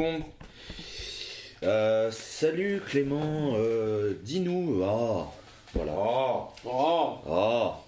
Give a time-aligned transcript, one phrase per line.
[0.00, 0.20] Bon,
[1.64, 4.84] Euh, salut Clément, euh, dis-nous.
[4.84, 5.26] Ah,
[5.74, 5.92] voilà.
[5.96, 7.80] oh, Oh Ah.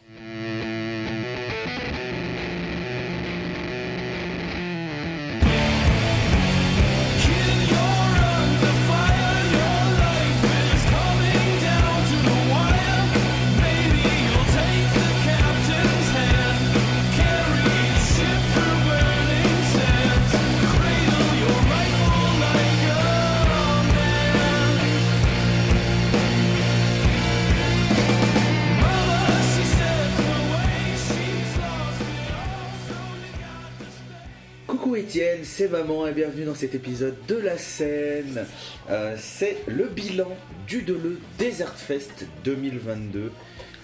[35.42, 38.46] C'est maman et bienvenue dans cet épisode de la scène.
[38.90, 40.36] Euh, c'est le bilan
[40.68, 43.32] du Deleu Desert Fest 2022.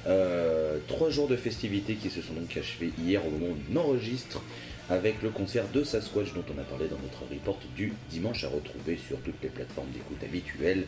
[0.07, 3.77] Euh, trois jours de festivités qui se sont donc achevés hier au moment où on
[3.77, 4.41] enregistre
[4.89, 8.49] avec le concert de Sasquatch dont on a parlé dans notre report du dimanche à
[8.49, 10.85] retrouver sur toutes les plateformes d'écoute habituelles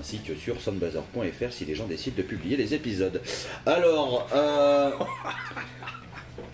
[0.00, 3.22] ainsi que sur soundbazer.fr si les gens décident de publier les épisodes.
[3.66, 4.90] Alors, euh,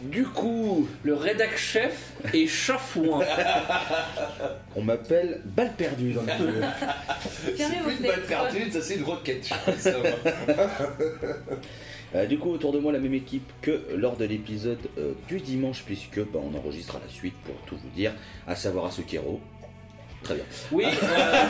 [0.00, 3.20] du coup, Le rédac chef est chafouin.
[4.76, 6.60] on m'appelle balle perdue dans le jeu.
[7.56, 9.46] C'est plus une balle perdue, ça c'est une roquette.
[9.48, 10.08] je crois, ça va.
[12.14, 15.40] Euh, du coup, autour de moi, la même équipe que lors de l'épisode euh, du
[15.40, 18.12] dimanche, puisque bah, on enregistre à la suite pour tout vous dire,
[18.46, 19.40] à savoir Asukero.
[20.22, 20.44] Très bien.
[20.70, 21.44] Oui, euh,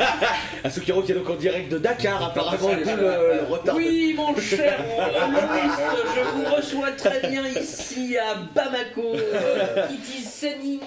[0.65, 3.77] Asukero qui est donc en direct de Dakar, apparemment, le, le retard.
[3.77, 4.79] oui, mon cher
[5.31, 5.71] Louis,
[6.17, 9.15] je vous reçois très bien ici à Bamako.
[9.15, 10.81] Euh, It is sunning.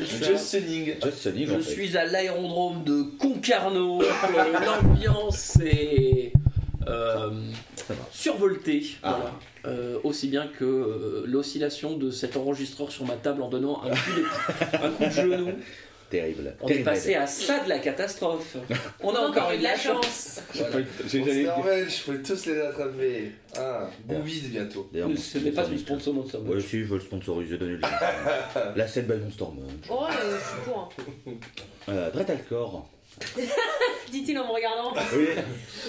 [0.00, 0.94] Just Sunning.
[1.02, 1.70] Just Sunny, Je en fait.
[1.70, 4.02] suis à l'aérodrome de Concarneau.
[4.02, 4.06] Euh,
[4.66, 6.32] L'ambiance est
[6.88, 7.30] euh,
[8.10, 8.86] survoltée.
[9.02, 9.16] Ah.
[9.20, 9.32] Voilà.
[9.64, 13.90] Euh, aussi bien que euh, l'oscillation de cet enregistreur sur ma table en donnant un
[13.90, 15.50] coup de, un coup de genou.
[16.12, 16.54] Terrible.
[16.60, 18.56] On est passé à ça de la catastrophe.
[19.02, 20.42] On a encore eu de la chance.
[20.54, 20.76] Voilà.
[21.06, 23.32] J'ai- je peux tous les attraper.
[23.56, 24.90] Ah, Bouvis bientôt.
[24.92, 27.72] D'ailleurs, Ce n'est pas une sponsor- sponsor Monster Ouais, si, je veux le sponsoriser, donnez
[27.72, 27.88] le lien.
[28.76, 29.86] La scène by Monster Munch.
[29.88, 30.92] Oh, euh, je suis pour.
[31.88, 32.90] Euh, Dretalcor.
[34.10, 34.92] Dit-il en me regardant.
[35.16, 35.28] Oui.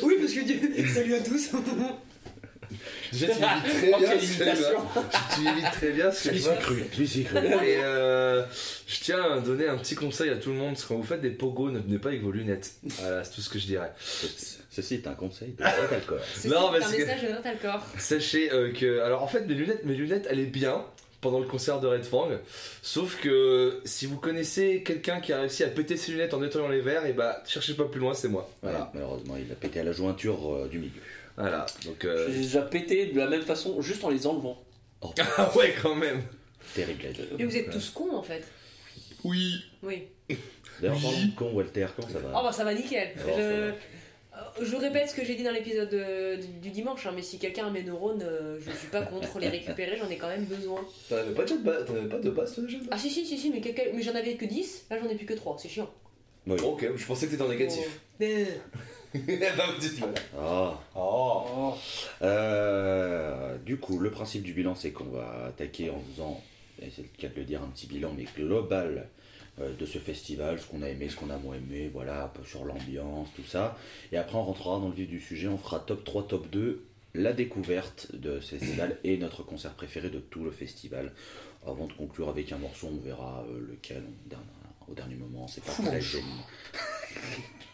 [0.03, 0.88] Oui, parce que Dieu.
[0.88, 1.52] Salut à tous.
[3.11, 5.35] Déjà, tu imites très bien ce.
[5.35, 6.51] Tu imites très bien ce Je film.
[6.53, 6.84] suis cru.
[6.97, 7.38] Je suis cru.
[7.38, 8.44] Et euh,
[8.88, 11.22] je tiens à donner un petit conseil à tout le monde, que quand vous faites
[11.22, 12.72] des pogos, ne venez pas avec vos lunettes.
[12.84, 13.91] Voilà, c'est tout ce que je dirais.
[14.69, 15.63] Ceci est un conseil de.
[16.35, 18.00] C'est Non, un parce que- message de.
[18.00, 20.84] Sachez euh, que, alors en fait, mes lunettes, mes lunettes, elle est bien
[21.22, 22.28] pendant le concert de Red Fang.
[22.81, 26.67] Sauf que si vous connaissez quelqu'un qui a réussi à péter ses lunettes en nettoyant
[26.67, 28.50] les verres, et bah cherchez pas plus loin, c'est moi.
[28.61, 28.91] Voilà, Voilà.
[28.94, 30.91] malheureusement, il a pété à la jointure euh, du milieu.
[31.38, 31.66] Voilà.
[31.86, 32.06] Donc.
[32.06, 34.62] euh, J'ai déjà pété de la même façon, juste en les enlevant.
[35.38, 36.22] Ah ouais, quand même.
[36.76, 37.04] Terrible.
[37.38, 38.44] Mais vous êtes tous cons en fait.
[39.24, 39.56] Oui.
[39.84, 40.04] Oui.
[40.82, 43.12] D'ailleurs, parlons de con, Walter, comment ça va Oh bah ça va nickel.
[43.22, 43.42] Alors, je...
[43.42, 43.54] ça va.
[43.56, 43.72] euh,
[44.62, 47.38] je répète ce que j'ai dit dans l'épisode de- du, du dimanche, hein, mais si
[47.38, 50.46] quelqu'un a mes neurones, euh, je suis pas contre les récupérer, j'en ai quand même
[50.46, 50.82] besoin.
[51.10, 53.10] T'en avais pas, déjà de base, t'en avais pas de base, toi déjà Ah si
[53.10, 55.34] si si si, mais, quelqu'un- mais j'en avais que 10, là j'en ai plus que
[55.34, 55.90] 3, c'est chiant.
[56.48, 56.58] Oui.
[56.64, 58.00] Ok, je pensais que t'étais en négatif.
[58.22, 58.46] Euh,
[60.38, 60.79] Ah.
[60.96, 61.74] Oh.
[62.22, 66.41] Euh, du coup, le principe du bilan, c'est qu'on va attaquer en faisant,
[66.81, 69.07] et c'est le cas de le dire, un petit bilan, mais global
[69.59, 72.28] euh, de ce festival, ce qu'on a aimé, ce qu'on a moins aimé, voilà, un
[72.28, 73.78] peu sur l'ambiance, tout ça.
[74.12, 76.84] Et après, on rentrera dans le vif du sujet, on fera top 3, top 2,
[77.16, 81.12] la découverte de ce festival et notre concert préféré de tout le festival.
[81.66, 85.63] Avant de conclure avec un morceau, on verra euh, lequel on- au dernier moment, c'est
[85.63, 86.25] pas très gênant.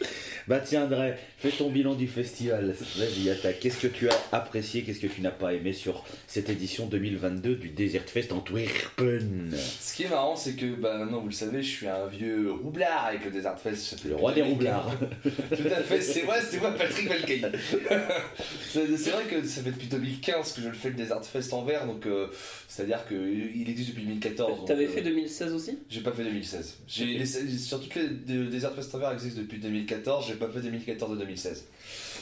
[0.46, 2.74] Bah tiens Dre, fais ton bilan du festival.
[2.98, 3.60] Vas-y, attaque.
[3.60, 7.54] Qu'est-ce que tu as apprécié, qu'est-ce que tu n'as pas aimé sur cette édition 2022
[7.54, 9.50] du Desert Fest Antwerpen
[9.80, 12.52] Ce qui est marrant, c'est que, bah maintenant vous le savez, je suis un vieux
[12.52, 14.04] roublard avec le Desert Fest.
[14.06, 14.90] Le roi des roublards.
[15.22, 15.30] Tout
[15.74, 17.40] à fait, c'est moi, c'est moi Patrick Valcaï.
[18.70, 21.64] c'est vrai que ça fait depuis 2015 que je le fais le Desert Fest en
[21.64, 22.26] vert, donc euh,
[22.68, 24.58] c'est-à-dire qu'il existe depuis 2014.
[24.58, 25.78] donc, T'avais euh, fait 2016 aussi?
[25.88, 26.78] J'ai pas fait 2016.
[26.86, 30.48] J'ai les- sur toutes les de- Desert Fest en vert existent depuis 2014, j'ai pas
[30.48, 31.64] fait 2014 et 2016.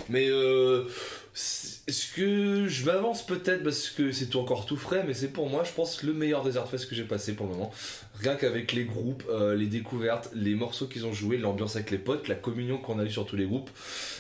[0.09, 0.85] Mais euh,
[1.89, 5.51] est-ce que je m'avance peut-être parce que c'est tout encore tout frais, mais c'est pour
[5.51, 7.73] moi, je pense, le meilleur Desert Fest que j'ai passé pour le moment.
[8.21, 11.99] Rien qu'avec les groupes, euh, les découvertes, les morceaux qu'ils ont joués, l'ambiance avec les
[11.99, 13.69] potes, la communion qu'on a eu sur tous les groupes.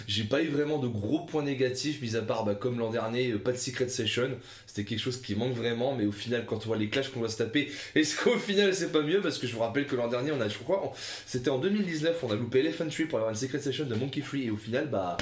[0.09, 3.31] J'ai pas eu vraiment de gros points négatifs, mis à part bah, comme l'an dernier,
[3.31, 4.31] euh, pas de Secret Session.
[4.67, 7.20] C'était quelque chose qui manque vraiment, mais au final, quand on voit les clashs qu'on
[7.20, 9.20] doit se taper, est-ce qu'au final c'est pas mieux?
[9.20, 10.93] Parce que je vous rappelle que l'an dernier, on a, je crois,
[11.26, 14.20] c'était en 2019, on a loupé Elephant Tree pour avoir une Secret Session de Monkey
[14.20, 15.17] Free, et au final, bah.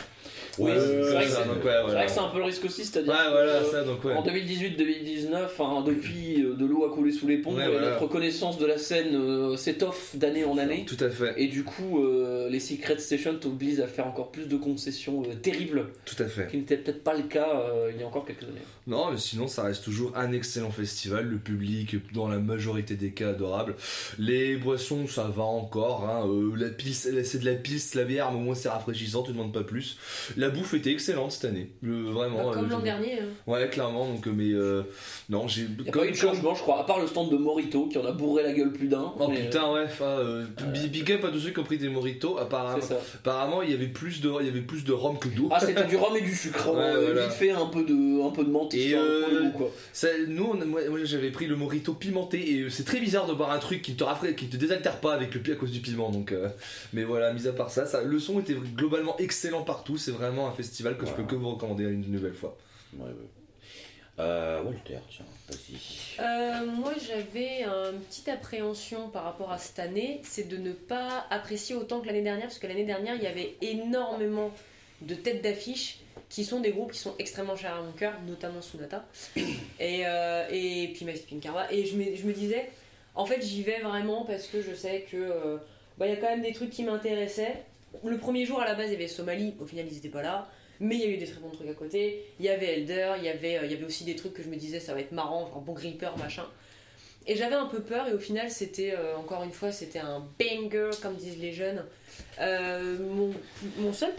[0.59, 1.25] Oui, euh, c'est vrai
[2.07, 4.15] que c'est un peu le risque aussi, c'est-à-dire Ouais, que, voilà, euh, ça, donc ouais.
[4.15, 7.91] En 2018-2019, enfin, depuis euh, de l'eau a coulé sous les ponts, Ouais, et voilà.
[7.91, 10.85] notre connaissance de la scène euh, s'étoffe d'année en année.
[10.87, 14.47] Tout à fait, Et du coup, euh, les Secret Station t'obligent à faire encore plus
[14.47, 16.49] de concessions euh, terribles, tout à fait.
[16.51, 18.61] qui n'était peut-être pas le cas euh, il y a encore quelques années.
[18.87, 21.27] Non, mais sinon, ça reste toujours un excellent festival.
[21.27, 23.77] Le public, dans la majorité des cas, adorable.
[24.19, 26.09] Les boissons, ça va encore.
[26.09, 26.27] Hein.
[26.27, 29.33] euh, la pils, c'est de la pils, la bière, mais au moins c'est rafraîchissant, tu
[29.33, 29.99] demandes pas plus.
[30.37, 31.71] La bouffe était excellente cette année.
[31.83, 32.45] Le- vraiment.
[32.49, 33.21] Bah, comme euh, l'an dernier.
[33.21, 33.25] hein.
[33.47, 34.07] Ouais, clairement.
[34.07, 34.83] Donc, euh, mais euh,
[35.29, 35.67] non, j'ai.
[35.91, 38.05] Comme- pas eu de changement, je crois, à part le stand de Morito qui en
[38.07, 39.13] a bourré la gueule plus d'un.
[39.19, 39.85] Oh mais, putain, ouais.
[39.85, 42.39] enfin, euh, big- big up à tous ceux qui ont pris des moritos.
[42.39, 45.49] euh, Apparemment, il y avait plus de, il y avait plus de rhum que d'eau.
[45.51, 46.71] Ah, c'était du rhum et du sucre.
[46.73, 47.23] Ouais, euh, voilà.
[47.27, 48.75] Vite fait, un peu de, un peu de menthe.
[48.75, 49.69] Et, euh, quoi.
[50.29, 53.59] Nous, moi, j'avais pris le morito pimenté et euh, c'est très bizarre de boire un
[53.59, 56.11] truc qui te rafraîchit, qui te désaltère pas avec le pi à cause du piment.
[56.11, 56.49] Donc, euh,
[56.93, 59.97] mais voilà, mis à part ça, ça, le son était globalement excellent partout.
[59.97, 62.57] C'est vraiment un festival que je peux que vous recommander une nouvelle fois.
[62.95, 63.15] Ouais, ouais.
[64.19, 66.21] Euh, Walter, tiens, vas-y.
[66.21, 71.27] Euh, moi, j'avais une petite appréhension par rapport à cette année, c'est de ne pas
[71.31, 74.51] apprécier autant que l'année dernière, parce que l'année dernière, il y avait énormément
[75.01, 78.63] de têtes d'affiche qui sont des groupes qui sont extrêmement chers à mon cœur, notamment
[78.63, 79.05] Sunata
[79.37, 81.73] et, euh, et puis Max Pinkarva.
[81.73, 82.71] Et je me, je me disais,
[83.15, 85.57] en fait, j'y vais vraiment parce que je sais que euh,
[85.99, 87.65] bah, il y a quand même des trucs qui m'intéressaient.
[88.05, 90.23] Le premier jour, à la base, il y avait Somalie, au final, ils n'étaient pas
[90.23, 90.49] là.
[90.81, 92.25] Mais il y a eu des très bons trucs à côté.
[92.39, 94.43] Il y avait Elder, il y avait, euh, il y avait aussi des trucs que
[94.43, 96.47] je me disais ça va être marrant, genre bon gripper, machin.
[97.27, 100.27] Et j'avais un peu peur et au final c'était, euh, encore une fois, c'était un
[100.39, 101.85] banger comme disent les jeunes.
[102.41, 103.35] Euh, mon,
[103.77, 104.13] mon seul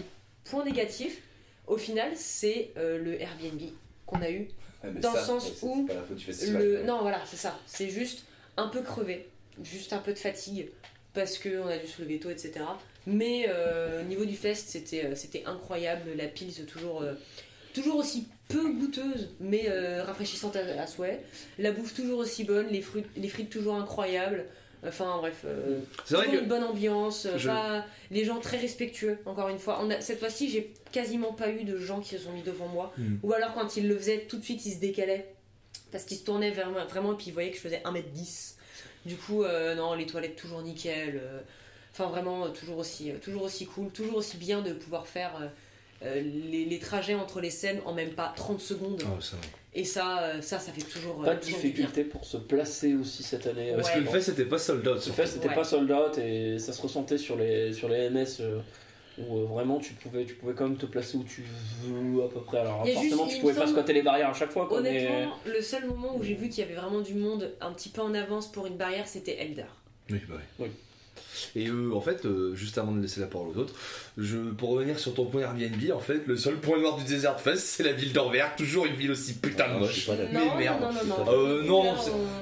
[0.45, 1.21] point négatif,
[1.65, 3.61] au final, c'est le Airbnb
[4.05, 4.47] qu'on a eu.
[4.83, 6.83] Dans le sens où pas la faute du Le...
[6.83, 7.59] Non, voilà, c'est ça.
[7.65, 8.23] C'est juste
[8.57, 9.27] un peu crevé,
[9.63, 10.69] juste un peu de fatigue,
[11.13, 12.61] parce qu'on a dû se lever tôt, etc.
[13.07, 16.11] Mais euh, au niveau du fest, c'était euh, c'était incroyable.
[16.15, 17.13] La pile, c'est toujours, euh,
[17.73, 21.21] toujours aussi peu goûteuse, mais euh, rafraîchissante à, à souhait.
[21.57, 24.45] La bouffe toujours aussi bonne, les, fruits, les frites toujours incroyables.
[24.85, 25.45] Enfin bref,
[26.05, 29.59] C'est vrai toujours que une bonne ambiance, Je- pas- les gens très respectueux, encore une
[29.59, 29.79] fois.
[29.83, 32.67] On a, cette fois-ci, j'ai quasiment pas eu de gens qui se sont mis devant
[32.67, 32.91] moi.
[32.97, 33.17] Hmm.
[33.23, 35.33] Ou alors quand ils le faisaient, tout de suite ils se décalaient.
[35.91, 38.55] Parce qu'ils se tournaient vers moi vraiment et puis ils voyaient que je faisais 1m10.
[39.05, 41.19] Du coup, euh, non, les toilettes toujours nickel.
[41.23, 41.39] euh,
[41.93, 45.31] Enfin vraiment, euh, toujours aussi, euh, toujours aussi cool, toujours aussi bien de pouvoir faire
[46.03, 49.03] euh, les, les trajets entre les scènes en même pas 30 secondes.
[49.05, 49.41] Oh, ça va.
[49.73, 51.71] Et ça, ça, ça fait toujours, Pas de toujours du bien.
[51.71, 53.71] difficulté pour se placer aussi cette année.
[53.75, 54.99] Parce Ouais, que le fait c'était pas sold out.
[55.01, 55.55] Fest n'était Ouais.
[55.55, 58.59] pas sold out et ça se ressentait sur les, sur les MS euh,
[59.17, 61.43] où euh, vraiment tu pouvais, tu pouvais quand même te placer où tu
[61.83, 62.59] veux à peu près.
[62.59, 64.67] Alors forcément juste, tu pouvais pas squatter les barrières à chaque fois.
[64.67, 67.53] Quoi, mais- Honnêtement, le seul moment où j'ai vu qu'il y avait vraiment du monde
[67.61, 69.65] un petit peu en avance pour une barrière, c'était Elder.
[70.09, 70.35] Oui, bah.
[70.59, 70.67] Oui.
[71.55, 73.73] Et euh, en fait, euh, juste avant de laisser la parole aux autres,
[74.17, 77.39] je, pour revenir sur ton point Airbnb, en fait, le seul point noir du Desert
[77.39, 80.09] Fest, c'est la ville d'Anvers, toujours une ville aussi putain de Ah, moche.
[80.31, 80.81] Mais merde.
[80.81, 81.31] non, non, non, non.
[81.33, 81.83] Euh, non,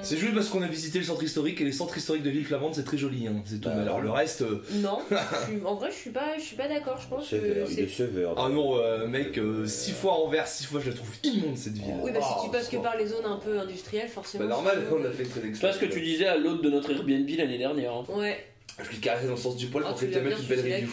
[0.01, 2.45] c'est- juste parce qu'on a visité le centre historique et les centres historiques de ville
[2.45, 3.69] flamande, c'est très joli, hein, c'est tout.
[3.69, 4.99] Bah, Mais alors le reste, euh, Non,
[5.47, 6.99] suis- en vrai, je suis pas, je suis pas d'accord.
[7.01, 7.95] Je pense que Sévère, il est c'est.
[8.05, 8.31] sévère.
[8.37, 11.73] ah non, euh, mec, euh, six fois Anvers, six fois, je la trouve immonde cette
[11.73, 11.93] ville.
[12.03, 14.45] Oui, bah si Oh, tu passes que par les zones un peu industrielles, Bah forcément.
[14.45, 16.69] normal, c'est- on a fait une C'est pas ce que tu disais à l'autre de
[16.69, 17.93] notre Airbnb l'année dernière.
[17.93, 18.05] hein.
[18.09, 18.45] Ouais,
[18.83, 20.59] Je lui caressé dans le sens du poil Ah, pour qu'elle te mette une belle
[20.59, 20.89] review.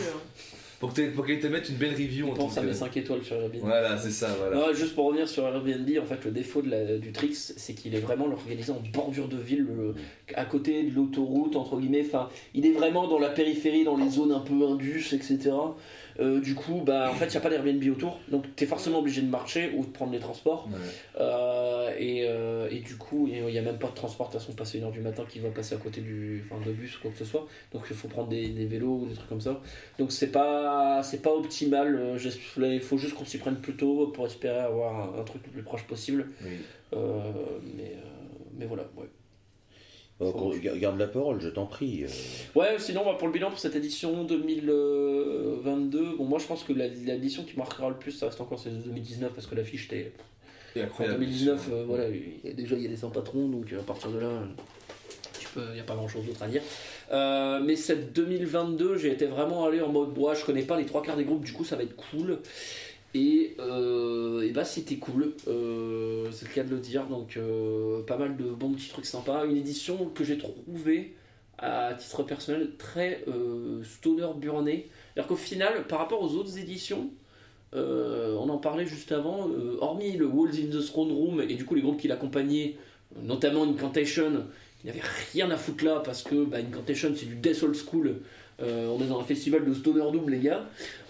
[0.78, 3.36] Pour qu'elle te mette une belle review en On pense à mes 5 étoiles sur
[3.36, 3.62] Airbnb.
[3.62, 4.56] Voilà, c'est ça, voilà.
[4.56, 7.72] Non, juste pour revenir sur Airbnb, en fait, le défaut de la- du Trix, c'est
[7.72, 9.94] qu'il est vraiment organisé en bordure de ville, le-
[10.34, 12.04] à côté de l'autoroute, entre guillemets.
[12.06, 15.50] Enfin, il est vraiment dans la périphérie, dans les zones un peu indus, etc.
[16.18, 18.66] Euh, du coup, bah, en fait, il n'y a pas d'Airbnb autour, donc tu es
[18.66, 20.66] forcément obligé de marcher ou de prendre les transports.
[20.68, 20.78] Ouais.
[21.20, 24.40] Euh, et, euh, et du coup, il n'y a même pas de transport, de toute
[24.40, 26.96] façon, passer une heure du matin qui va passer à côté du, enfin, de bus
[26.96, 27.46] ou quoi que ce soit.
[27.72, 29.60] Donc il faut prendre des, des vélos ou des trucs comme ça.
[29.98, 32.16] Donc c'est pas, c'est pas optimal.
[32.56, 35.52] Il faut juste qu'on s'y prenne plus tôt pour espérer avoir un, un truc le
[35.52, 36.28] plus proche possible.
[36.42, 36.56] Oui.
[37.76, 37.94] Mais,
[38.58, 39.06] mais voilà, ouais.
[40.20, 42.04] Garde la parole, je t'en prie.
[42.04, 42.08] euh.
[42.58, 46.72] Ouais, sinon, bah, pour le bilan pour cette édition 2022, bon, moi je pense que
[46.72, 50.12] l'édition qui marquera le plus, ça reste encore celle de 2019 parce que l'affiche était
[50.76, 51.18] En incroyable.
[51.18, 53.80] 2019, euh, voilà, il y a déjà il y a des 100 patrons, donc euh,
[53.80, 54.30] à partir de là,
[55.38, 56.62] tu peux, il n'y a pas grand chose d'autre à dire.
[57.12, 60.86] Euh, mais cette 2022, j'ai été vraiment allé en mode bois, je connais pas les
[60.86, 62.38] trois quarts des groupes, du coup ça va être cool.
[63.14, 68.02] Et, euh, et bah c'était cool, euh, c'est le cas de le dire, donc euh,
[68.02, 69.46] pas mal de bons petits trucs sympas.
[69.46, 71.14] Une édition que j'ai trouvée
[71.58, 73.24] à titre personnel très
[73.82, 74.90] stoner burné.
[75.14, 77.10] C'est-à-dire qu'au final, par rapport aux autres éditions,
[77.72, 79.48] on en parlait juste avant,
[79.80, 82.76] hormis le Walls in the Throne Room et du coup les groupes qui l'accompagnaient,
[83.22, 84.44] notamment Incantation,
[84.84, 87.74] il n'y avait rien à foutre là parce que bah, Incantation c'est du Death Old
[87.74, 88.16] School.
[88.62, 90.64] Euh, on est dans un festival de Stoner Doom, les gars.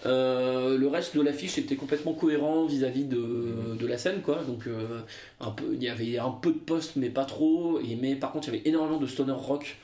[0.05, 4.43] Euh, le reste de l'affiche était complètement cohérent vis-à-vis de, de la scène, quoi.
[4.45, 4.99] Donc, euh,
[5.39, 7.79] un peu, il y avait un peu de post, mais pas trop.
[7.79, 9.77] Et, mais par contre, il y avait énormément de stoner rock,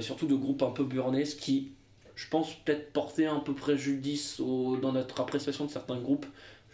[0.00, 1.72] surtout de groupes un peu burnesques qui,
[2.14, 6.26] je pense, peut-être portaient un peu préjudice au- dans notre appréciation de certains groupes.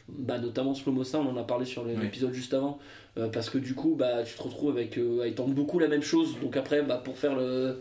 [0.09, 1.93] Bah, notamment Slomosa, on en a parlé sur Oui.
[2.00, 2.79] l'épisode juste avant.
[3.33, 6.37] Parce que du coup, bah, tu te retrouves avec, à étendre beaucoup la même chose.
[6.43, 7.81] Donc après, bah, pour faire le.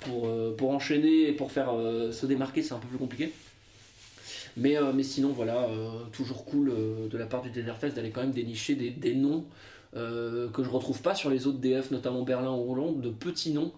[0.00, 3.32] Pour, euh, pour enchaîner et pour faire euh, se démarquer, c'est un peu plus compliqué.
[4.56, 5.68] Mais, euh, mais sinon, voilà,
[6.12, 6.72] toujours cool
[7.10, 9.44] de la part du Desert Fest d'aller quand même dénicher des, des noms
[9.94, 13.72] que je retrouve pas sur les autres DF, notamment Berlin ou Hollande, de petits noms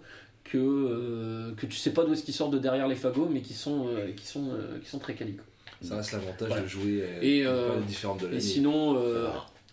[0.51, 3.41] que, euh, que tu sais pas d'où est-ce qu'ils sortent de derrière les fagots, mais
[3.41, 5.37] qui sont, euh, qui sont, euh, qui sont très quali.
[5.83, 6.63] Ça reste l'avantage Voilà.
[6.63, 8.97] de jouer Et, une euh, période différente de Et sinon,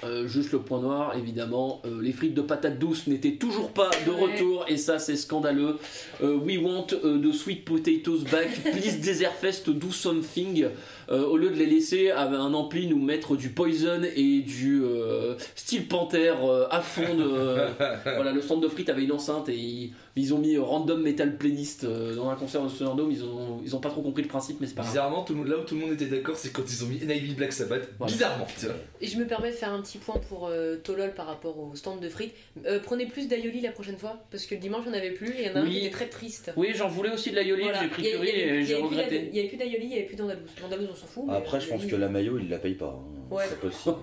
[0.03, 3.89] euh, juste le point noir, évidemment, euh, les frites de patates douces n'étaient toujours pas
[4.05, 5.77] de retour, et ça c'est scandaleux.
[6.21, 10.65] Euh, we want the sweet potatoes back, please Desert Fest do something.
[11.09, 14.81] Euh, au lieu de les laisser à un ampli nous mettre du Poison et du
[14.83, 17.23] euh, Steel Panther euh, à fond de.
[17.23, 17.67] euh,
[18.15, 21.01] voilà, le stand de frites avait une enceinte et ils, ils ont mis euh, random
[21.01, 23.11] metal playlist euh, dans un concert de Thunderdome.
[23.11, 24.83] Ils ont, ils ont pas trop compris le principe, mais c'est pas.
[24.83, 26.87] Bizarrement, tout le monde, là où tout le monde était d'accord, c'est quand ils ont
[26.87, 27.89] mis NIV Black Sabbath.
[27.99, 28.11] Voilà.
[28.11, 28.47] Bizarrement.
[29.01, 31.75] Et je me permets de faire un petit point pour euh, Tolol par rapport au
[31.75, 32.33] stand de frites.
[32.65, 35.11] Euh, prenez plus d'aioli la prochaine fois, parce que le dimanche, il n'y en avait
[35.11, 36.51] plus et il y en a un qui était très triste.
[36.57, 37.81] Oui, j'en voulais aussi de la Yoli, Voilà.
[37.83, 39.25] j'ai pris y y et y j'ai regretté.
[39.27, 40.94] Il n'y avait plus d'aioli, il n'y avait plus d'Andalouse.
[40.95, 41.23] L'Andalouse, on s'en fout.
[41.27, 42.87] mais Après, je pense que la maillot, il la paye pas.
[42.99, 43.33] hein.
[43.33, 43.45] Ouais.
[43.49, 43.95] C'est possible.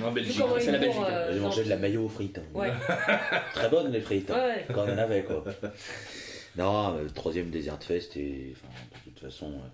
[0.04, 0.38] En Belgique.
[0.40, 2.38] comment c'est la Belgique, euh, J'ai mangé de la maillot aux frites.
[2.38, 2.42] hein.
[2.54, 2.70] Ouais,
[3.54, 4.30] Très bonne les frites.
[4.30, 4.34] hein.
[4.46, 4.66] ouais.
[4.72, 5.44] Quand on en avait quoi.
[6.56, 8.72] Non, le troisième Desert Fest et enfin,
[9.06, 9.68] de toute façon euh,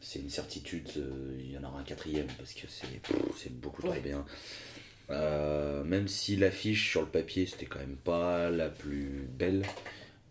[0.00, 3.52] c'est une certitude, euh, il y en aura un quatrième parce que c'est pff, c'est
[3.52, 4.00] beaucoup trop Ouais.
[4.00, 4.24] bien.
[5.10, 9.68] Euh, même si l'affiche sur le papier c'était quand même pas la plus belle, euh,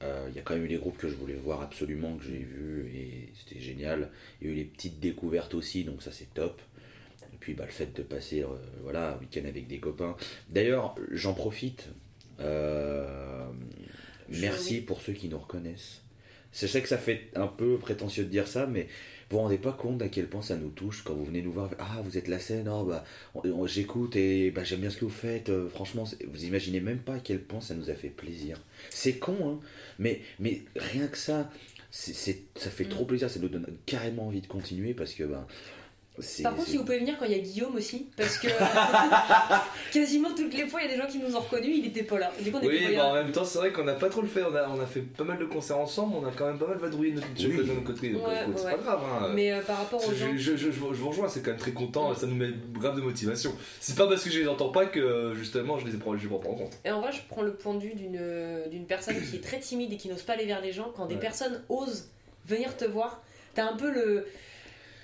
[0.02, 2.38] il y a quand même eu des groupes que je voulais voir absolument que j'ai
[2.38, 4.10] vu et c'était génial.
[4.42, 6.62] Il y a eu les petites découvertes aussi donc ça c'est top.
[7.34, 8.48] Et puis bah, le fait de passer euh,
[8.84, 10.16] voilà, un week-end avec des copains.
[10.50, 11.90] D'ailleurs j'en profite.
[12.40, 13.48] euh,
[14.30, 16.02] Merci pour ceux qui nous reconnaissent.
[16.54, 18.88] Je sais que ça fait un peu prétentieux de dire ça, mais
[19.30, 21.52] vous vous rendez pas compte à quel point ça nous touche quand vous venez nous
[21.52, 21.70] voir.
[21.80, 23.04] Ah, vous êtes la scène, oh, bah,
[23.66, 25.50] j'écoute et bah, j'aime bien ce que vous faites.
[25.50, 28.62] euh, franchement, vous imaginez même pas à quel point ça nous a fait plaisir.
[28.90, 29.60] C'est con, hein,
[30.00, 31.50] mais, mais rien que ça,
[31.92, 32.14] c'est,
[32.56, 32.90] ça fait Mm.
[32.90, 33.30] trop plaisir.
[33.30, 35.48] Ça nous donne carrément envie de continuer parce que bah.
[36.44, 38.48] Par contre, si vous pouvez venir quand il y a Guillaume aussi, parce que
[39.94, 42.04] quasiment toutes les fois, il y a des gens qui nous ont reconnus, il était
[42.04, 42.32] pas là.
[42.42, 44.28] Du coup, on Oui, bah en même temps, c'est vrai qu'on n'a pas trop le
[44.28, 44.44] fait.
[44.44, 46.68] On a, on a fait pas mal de concerts ensemble, on a quand même pas
[46.68, 47.58] mal vadrouillé de notre, Oui.
[47.58, 48.10] de notre côté.
[48.10, 48.72] Donc, Ouais, écoute, c'est ouais.
[48.72, 49.02] pas grave.
[49.22, 49.32] Hein.
[49.34, 50.28] Mais euh, par rapport aux je, gens.
[50.36, 52.50] je, je, je vous je vous rejoins, c'est quand même très content, ça nous met
[52.74, 53.54] grave de motivation.
[53.80, 56.24] C'est pas parce que je les entends pas que justement je les ai prends, je
[56.24, 56.74] les prends pas en compte.
[56.86, 58.20] Et en vrai, je prends le point de vue d'une
[58.70, 60.92] d'une personne qui est très timide et qui n'ose pas aller vers les gens.
[60.96, 62.10] Quand des personnes osent
[62.46, 63.22] venir te voir,
[63.54, 64.26] t'as un peu le,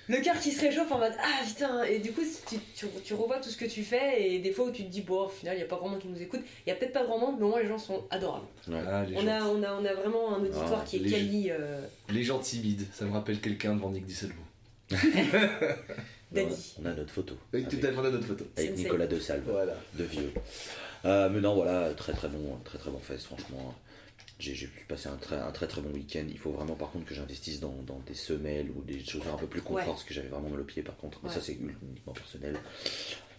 [0.08, 3.14] le cœur qui se réchauffe en mode Ah putain Et du coup, tu, tu, tu
[3.14, 5.28] revois tout ce que tu fais et des fois où tu te dis Bon, au
[5.28, 6.40] final, il n'y a pas grand monde qui nous écoute.
[6.66, 8.46] Il y a peut-être pas grand monde, mais au moins les gens sont adorables.
[8.68, 8.80] Ouais.
[8.86, 11.00] Ah, les, On gens, a, on, a, on a vraiment un auditoire Ah, qui est
[11.00, 11.50] les- quali.
[11.50, 11.80] euh,
[12.10, 14.34] les gens timides, ça me rappelle quelqu'un devant Nick Disselvo.
[16.32, 16.74] Daddy.
[16.82, 17.34] On a notre photo.
[17.52, 18.44] Avec avec- tout à fait notre photo.
[18.56, 18.76] avec.
[18.76, 19.44] Nicolas De Salve.
[19.46, 19.74] Voilà.
[19.94, 20.32] de vieux.
[21.04, 23.74] Euh, mais non, voilà, très très bon, très très bon fest, franchement.
[24.40, 26.24] J'ai pu passer un très, un très très bon week-end.
[26.28, 29.36] Il faut vraiment par contre que j'investisse dans, dans des semelles ou des choses un
[29.36, 29.84] peu plus confort, Ouais.
[29.86, 31.20] parce que j'avais vraiment mal au pied par contre.
[31.22, 31.34] Mais Ouais.
[31.34, 32.56] ça c'est uniquement personnel.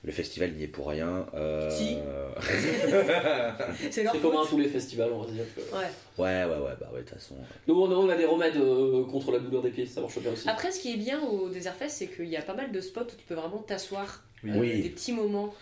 [0.04, 1.26] Le festival n'y est pour rien.
[1.34, 1.98] Euh, Si.
[3.92, 5.46] C'est comme à tous les festivals, on va dire.
[5.56, 5.90] que- Ouais.
[6.18, 7.36] Ouais, ouais, ouais, bah ouais, de toute façon.
[7.68, 10.20] Nous, on a, on a des remèdes euh, contre la douleur des pieds, ça marche
[10.20, 10.48] bien aussi.
[10.48, 12.82] Après, ce qui est bien au Desert Fest, c'est qu'il y a pas mal de
[12.82, 14.52] spots où tu peux vraiment t'asseoir, Oui.
[14.52, 14.82] euh, Oui.
[14.84, 15.54] des petits moments.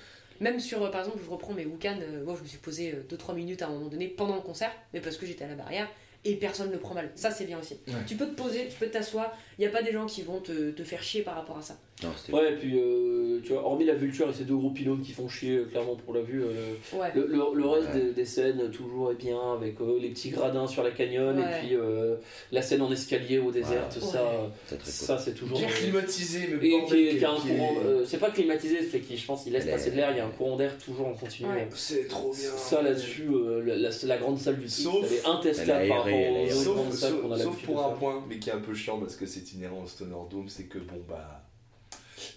[0.44, 2.94] Même sur, euh, par exemple, je reprends mes Wukan, euh, moi je me suis posé
[3.10, 5.56] 2-3 minutes à un moment donné pendant le concert, mais parce que j'étais à la
[5.56, 5.88] barrière,
[6.26, 7.12] et personne ne le prend mal.
[7.16, 7.76] Ça, c'est bien aussi.
[7.88, 7.94] Ouais.
[8.06, 10.40] Tu peux te poser, tu peux t'asseoir, il n'y a pas des gens qui vont
[10.40, 11.78] te, te faire chier par rapport à ça.
[12.02, 15.02] Non, Ouais, et puis, euh, tu vois, hormis la vulture et ces deux gros pilotes
[15.04, 17.08] qui font chier, euh, clairement, pour la vue, euh, Ouais.
[17.16, 18.02] le, le- le reste Ouais.
[18.02, 21.44] des, des scènes, toujours est bien, avec euh, les petits gradins sur la canyon, Ouais.
[21.44, 22.16] et puis euh,
[22.52, 23.94] la scène en escalier au désert, Ouais.
[24.00, 24.52] tout ça,
[24.84, 25.58] ça c'est toujours...
[25.58, 28.32] Qui est climatisé, mais Et qui, est- qui a un qui courant, euh, c'est pas
[28.32, 30.58] climatisé, c'est qui, je pense, il laisse passer de l'air, il y a un courant
[30.58, 31.48] d'air toujours en continu.
[31.48, 31.70] Ouais.
[31.76, 32.50] C'est trop bien.
[32.58, 36.20] Ça là-dessus, euh, la, la- la grande salle du Sauf- elle est intestable par rapport
[36.20, 38.74] aux autres grandes salles qu'on a sauf pour un point, mais qui est un peu
[38.74, 41.42] chiant parce que c'est inhérent au Stoner Dome, c'est que bon bah.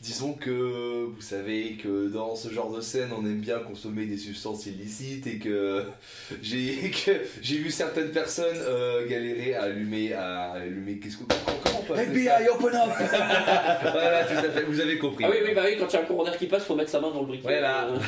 [0.00, 4.16] Disons que vous savez que dans ce genre de scène, on aime bien consommer des
[4.16, 5.84] substances illicites et que
[6.42, 11.58] j'ai que j'ai vu certaines personnes euh, galérer à allumer à allumer qu'est-ce que comment,
[11.62, 15.24] comment on peut FBI, open up Voilà, tout à fait, vous avez compris.
[15.24, 16.90] Ah oui, oui, bah oui, quand il y a un d'air qui passe, faut mettre
[16.90, 17.42] sa main dans le briquet.
[17.42, 17.86] Voilà.
[17.86, 17.98] Euh,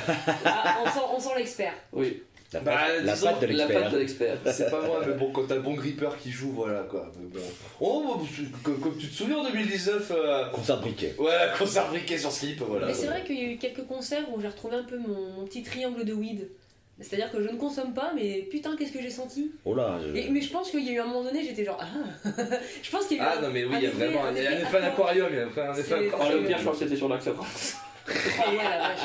[0.45, 1.75] Ah, on sent, on sent l'expert.
[1.93, 2.23] oui.
[2.53, 3.83] La Bah, patte, la disons patte de La l'expert.
[3.83, 4.37] patte de l'expert.
[4.53, 7.13] C'est pas moi, mais bon, quand t'as le bon gripper qui joue, voilà quoi.
[7.21, 7.41] Mais bon.
[7.81, 8.27] Oh, bah,
[8.63, 11.15] comme, comme tu te souviens en 2019, euh, Concert briquet.
[11.19, 12.87] ouais, concert briquet sur slip, voilà.
[12.87, 15.31] Mais c'est vrai qu'il y a eu quelques concerts où j'ai retrouvé un peu mon,
[15.37, 16.49] mon petit triangle de weed.
[17.01, 20.17] C'est-à-dire que je ne consomme pas, mais putain, qu'est-ce que j'ai senti Oh là, je-
[20.19, 22.31] Et- Mais je pense qu'il y a eu un moment donné, j'étais genre ah
[22.83, 24.29] Je pense qu'il y a eu Ah non, mais oui, il y a vraiment un,
[24.31, 24.87] un il y a un effet aqua.
[25.11, 26.41] aquarium, il y a un effet- un C'est- Oh, aquarium.
[26.43, 27.29] le pire, je crois que c'était sur l'Axe
[28.11, 28.99] Oh ouais, la vache.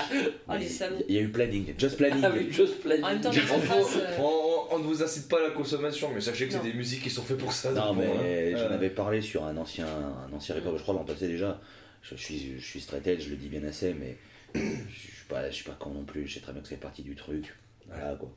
[0.47, 1.03] Oh les salauds.
[1.09, 2.51] Il y a eu planning, just planning.
[2.51, 3.03] Just Planning.
[3.03, 6.21] En même temps, On, euh, on- on ne vous incite pas à la consommation, mais
[6.21, 7.71] sachez que c'est des musiques qui sont faites pour ça.
[7.71, 8.57] Non, bon, mais hein.
[8.57, 11.59] j'en Euh, avais parlé sur un ancien, un ancien record, je crois l'an passé déjà.
[12.01, 14.17] Je suis, je suis straight edge, je le dis bien assez, mais
[14.55, 16.27] je suis pas, je suis pas con non plus.
[16.27, 17.53] Je sais très bien que c'est partie du truc.
[17.87, 18.29] Voilà quoi.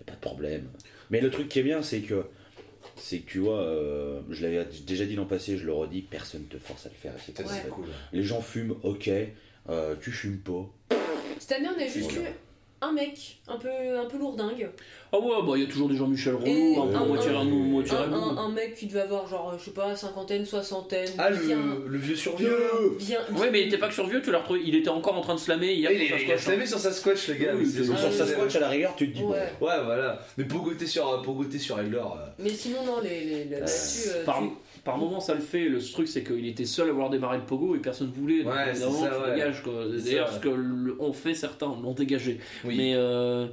[0.00, 0.68] Y a pas de problème.
[1.10, 2.26] Mais le truc qui est bien, c'est que,
[2.96, 6.44] c'est que tu vois, euh, je l'avais déjà dit l'an passé, je le redis, personne
[6.44, 7.12] te force à le faire.
[7.18, 7.86] c'est cool.
[8.12, 9.10] Les gens fument, ok.
[9.68, 10.96] Euh, tu fumes pas.
[11.38, 12.28] Cette année, on a juste Voilà.
[12.30, 12.32] eu
[12.82, 13.68] un mec un peu,
[13.98, 14.68] un peu lourdingue.
[15.12, 17.56] Ah ouais, bah il y a toujours des Jean-Michel Relou, un un- moitié un- Arnaud,
[17.56, 21.08] moitié Un, un- un mec qui devait avoir genre, je sais pas, cinquantaine, soixantaine.
[21.16, 22.56] Ah, bien, le, vieux survieux
[22.98, 24.60] bien, Ouais, mais il était pas que sur vieux, tu l'as retrouvé.
[24.64, 25.90] Il était encore en train de slammer hier.
[25.90, 27.52] Il, pour il a slamé sur sa squash, les gars.
[27.54, 29.30] Oui, mais c'est- c'est- sur Ah, sa squash à la rigueur, tu te dis bon.
[29.32, 29.38] Ouais.
[29.60, 30.20] Ouais, voilà.
[30.36, 32.18] Mais pour goûter sur, pour goûter sur Eglor.
[32.20, 34.08] euh, Mais sinon, non, les, les, les- là-dessus.
[34.10, 34.50] euh, Par, tu-
[34.86, 35.68] par moment, ça le fait.
[35.68, 38.42] Le truc, c'est qu'il était seul à avoir démarré le pogo et personne voulait.
[38.42, 39.34] Donc, Ouais, évidemment, c'est ça, tu ouais.
[39.34, 39.84] dégages, quoi.
[39.98, 42.40] C'est D'ailleurs, ce que le- ont fait certains l'ont dégagé.
[42.64, 43.46] Oui, Mais, euh,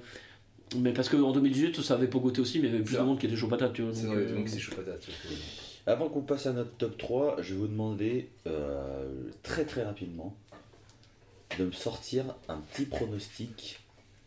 [0.78, 3.20] mais parce qu'en 2018, ça avait pogoté aussi, mais il y avait plus de monde
[3.20, 3.74] qui était chaud patate.
[3.74, 5.06] Tu vois, c'est donc, vrai, euh, donc c'est chaud patate.
[5.86, 9.06] Avant qu'on passe à notre top 3, je vais vous demander euh,
[9.44, 10.34] très très rapidement
[11.60, 13.80] de me sortir un petit pronostic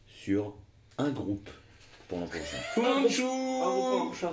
[0.06, 0.54] sur
[0.98, 1.48] un groupe
[2.08, 2.56] pour l'an prochain.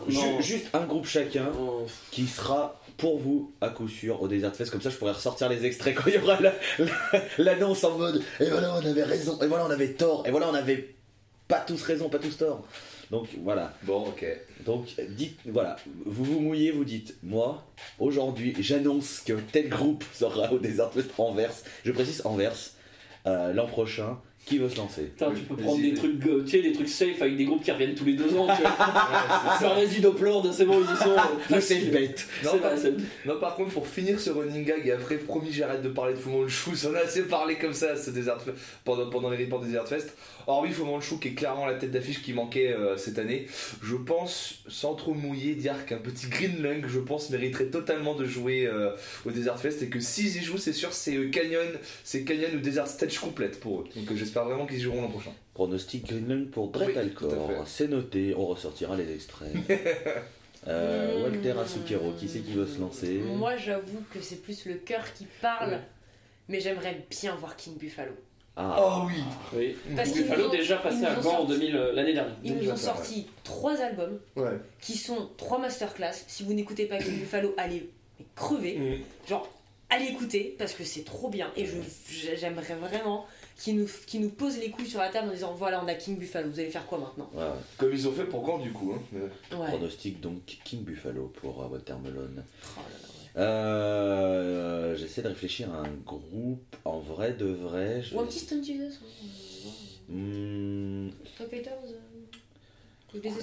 [0.09, 0.41] Non.
[0.41, 4.71] juste un groupe chacun Oh, qui sera pour vous à coup sûr au Desert Fest.
[4.71, 7.97] Comme ça, je pourrais ressortir les extraits quand il y aura la- la- l'annonce en
[7.97, 10.93] mode Et voilà, on avait raison, et voilà, on avait tort, et voilà, on avait
[11.47, 12.63] pas tous raison, pas tous tort.
[13.11, 13.73] Donc voilà.
[13.83, 14.25] Bon, ok.
[14.65, 15.75] Donc, dites, voilà,
[16.05, 17.63] vous vous mouillez, vous dites, moi,
[17.99, 21.53] aujourd'hui, j'annonce que tel groupe sera au Desert Fest Anvers.
[21.83, 22.55] Je précise Anvers,
[23.27, 24.19] euh, l'an prochain.
[24.45, 26.89] Qui veut se lancer Putain, tu peux prendre des trucs, euh, tu sais, des trucs
[26.89, 28.47] safe avec des groupes qui reviennent tous les deux ans.
[28.53, 28.75] Tu vois.
[29.59, 31.15] Ça réside au plan, c'est bon, ils y sont.
[31.55, 32.15] Le safe bet.
[32.43, 35.15] Non, C'est par- vrai, c'est- Non, par contre, pour finir ce running gag, et après,
[35.15, 36.71] promis, j'arrête de parler de Fumon le Chou.
[36.89, 38.39] On a assez parlé comme ça ce Desert
[38.83, 40.13] pendant, pendant les reports Desert Fest.
[40.45, 43.19] Or, oui, Fumon le Chou, qui est clairement la tête d'affiche qui manquait euh, cette
[43.19, 43.47] année.
[43.81, 48.25] Je pense, sans trop mouiller, dire qu'un petit Green Lung, je pense, mériterait totalement de
[48.25, 48.91] jouer euh,
[49.25, 49.81] au Desert Fest.
[49.83, 51.65] Et que s'ils y jouent, c'est sûr, c'est euh, Canyon,
[52.03, 53.85] c'est Canyon ou Desert Stage complète pour eux.
[53.95, 55.31] Donc, euh, j'espère vraiment qu'ils joueront l'an prochain.
[55.53, 57.53] Pronostic Greenland pour Oui, à fait.
[57.67, 59.53] C'est noté, on ressortira les extraits.
[60.65, 61.23] Euh, Mmh.
[61.23, 65.03] Walter Asukero, qui c'est qui veut se lancer Moi, j'avoue que c'est plus le cœur
[65.13, 65.77] qui parle.
[66.47, 68.13] Mais j'aimerais bien voir King Buffalo.
[68.55, 69.21] Ah, Oh oui
[69.53, 69.75] Oui.
[69.93, 72.37] Parce qu'ils Buffalo déjà passé à Gand en sorti- 2000, euh, l'année dernière.
[72.45, 74.57] Ils nous ont sorti trois albums Ouais.
[74.79, 76.13] qui sont trois masterclass.
[76.27, 77.89] Si vous n'écoutez pas King Buffalo, allez
[78.35, 78.77] crever.
[78.77, 79.27] Mmh.
[79.29, 79.49] Genre,
[79.89, 81.51] allez écouter parce que c'est trop bien.
[81.57, 81.73] Et je
[82.37, 83.25] j'aimerais vraiment
[83.57, 85.93] qui nous, qui nous pose les couilles sur la table en disant voilà, on a
[85.93, 87.29] King Buffalo, vous allez faire quoi maintenant.
[87.77, 89.17] Comme ils ont fait pour quand du coup hein.
[89.49, 92.29] Pronostic donc King Buffalo pour euh, Watermelon.
[92.37, 92.79] Oh
[93.37, 98.03] euh, euh, J'essaie de réfléchir à un groupe en vrai de vrai.
[98.13, 98.99] Ou un petit Stone Jesus.
[99.01, 99.69] Hein.
[100.09, 100.15] Mmh.
[100.15, 101.09] Euh.
[101.37, 101.53] Top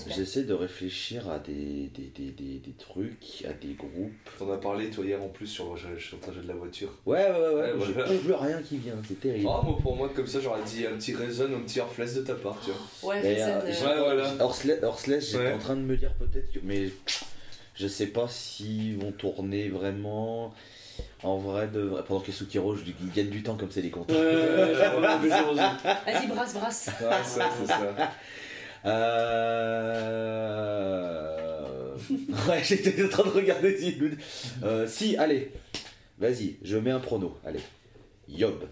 [0.09, 4.13] J'essaie de réfléchir à des, des, des, des, des trucs, à des groupes.
[4.39, 6.91] T'en as parlé, toi, hier en plus sur le, sur le trajet de la voiture.
[7.07, 9.49] Ouais, ouais, ouais, Ouais, j'ai plus rien qui vient, c'est terrible.
[9.49, 12.23] Ah, moi, pour moi, comme ça, j'aurais dit un petit Reason, un petit Hearthless de
[12.23, 13.11] ta part, tu vois.
[13.15, 14.35] Ouais, Reason, euh, euh, Ouais, voilà.
[15.33, 15.53] J'étais Ouais.
[15.53, 16.59] en train de me dire peut-être que.
[16.65, 16.89] Mais
[17.75, 20.53] je sais pas s'ils vont tourner vraiment.
[21.23, 22.03] En vrai, de vrai.
[22.07, 24.11] Pendant que Sukiro, je ils gagnent du temps comme c'est les comptes.
[24.11, 26.91] Vas-y, brasse, brasse.
[27.01, 27.95] Ouais, ça, c'est ça.
[28.85, 30.31] Euh...
[32.49, 33.99] ouais, j'étais en train de regarder si.
[34.63, 35.51] Euh, si, allez.
[36.19, 37.39] Vas-y, je mets un prono.
[37.45, 37.61] Allez.
[38.29, 38.69] Yob.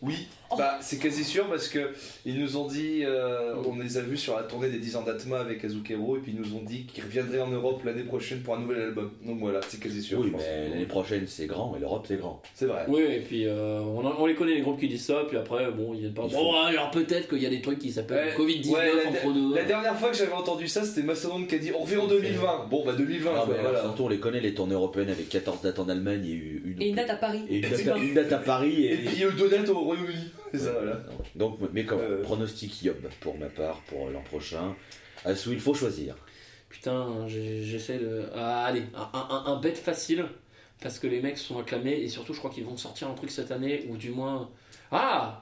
[0.00, 1.90] Oui, bah, c'est quasi sûr parce que
[2.24, 5.02] ils nous ont dit, euh, on les a vus sur la tournée des 10 ans
[5.02, 8.40] d'Atma avec Azukero, et puis ils nous ont dit qu'ils reviendraient en Europe l'année prochaine
[8.40, 9.10] pour un nouvel album.
[9.24, 10.18] Donc voilà, c'est quasi sûr.
[10.20, 10.42] Oui, je pense.
[10.42, 12.40] mais l'année prochaine c'est grand et l'Europe c'est grand.
[12.54, 12.84] C'est vrai.
[12.88, 15.70] Oui, et puis euh, on, on les connaît les groupes qui disent ça, puis après,
[15.70, 16.26] bon, il y a pas.
[16.28, 19.32] Bon, alors peut-être qu'il y a des trucs qui s'appellent Ouais, Covid-19 ouais, la- entre
[19.34, 19.54] nous.
[19.54, 22.06] La dernière fois que j'avais entendu ça, c'était Mastodon qui a dit on revient en
[22.06, 22.66] 2020.
[22.70, 23.80] Bon, bah 2020, Ah, quoi, mais voilà.
[23.82, 26.32] Surtout on les connaît, les tournées européennes avec 14 dates en Allemagne et
[26.64, 27.40] une, Et une date à Paris.
[27.48, 28.84] et une date, à, pas- une date à Paris.
[28.86, 30.30] Et, Et puis deux dates au Royaume-Uni.
[30.52, 31.00] C'est ça, voilà.
[31.34, 32.22] Donc, mais comme Euh.
[32.22, 34.74] pronostic Yob pour ma part pour l'an prochain.
[35.24, 36.14] Assou, il faut choisir.
[36.68, 38.24] Putain, j'ai- j'essaie de.
[38.34, 40.24] Ah, allez, un, un, un bet facile,
[40.82, 43.30] parce que les mecs sont acclamés, et surtout, je crois qu'ils vont sortir un truc
[43.30, 44.50] cette année, ou du moins.
[44.90, 45.41] Ah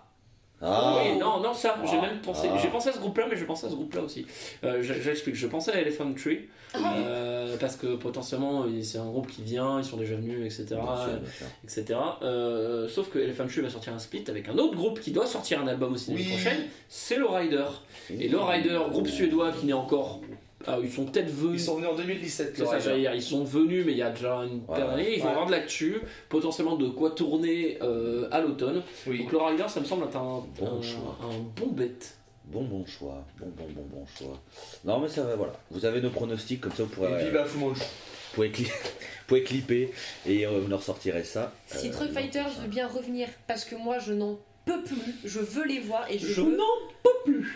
[0.62, 2.02] Ah, oui, non, non, ça, j'ai Ah.
[2.02, 2.48] même pensé.
[2.52, 2.58] Ah.
[2.60, 4.26] J'ai pensé à ce groupe-là, mais je pensais à ce groupe-là aussi.
[4.62, 5.34] Euh, J'explique.
[5.34, 6.78] Je pensais à Elephant Tree Ah.
[6.98, 10.78] euh, parce que potentiellement il- c'est un groupe qui vient, ils sont déjà venus, etc.
[10.82, 11.46] bien sûr, bien sûr.
[11.64, 11.98] etc.
[12.22, 15.26] Euh, sauf que Elephant Tree va sortir un split avec un autre groupe qui doit
[15.26, 16.32] sortir un album aussi l'année Oui.
[16.32, 16.60] prochaine.
[16.88, 17.64] C'est le Rider.
[18.10, 20.20] Et le Rider, groupe suédois qui n'est encore.
[20.66, 21.62] Ah, ils sont peut-être venus.
[21.62, 22.50] Ils sont venus en 2017.
[22.52, 22.78] C'est ça, Laura.
[22.78, 25.14] j'allais dire, ils sont venus, mais il y a déjà une Ouais, paire d'années.
[25.16, 28.82] Ils vont avoir de l'actu, potentiellement de quoi tourner euh, à l'automne.
[29.06, 29.20] Oui.
[29.20, 31.16] Donc le Rider, ça me semble être un, Bon un- choix.
[31.22, 32.16] un bon bête.
[32.44, 33.24] Bon, bon choix.
[33.38, 34.38] Bon, bon, bon, bon choix.
[34.84, 35.52] Non, mais ça va, voilà.
[35.70, 37.80] Vous avez nos pronostics, comme ça vous pourrez, Et puis bah Fumanchu.
[37.80, 38.70] vous pouvez, cli-
[39.28, 39.92] pouvez clipper
[40.26, 41.52] et euh, vous nous ressortirez ça.
[41.66, 42.60] Si euh, Truck Fighter prochain.
[42.62, 46.18] veut bien revenir, parce que moi je n'en peux plus, je veux les voir et
[46.18, 46.64] je, Je veux- n'en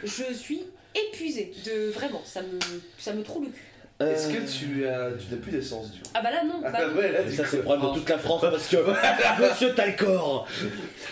[0.05, 0.62] je suis
[0.94, 2.59] épuisée de vraiment, ça me,
[2.98, 3.61] ça me trouble le cul.
[4.02, 6.61] Euh, Est-ce que tu as, tu n'as plus d'essence du coup Ah bah là non,
[6.64, 8.76] Ah bah ouais, là, du ça c'est le problème de toute la France parce que
[9.40, 10.48] Monsieur Talcor,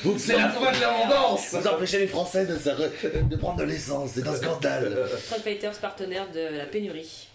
[0.02, 3.58] vous, C'est la fin de la vendange vous empêchez les Français de, se- de prendre
[3.58, 5.06] de l'essence, c'est un scandale.
[5.44, 7.28] Fighters partenaire de la pénurie.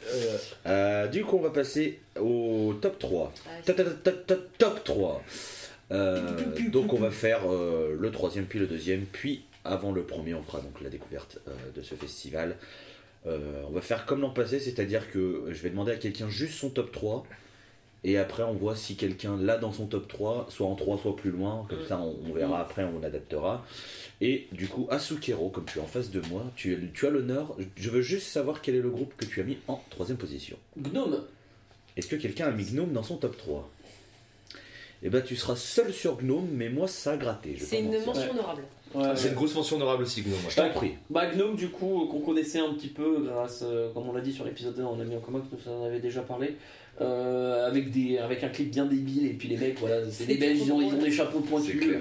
[0.65, 3.33] Euh, du coup, on va passer au top 3.
[3.45, 5.23] Ah, Top, top, top, top, top 3.
[5.93, 6.19] Euh,
[6.73, 10.43] donc on va faire euh, le troisième puis le deuxième puis avant le premier on
[10.43, 12.57] fera donc la découverte euh, de ce festival.
[13.25, 16.53] Euh, on va faire comme l'an passé, c'est-à-dire que je vais demander à quelqu'un juste
[16.53, 17.25] son top 3
[18.03, 21.15] et après on voit si quelqu'un l'a dans son top 3, soit en 3 soit
[21.15, 23.65] plus loin, comme ça on, on verra après, on adaptera.
[24.21, 27.55] Et du coup Asukero, comme tu es en face de moi, tu, tu as l'honneur,
[27.75, 30.57] je veux juste savoir quel est le groupe que tu as mis en troisième position.
[30.77, 31.23] Gnome.
[31.97, 33.69] Est-ce que quelqu'un a mis Gnome dans son top 3
[35.03, 37.57] Eh ben tu seras seul sur Gnome, mais moi ça a gratté.
[37.59, 38.63] C'est une mention honorable.
[39.15, 40.37] C'est une grosse mention honorable aussi, Gnome.
[40.49, 40.93] Je t'en prie.
[41.09, 44.21] Bah Gnome du coup euh, qu'on connaissait un petit peu grâce, euh, comme on l'a
[44.21, 46.55] dit sur l'épisode 1, on a mis en commun que nous en avait déjà parlé,
[47.01, 50.35] euh, avec, des, avec un clip bien débile et puis les mecs voilà c'est des
[50.35, 51.95] Belges, ils ont, ils ont des chapeaux C'est pointus.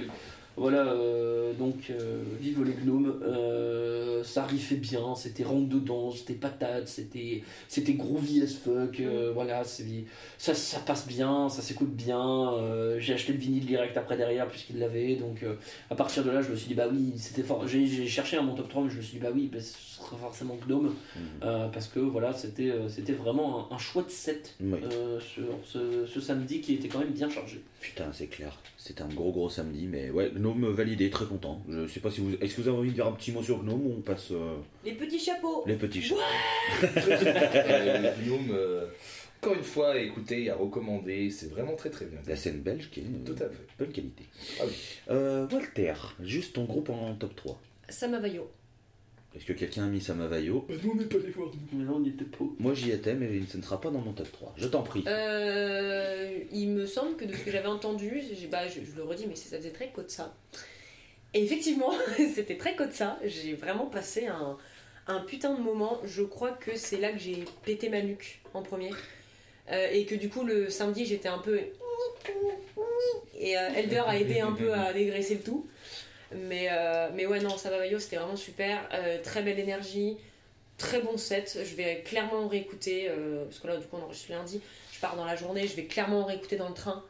[0.56, 6.34] Voilà euh, donc euh, vive les gnomes, euh, ça riffait bien, c'était rentre dedans, c'était
[6.34, 12.52] patate, c'était c'était groovy as fuck, euh, voilà ça, ça passe bien, ça s'écoute bien.
[12.98, 15.16] j'ai acheté le vinyle direct après derrière puisqu'il l'avait.
[15.16, 15.44] Donc
[15.90, 17.66] à partir de là, je me suis dit bah oui, c'était fort.
[17.66, 19.58] J'ai, j'ai cherché un mon top 3, mais je me suis dit bah oui, bah,
[19.96, 21.22] forcément Gnome Mhm.
[21.42, 24.78] euh, parce que voilà, c'était, euh, c'était vraiment un, un chouette set Oui.
[24.92, 27.60] euh, sur ce, ce samedi qui était quand même bien chargé.
[27.80, 28.58] Putain, c'est clair.
[28.78, 31.62] C'était un gros gros samedi, mais ouais, Gnome validé, très content.
[31.68, 32.34] Je sais pas si vous.
[32.40, 34.30] Est-ce que vous avez envie de dire un petit mot sur Gnome ou on passe
[34.30, 35.64] euh, Les petits chapeaux.
[35.66, 36.14] les petits chats
[36.84, 38.86] Euh, Gnome, euh,
[39.42, 42.18] encore une fois, écoutez, à recommander, c'est vraiment très très bien.
[42.26, 43.66] La scène belge qui est Tout à fait.
[43.78, 44.24] bonne qualité.
[44.60, 44.72] Ah oui.
[45.10, 47.60] Euh, Walter, juste ton groupe en top 3.
[47.88, 48.50] Samavayo.
[49.36, 51.50] Est-ce que quelqu'un a mis Samavayo Bah, nous, on n'est pas les voir.
[51.72, 52.44] Mais là, on y était pas.
[52.58, 54.54] Moi j'y étais, mais ce ne sera pas dans mon top 3.
[54.56, 55.04] Je t'en prie.
[55.06, 59.26] Euh, il me semble que de ce que j'avais entendu, bah, je, je le redis,
[59.26, 60.34] mais ça faisait très Kotsa.
[61.34, 61.92] Et effectivement,
[62.34, 63.18] c'était très Kotsa.
[63.24, 64.56] J'ai vraiment passé un,
[65.06, 66.00] un putain de moment.
[66.04, 68.90] Je crois que c'est là que j'ai pété ma nuque en premier.
[69.70, 71.60] Euh, et que du coup, le samedi, j'étais un peu.
[73.38, 75.66] Et euh, Elder a aidé un peu à dégraisser le tout.
[76.36, 78.88] Mais, euh, mais ouais, non, Samavayo, c'était vraiment super.
[78.92, 80.16] Euh, très belle énergie.
[80.78, 81.58] Très bon set.
[81.64, 83.06] Je vais clairement en réécouter.
[83.08, 84.60] euh, parce que là, du coup, on enregistre lundi.
[84.92, 85.66] Je pars dans la journée.
[85.66, 87.02] Je vais clairement en réécouter dans le train.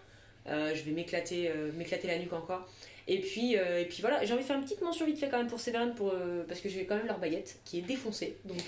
[0.49, 2.69] Je vais m'éclater m'éclater la nuque encore.
[3.09, 5.39] Et puis, et puis voilà, j'ai envie de faire une petite mention vite fait quand
[5.39, 6.15] même pour Severin pour,
[6.47, 8.37] parce que j'ai quand même leur baguette qui est défoncée.
[8.45, 8.63] Donc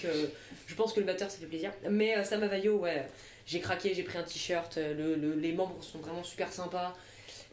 [0.66, 1.73] je pense que le batteur ça fait plaisir.
[1.88, 3.07] Mais Samavayo, ouais,
[3.47, 4.77] j'ai craqué, j'ai pris un t-shirt.
[4.77, 6.97] le- le- les membres sont vraiment super sympas.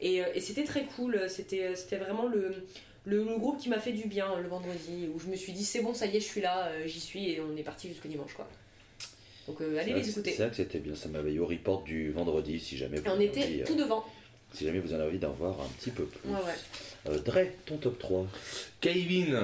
[0.02, 1.22] Et, et c'était très cool.
[1.30, 2.66] C'était vraiment le,
[3.06, 5.10] le, le groupe qui m'a fait du bien euh, le vendredi.
[5.14, 7.00] Où je me suis dit, c'est bon, ça y est, je suis là, euh, j'y
[7.00, 7.30] suis.
[7.32, 8.48] Et on est parti jusqu'au dimanche quoi.
[9.48, 10.32] Donc euh, allez les écouter.
[10.32, 13.26] C'est vrai que c'était bien, Samavayo report du vendredi si jamais vous Et on avez
[13.26, 14.04] était envie, euh, tout devant.
[14.54, 16.30] si jamais vous en avez envie d'en voir un petit peu plus.
[16.30, 17.12] Ouais, ouais.
[17.12, 18.26] Euh, Dre, ton top 3.
[18.82, 19.44] Kevin.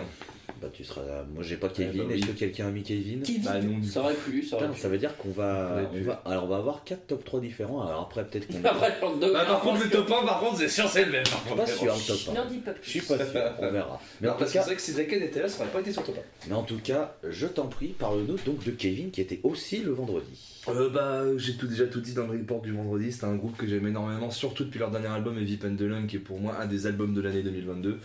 [0.61, 1.01] Bah tu seras.
[1.33, 2.01] Moi j'ai pas Eh Kevin.
[2.03, 2.19] bah oui.
[2.19, 4.81] Est-ce que quelqu'un a mis Kevin Bah, nous, Ça aurait pu, ça aurait Putain, pu.
[4.81, 7.81] ça veut dire qu'on va, on va, alors on va avoir 4 top 3 différents.
[7.87, 8.63] Alors après peut-être qu'on.
[8.65, 9.33] Après, le deux.
[9.33, 11.23] Bah, par contre, le top 1, par contre, c'est sûr, c'est le même.
[11.23, 11.63] par Je suis contre.
[11.65, 12.39] pas sûr le top 1.
[12.43, 13.41] N'en dis pas Je suis pas sûr.
[13.59, 14.01] On verra.
[14.21, 15.71] Mais Non, en tout que c'est cas, vrai que si Zaken était là, ça aurait
[15.71, 16.49] pas été sur top 1.
[16.49, 19.91] mais en tout cas, je t'en prie, parle-nous donc de Kevin qui était aussi le
[19.91, 20.61] vendredi.
[20.67, 23.12] Euh, bah, j'ai tout, déjà tout dit dans le report du vendredi.
[23.12, 26.19] C'était un groupe que j'aime énormément, surtout depuis leur dernier album, Heavy Pendulum, qui est
[26.19, 27.97] pour moi un des albums de l'année 2022.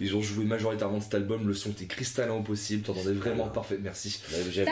[0.00, 3.48] Ils ont joué majoritairement de cet album, le son était cristallin au possible, t'entendais vraiment
[3.48, 4.20] parfait, merci.
[4.50, 4.64] J'ai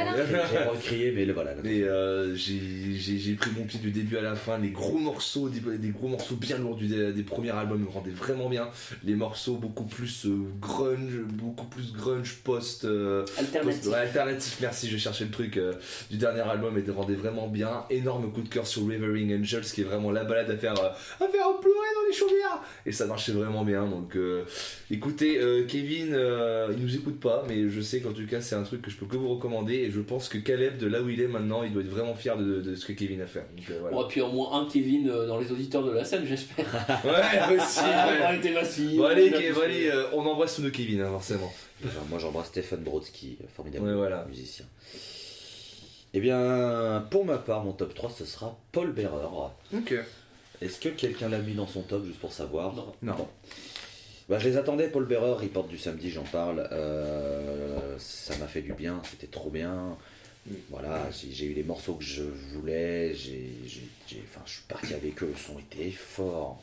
[0.70, 1.54] recrié, mais le voilà.
[1.54, 1.62] là.
[1.64, 2.60] Et euh, j'ai
[2.96, 4.58] j'ai- j'ai pris mon pied du début à la fin.
[4.58, 7.88] Les gros morceaux, des, des gros morceaux bien lourds du, des, des premiers albums me
[7.88, 8.68] rendaient vraiment bien.
[9.04, 12.84] Les morceaux beaucoup plus euh, grunge, beaucoup plus grunge post.
[12.84, 13.88] euh, post- Alternative.
[13.88, 15.56] ouais, alternatif, merci, je cherchais le truc.
[15.56, 15.72] euh,
[16.10, 17.84] du dernier album et me rendaient vraiment vraiment bien.
[17.90, 20.88] Énorme coup de cœur sur Rivering Angels, qui est vraiment la balade à faire, euh,
[21.24, 22.60] à faire pleurer dans les chaumières.
[22.86, 23.86] Et ça marchait vraiment bien.
[23.86, 24.44] Donc, euh,
[24.90, 28.54] écoutez, euh, Kevin, euh, il nous écoute pas, mais je sais qu'en tout cas, c'est
[28.54, 29.74] un truc que je peux que vous recommander.
[29.74, 32.14] Et je pense que Caleb, de là où il est maintenant, il doit être vraiment
[32.14, 33.46] fier de, de ce que Kevin a fait.
[33.56, 33.96] Donc, euh, voilà.
[33.96, 36.66] Bon, et puis au moins un Kevin euh, dans les auditeurs de la scène, j'espère.
[37.04, 37.80] Ouais, aussi.
[37.82, 38.22] Ah, ouais.
[38.22, 38.96] arrêtez Massy.
[38.96, 39.32] Bon, allez,
[39.90, 41.52] euh, on embrasse tous nos Kevin, hein, forcément.
[42.10, 44.24] Moi j'embrasse Stéphane Brodsky, formidable Ouais, voilà.
[44.28, 44.64] musicien.
[46.14, 49.50] Eh bien, pour ma part, mon top 3, ce sera Paul Bearer.
[49.74, 49.94] Ok.
[50.60, 52.74] Est-ce que quelqu'un l'a mis dans son top, juste pour savoir?
[52.74, 52.92] Non.
[53.02, 53.28] Non.
[54.28, 56.68] Bah, je les attendais, Paul Bearer, il porte du samedi, j'en parle.
[56.70, 59.96] Euh, ça m'a fait du bien, c'était trop bien.
[60.70, 63.52] Voilà, j'ai eu les morceaux que je voulais, j'ai,
[64.24, 66.62] enfin, je suis parti avec eux, le son était fort.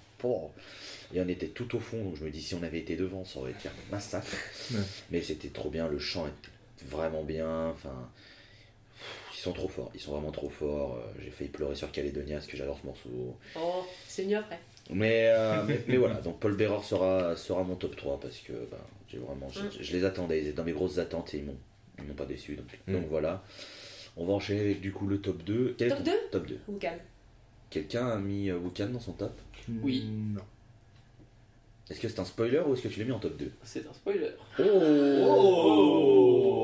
[1.13, 3.23] Et on était tout au fond, donc je me dis si on avait été devant,
[3.23, 4.27] ça aurait été un massacre.
[4.71, 4.79] Ouais.
[5.11, 7.67] Mais c'était trop bien, le chant était vraiment bien.
[7.67, 8.09] Enfin,
[9.39, 10.95] ils sont trop forts, ils sont vraiment trop forts.
[10.97, 13.37] Euh, J'ai failli pleurer sur Calédonia parce que j'adore ce morceau.
[13.55, 14.59] Oh, c'est mieux après.
[14.89, 18.51] Mais, euh, mais, mais voilà, donc Paul Bearer sera, sera mon top 3 parce que
[18.51, 19.69] ben, j'ai vraiment, je, Mm.
[19.79, 21.55] je les attendais, ils étaient dans mes grosses attentes et ils m'ont,
[21.99, 22.55] ils m'ont pas déçu.
[22.57, 22.93] Donc, Mm.
[22.93, 23.41] donc voilà.
[24.17, 25.75] On va enchaîner avec du coup le top 2.
[25.77, 26.59] Quel Top ton- 2 Top 2.
[26.67, 26.99] Ou calme.
[27.69, 29.39] Quelqu'un a mis euh, Wukan dans son top?
[29.81, 30.03] Oui.
[30.33, 30.41] Non.
[31.89, 33.79] Est-ce que c'est un spoiler ou est-ce que tu l'as mis en top 2 C'est
[33.87, 34.29] un spoiler.
[34.59, 34.63] Oh,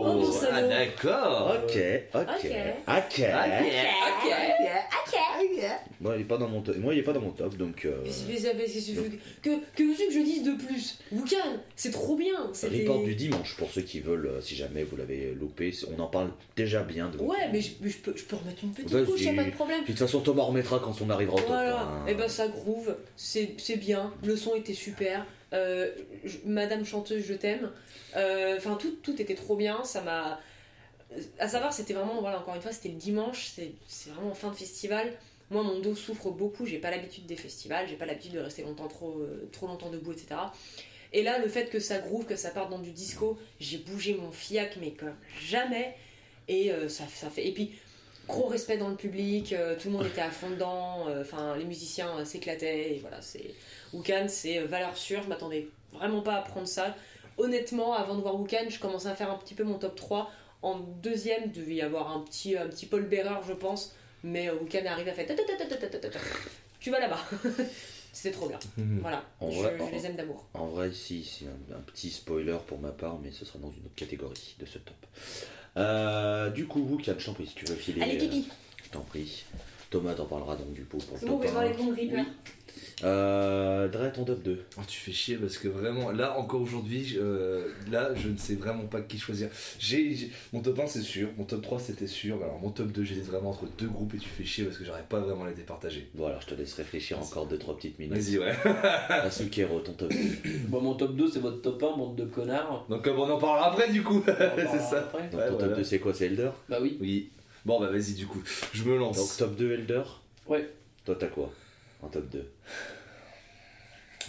[0.05, 0.55] Oh, salaud.
[0.55, 1.77] Ah, d'accord Ok,
[2.13, 2.45] ok, Ok.
[2.88, 2.88] ok.
[2.88, 4.31] Ok.
[6.01, 6.77] Bon, il est pas dans mon top.
[6.77, 7.86] Moi, il est pas dans mon top, donc.
[7.86, 8.03] euh,
[9.41, 12.51] que, que, veux-tu que je dise de plus Wukan, c'est trop bien.
[12.81, 16.08] Report du dimanche pour ceux qui veulent, euh, si jamais vous l'avez loupé, on en
[16.08, 17.17] parle déjà bien de.
[17.17, 19.43] Ouais, mais je, mais je peux, je peux remettre une petite couche, y a pas
[19.43, 19.84] de problème.
[19.84, 21.47] Puis de toute façon, Thomas remettra quand on arrivera au top.
[21.47, 22.05] Voilà, hein.
[22.08, 25.91] et ben ça groove, c'est c'est bien, le son était super, euh,
[26.23, 27.71] je- Madame chanteuse, je t'aime,
[28.15, 30.39] Euh, enfin tout, tout était trop bien, ça m'a.
[31.39, 34.49] À savoir, c'était vraiment, voilà, encore une fois, c'était le dimanche, c'est c'est vraiment fin
[34.49, 35.12] de festival.
[35.51, 38.63] Moi, mon dos souffre beaucoup, j'ai pas l'habitude des festivals, j'ai pas l'habitude de rester
[38.63, 40.36] longtemps, trop, euh, trop longtemps debout, etc.
[41.13, 44.15] Et là, le fait que ça groove, que ça parte dans du disco, j'ai bougé
[44.15, 45.95] mon fiac, mais comme jamais.
[46.47, 47.47] Et euh, ça, fait.
[47.47, 47.73] Et puis,
[48.27, 51.05] gros respect dans le public, euh, tout le monde était à fond dedans,
[51.58, 53.53] les musiciens s'éclataient, et voilà, c'est.
[53.93, 56.95] Wukan, c'est valeur sûre, je m'attendais vraiment pas à prendre ça.
[57.38, 60.31] Honnêtement, avant de voir Wukan, je commençais à faire un petit peu mon top 3.
[60.62, 64.65] En deuxième, devait y avoir un petit, un petit Paul Bearer, je pense, mais où
[64.65, 65.27] Cam est à faire
[66.79, 67.19] tu vas là-bas.
[68.13, 68.59] C'était trop bien.
[68.77, 68.99] Mhm.
[69.01, 70.45] Voilà, en je, les aime d'amour.
[70.53, 73.85] En vrai, si, c'est un, petit spoiler pour ma part, mais ce sera dans une
[73.85, 74.95] autre catégorie de ce top.
[75.77, 78.01] Euh, du coup, vous, Cam, je t'en prie, si tu veux filer.
[78.01, 78.47] Allez, Pipi.
[78.49, 79.43] Euh, je t'en prie.
[79.89, 81.31] Thomas t'en parlera donc du pot pour le.
[81.31, 82.25] On peut voir les bons rippers.
[83.03, 84.59] Euh, Dre, ton top 2.
[84.77, 88.55] Oh, tu fais chier parce que vraiment, là encore aujourd'hui, euh, là je ne sais
[88.55, 89.49] vraiment pas qui choisir.
[89.79, 92.88] J'ai, j'ai- mon top 1 c'est sûr, mon top 3 c'était sûr, alors mon top
[92.91, 95.43] 2 j'hésite vraiment entre deux groupes et tu fais chier parce que j'arrive pas vraiment
[95.43, 96.09] à les départager.
[96.13, 98.13] Bon, alors je te laisse réfléchir encore 2-3 petites minutes.
[98.15, 98.53] Vas-y, ouais.
[99.09, 100.17] Asukero, ton top 2.
[100.67, 102.85] Bon, mon top 2, c'est votre top 1, bande de connards.
[102.89, 104.23] Donc on en parlera après du coup.
[104.25, 104.99] C'est ça.
[104.99, 105.29] après.
[105.29, 105.67] Donc Ouais, ton voilà.
[105.69, 106.49] top 2, c'est quoi C'est Elder?
[106.69, 106.97] Bah oui.
[107.01, 107.29] Oui.
[107.65, 108.41] Bon bah vas-y du coup,
[108.73, 109.17] je me lance.
[109.17, 110.03] Donc top 2, Elder?
[110.47, 110.69] Ouais.
[111.03, 111.51] Toi, t'as quoi?
[112.05, 112.51] En top 2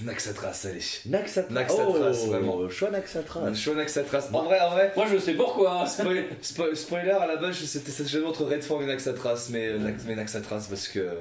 [0.02, 0.80] Naxatras, allez.
[1.06, 1.54] Naxatras.
[1.54, 2.68] Naxatras, oh, vraiment.
[2.68, 3.40] Choix Naxatras.
[3.40, 4.28] Un Naxatras.
[4.32, 4.92] En vrai, en vrai.
[4.94, 5.86] Moi, je sais pourquoi.
[5.86, 9.78] Spoil- spo- spoiler à la base, je- c'était jamais entre Redford et Naxatras, mais, euh,
[9.78, 11.20] Nax- mais Naxatras parce que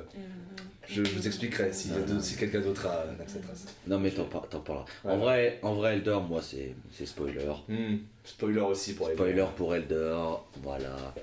[0.89, 1.89] je, je vous expliquerai si,
[2.21, 3.63] si quelqu'un d'autre a Naxatras.
[3.87, 4.85] Non, mais t'en par- t'en parleras.
[5.05, 5.17] En, Ouais.
[5.19, 7.45] vrai, en vrai, Elder, moi, c'est c'est spoiler.
[7.69, 7.95] Hmm.
[8.25, 10.17] Spoiler aussi pour les Spoiler pour Elder,
[10.61, 11.13] voilà.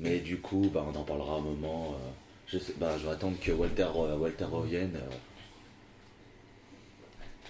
[0.00, 1.94] Mais du coup, bah, on en parlera un moment.
[1.94, 2.08] euh,
[2.52, 4.94] je, sais, bah, je vais attendre que Walter, euh, Walter revienne.
[4.96, 5.14] euh.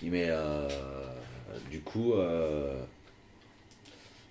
[0.04, 0.68] Mais euh,
[1.70, 2.74] du coup, euh,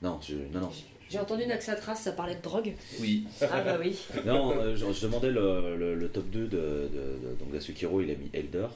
[0.02, 0.72] non, je, non, non,
[1.10, 2.74] J'ai entendu Naxatras, ça parlait de drogue.
[3.00, 3.26] Oui.
[3.42, 3.98] Ah bah oui.
[4.26, 4.52] non.
[4.58, 8.12] euh, je, je demandais le, le- le top 2 de, de, de- donc Yasukiro, il
[8.12, 8.68] a mis Elder.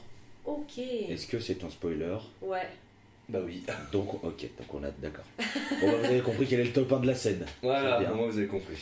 [0.46, 0.78] Ok.
[0.78, 2.16] Est-ce que c'est un spoiler?
[2.40, 2.66] Ouais.
[3.28, 3.62] Bah oui.
[3.92, 5.24] Donc, ok, donc on a d'accord.
[5.80, 7.44] Bon, bah, vous avez compris quel est le top 1 de la scène.
[7.60, 8.76] Voilà, au moins vous avez compris.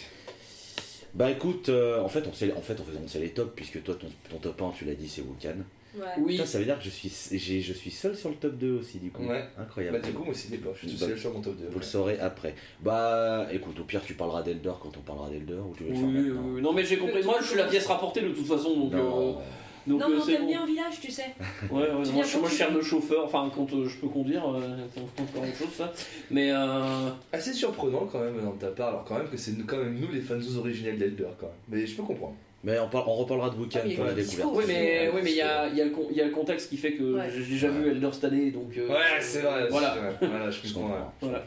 [1.15, 3.53] Bah écoute, euh, en fait, on sait, en fait, on fait, on sait les tops
[3.55, 5.59] puisque toi, ton, ton top 1, tu l'as dit, c'est Wukan.
[5.97, 6.03] Ouais.
[6.19, 6.33] Oui.
[6.33, 8.73] Putain, ça veut dire que je suis, j'ai- je suis seul sur le top 2
[8.81, 9.23] aussi, du coup.
[9.25, 9.45] Ouais.
[9.57, 10.01] Incroyable.
[10.01, 11.69] Bah du coup, moi aussi, d'accord, je suis tout Bah, seul sur mon top 2.
[11.71, 12.57] Vous le saurez après.
[12.81, 15.95] Bah écoute, au pire, tu parleras d'Elder quand on parlera d'Elder ou tu veux le
[15.95, 16.63] Oui, faire oui, maintenant oui.
[16.63, 17.23] Non, mais j'ai compris.
[17.23, 18.93] Moi, je suis la pièce rapportée de toute façon, donc.
[18.93, 19.39] Non.
[19.39, 19.43] euh,
[19.87, 20.49] donc non, euh, mais on c'est t'aime bon.
[20.49, 21.27] bien au village, tu sais.
[21.71, 22.75] Ouais, ouais, Tu moi, quand moi, tu je veux.
[22.77, 24.61] de chauffeur, enfin, quand euh, je peux conduire, euh,
[24.95, 25.93] c'est encore autre chose, ça.
[26.31, 29.65] Mais, euh, Assez surprenant quand même dans ta part, alors quand même que c'est nous-
[29.67, 31.57] quand même nous les fans originels d'Elder quand même.
[31.69, 32.35] Mais je peux comprendre.
[32.67, 34.49] Mais on, parle- on reparlera de Wukan Ah, pour la le découverte.
[34.55, 36.79] Oui, mais, Ouais, oui, mais il y a, il y, a le le contexte qui
[36.79, 37.31] fait que Ouais.
[37.31, 38.75] j'ai déjà vu Elder cette année, donc.
[38.79, 39.69] euh, Ouais, c'est vrai.
[39.71, 39.95] Voilà.
[39.95, 40.17] c'est vrai.
[40.31, 40.89] Voilà, je comprends.
[40.95, 40.99] ouais.
[41.21, 41.45] Voilà.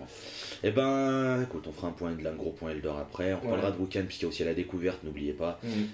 [0.63, 3.33] Eh ben, écoute, on fera un point de un gros point Elder après.
[3.33, 3.49] On Ouais.
[3.49, 5.59] parlera de Wukan puisqu'il y a aussi la découverte, n'oubliez pas.
[5.63, 5.87] Mhm.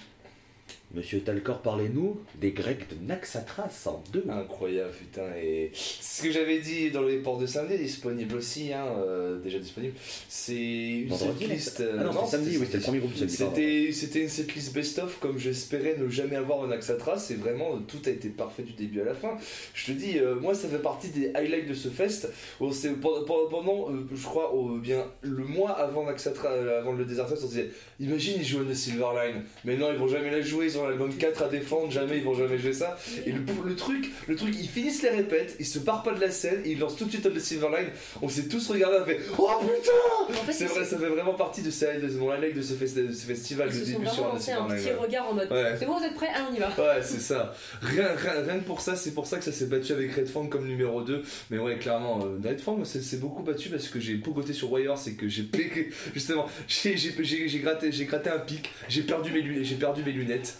[0.95, 4.25] Monsieur Talcor, parlez-nous des Grecs de Naxatras en deux.
[4.29, 5.23] Incroyable, putain.
[5.41, 9.57] Et ce que j'avais dit dans le report de samedi, disponible aussi, hein, euh, déjà
[9.57, 9.95] disponible.
[10.29, 11.79] C'est une setlist.
[11.81, 13.11] Naxa- Ah non, c'était samedi, oui, c'était le premier groupe.
[13.15, 17.97] C'était c'était une setlist best-of comme j'espérais ne jamais avoir en Axatras et vraiment tout
[18.05, 19.35] a été parfait du début à la fin.
[19.73, 22.29] Je te dis, euh, moi ça fait partie des highlights de ce fest.
[22.59, 26.79] On s'est- pendant, pendant- pendant, euh, je crois, au- bien le mois avant Naxatra, euh,
[26.81, 29.43] avant le Desert Fest, on se disait, imagine ils jouent The Silverline.
[29.65, 32.23] Mais non, ils vont jamais la jouer, ils ont l'album 4 à défendre, jamais ils
[32.23, 32.97] vont jamais jouer ça.
[33.25, 36.21] Et le, le truc, le truc, ils finissent les répètes, ils se barrent pas de
[36.21, 37.87] la scène, ils lancent tout de suite à The Silverline.
[38.21, 40.33] On s'est tous regardé, on fait, oh putain!
[40.41, 42.97] En fait, C'est vrai, ça fait vraiment partie de, ce- de mon de ce, fest-
[42.97, 44.51] de ce festival, sont début sur un petit
[44.87, 44.93] ouais.
[44.95, 45.75] regard en mode Ouais.
[45.77, 46.67] c'est bon, vous êtes prêts Ah, on y va.
[46.69, 47.53] Ouais, c'est ça.
[47.81, 50.27] Rien, rien, rien que pour ça, c'est pour ça que ça s'est battu avec Red
[50.27, 51.21] Fang comme numéro 2.
[51.51, 54.71] Mais ouais, clairement, euh, Red Fang, c'est c'est beaucoup battu parce que j'ai pogoté sur
[54.71, 55.43] Warriors et que j'ai
[56.13, 60.55] justement, j'ai gratté, j'ai gratté un pic, j'ai perdu mes lunettes, j'ai perdu mes lunettes.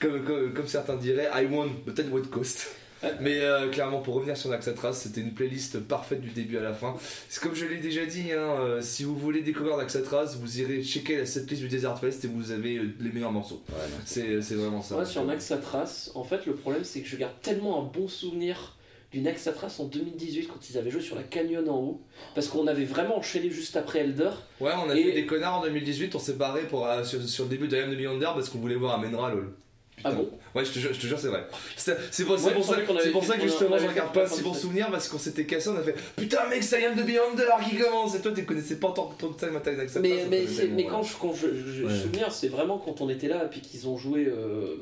[0.00, 2.70] Comme, comme, comme certains diraient, I won, peut-être West Coast.
[3.20, 6.74] Mais euh, clairement, pour revenir sur Naxatras, c'était une playlist parfaite du début à la
[6.74, 6.96] fin.
[7.28, 10.82] C'est comme je l'ai déjà dit, hein, euh, si vous voulez découvrir Naxatras, vous irez
[10.82, 13.62] checker la setlist du Desert Fest et vous avez euh, les meilleurs morceaux.
[13.68, 13.74] Ouais.
[14.04, 14.96] C'est c'est vraiment ça.
[14.96, 18.76] Moi, sur Naxatras, en fait, le problème, c'est que je garde tellement un bon souvenir
[19.12, 22.00] du Naxatras en 2018 quand ils avaient joué sur la Canyon en haut.
[22.34, 24.30] Parce qu'on avait vraiment enchaîné juste après Elder.
[24.60, 27.22] Ouais, on a Et- fait des connards en 2018, on s'est barré pour, euh, sur,
[27.22, 29.52] sur le début de I Am the Beyonder parce qu'on voulait voir Amenra lol.
[30.04, 31.46] Ah bon Ouais, je te jure, je te jure, c'est vrai.
[31.76, 34.42] C'est pour, Ouais, ça, pour ça que on a- justement on je regarde pas si
[34.42, 37.04] bon souvenir parce qu'on s'était cassé, on a fait Putain, mec, ça I Am the
[37.04, 40.84] Beyonder qui commence Et toi, tu connaissais pas tant que ça Mais, ça mais, mais
[40.84, 41.94] quand je, quand je, je- je Ouais.
[41.94, 44.26] souviens, c'est vraiment quand on était là et puis qu'ils ont joué.
[44.26, 44.76] euh,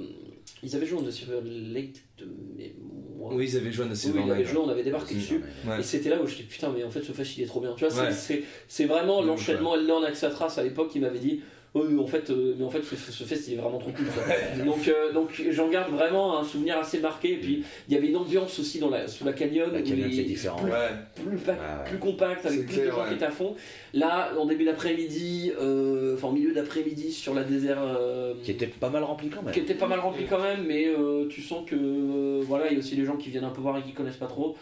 [0.63, 2.25] ils avaient joué en Silver Lake de
[2.57, 3.33] mémoire.
[3.35, 5.41] Oui, ils avaient joué à Oui, Silver ils avaient joué, on avait débarqué Si, dessus.
[5.67, 5.81] Ouais.
[5.81, 7.61] Et c'était là où je dis putain, mais en fait, ce fest il est trop
[7.61, 7.75] bien.
[7.77, 8.13] Tu vois, c'est- Ouais.
[8.13, 11.43] c'est c'est vraiment De l'enchaînement Elder Naxatras à l'époque qui m'avait dit.
[11.85, 14.07] Mais en fait, euh, mais en fait, ce, ce fest il est vraiment trop cool.
[14.07, 14.65] quoi.
[14.65, 17.35] donc, euh, donc j'en garde vraiment un souvenir assez marqué.
[17.35, 19.71] Et puis, il y avait une ambiance aussi dans la, sous la canyon.
[19.73, 20.59] La canyon, c'est différent.
[20.59, 20.91] Plus, Ouais.
[21.29, 21.89] plus, pa- Ah ouais.
[21.91, 23.09] plus compact, avec plus de gens ouais.
[23.09, 23.55] qui étaient à fond.
[23.95, 27.79] Là, en début d'après-midi, euh, enfin, en milieu d'après-midi, sur la désert.
[27.83, 29.53] euh, Qui était pas mal rempli quand même.
[29.53, 32.73] qui était pas mal rempli quand même, mais euh, tu sens que euh, voilà, il
[32.75, 34.57] y a aussi les gens qui viennent un peu voir et qui connaissent pas trop.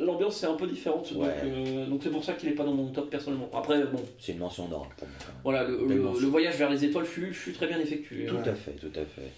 [0.00, 2.72] L'ambiance c'est un peu différente, donc, euh, donc c'est pour ça qu'il est pas dans
[2.74, 3.50] mon top personnellement.
[3.52, 5.16] Après, bon, C'est une mention d'or pour moi.
[5.42, 8.26] voilà, le, voyage vers les étoiles fut, fut très bien effectué.
[8.26, 8.48] Tout Ouais.
[8.48, 9.32] à fait, tout à fait.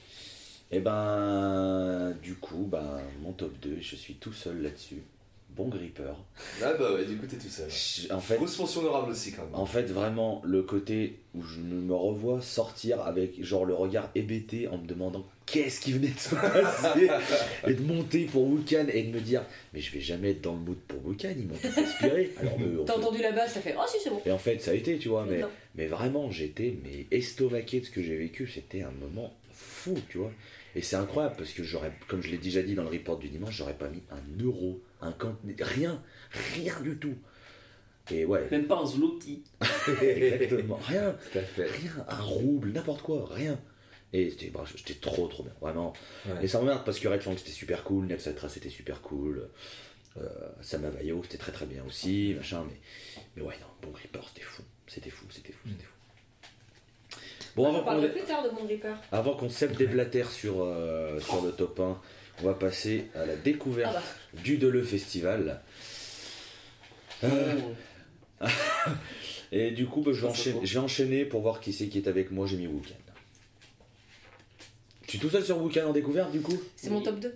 [0.73, 5.03] Et ben, du coup, ben, mon top 2, je suis tout seul là-dessus.
[5.61, 6.13] Bon gripper.
[6.63, 7.69] Ah bah ouais, du coup, t'es tout seul.
[7.71, 9.55] Je- En fait, Grosse mention honorable aussi quand même.
[9.55, 14.69] en fait, vraiment, le côté où je me revois sortir avec genre le regard hébété
[14.69, 17.09] en me demandant qu'est-ce qui venait de se passer
[17.69, 19.43] et de monter pour Wukan et de me dire
[19.75, 22.31] mais je vais jamais être dans le mood pour Wukan, ils m'ont tout inspiré.
[22.39, 22.55] Alors,
[22.87, 24.23] T'as fait- entendu la basse, t'as fait Oh si, c'est bon.
[24.25, 25.43] Et en fait, ça a été, tu vois, mais,
[25.75, 28.49] mais vraiment, j'étais mais estomaqué de ce que j'ai vécu.
[28.49, 30.33] C'était un moment fou, tu vois.
[30.77, 33.29] Et c'est incroyable parce que j'aurais, comme je l'ai déjà dit dans le report du
[33.29, 36.03] dimanche, j'aurais pas mis un euro, un cent, rien,
[36.55, 37.17] rien du tout.
[38.11, 39.45] Et ouais, Même pas un zloty.
[40.03, 41.65] exactement, rien, Tout à fait.
[41.67, 43.59] rien, un rouble, n'importe quoi, rien.
[44.13, 45.93] Et c'était, bah, j'étais trop trop bien, vraiment.
[46.27, 46.33] Ouais.
[46.43, 49.49] Et ça m'emmerde parce que Red Fang c'était super cool, Nexatra c'était super cool,
[50.17, 50.29] euh,
[50.61, 52.81] Samavayo c'était très très bien aussi, machin, mais,
[53.37, 55.95] mais ouais, non, bon Gripper c'était fou, c'était fou, c'était fou, c'était fou.
[57.57, 58.97] Bon, On avant qu'on, parlera plus tard de mon Reaper.
[59.13, 62.01] avant qu'on s'aime déblatère sur, euh, sur le top 1,
[62.43, 64.01] on va passer à la découverte Ah
[64.35, 64.41] bah.
[64.43, 65.61] du Deleu Festival.
[67.25, 67.55] Euh,
[69.53, 70.67] et du coup, bah, je, vais enchaîner, beau.
[70.67, 72.47] je vais enchaîner pour voir qui c'est qui est avec moi.
[72.47, 72.95] J'ai mis Wukan.
[75.07, 76.57] Tu es tout seul sur Wukan en découverte du coup?
[76.77, 77.35] C'est mon top 2.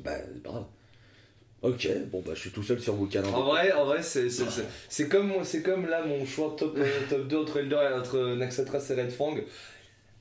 [0.00, 0.64] Bah, c'est pas grave.
[1.62, 4.48] Ok, bon bah je suis tout seul sur Wukan en vrai, en vrai, c'est c'est-
[4.48, 7.92] c'est- c'est comme c'est comme là mon choix top euh, top 2 entre Elder et
[7.92, 9.34] entre Naxatras et Red Fang.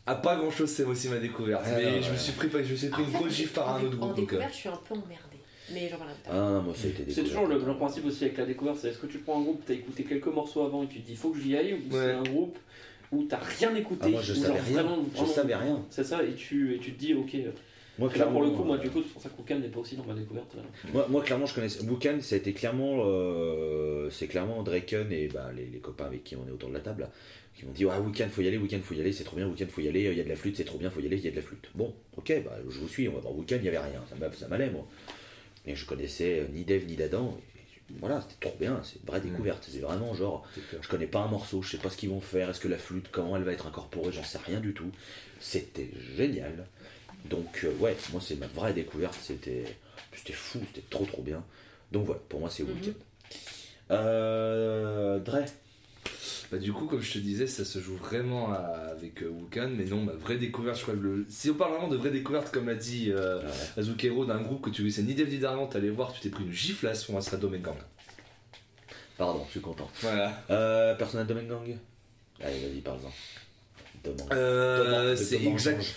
[0.05, 1.63] À pas grand chose, c'est aussi ma découverte.
[1.77, 3.69] Mais ouais, je me suis pris, je me suis pris En une grosse gifle par
[3.69, 4.09] en un autre En groupe.
[4.09, 5.13] donc, euh, découverte, je suis un peu emmerdée.
[5.71, 5.97] Mais plus
[6.31, 8.89] Ah moi ça a été C'est toujours le, le principe aussi avec la découverte, c'est
[8.89, 11.15] est-ce que tu prends un groupe, t'as écouté quelques morceaux avant et tu te dis
[11.15, 12.57] faut que j'y aille, ou c'est un groupe
[13.11, 14.81] où t'as rien écouté, Ah, moi je ou savais genre rien.
[14.81, 15.85] vraiment- Je vraiment- savais rien.
[15.91, 17.35] C'est ça, et tu, et tu te dis ok.
[17.99, 19.59] Moi, Et là pour le coup, moi euh, du coup, c'est pour ça que Wukan
[19.59, 20.55] n'est pas aussi dans ma découverte.
[20.55, 20.61] là.
[20.93, 21.67] Moi, moi, clairement, je connais.
[21.83, 23.03] Wukan, ça a été clairement.
[23.05, 26.75] euh, c'est clairement Draken et bah, les, les copains avec qui on est autour de
[26.75, 27.11] la table là,
[27.59, 29.47] qui m'ont dit Ah, Wukan, faut y aller, Wukan, faut y aller, c'est trop bien,
[29.47, 31.05] Wukan, faut y aller, il y a de la flûte, c'est trop bien, faut y
[31.05, 31.69] aller, il y a de la flûte.
[31.75, 34.15] Bon, ok, bah, je vous suis, on va voir Wukan, il n'y avait rien, ça
[34.15, 34.87] m'a- ça m'allait moi.
[35.65, 37.37] Et je connaissais euh, ni Dev ni d'Adam,
[37.99, 39.67] voilà, c'était trop bien, c'est une vraie découverte.
[39.69, 40.45] C'est vraiment genre,
[40.81, 42.77] je connais pas un morceau, je sais pas ce qu'ils vont faire, est-ce que la
[42.77, 44.91] flûte, comment elle va être incorporée, j'en sais rien du tout.
[45.39, 46.65] C'était génial.
[47.25, 49.63] Donc, euh, ouais, moi, c'est ma vraie découverte, c'était
[50.15, 51.43] c'était fou, c'était trop trop bien.
[51.91, 52.73] Donc, voilà, pour moi, c'est Mhm.
[52.73, 52.95] Weekend.
[53.91, 55.43] Euh, Dre,
[56.51, 58.57] Bah, du coup, comme je te disais, ça se joue vraiment à-
[58.91, 61.25] avec euh, Wukan, mais non, ma vraie découverte, je crois que le...
[61.29, 63.47] si on parle vraiment de vraie découverte, comme l'a dit euh, Ouais.
[63.77, 66.43] Azukero, d'un groupe que tu connaissais ni Dev ni Darlan, t'allais voir, tu t'es pris
[66.43, 67.75] une giflation, ça serait Domengang.
[69.17, 69.87] pardon, je suis content.
[70.01, 70.41] Voilà.
[70.49, 71.77] Euh, personnel Domengang
[72.41, 73.11] Allez, vas-y, parle-en.
[74.31, 75.93] Euh, c'est exact.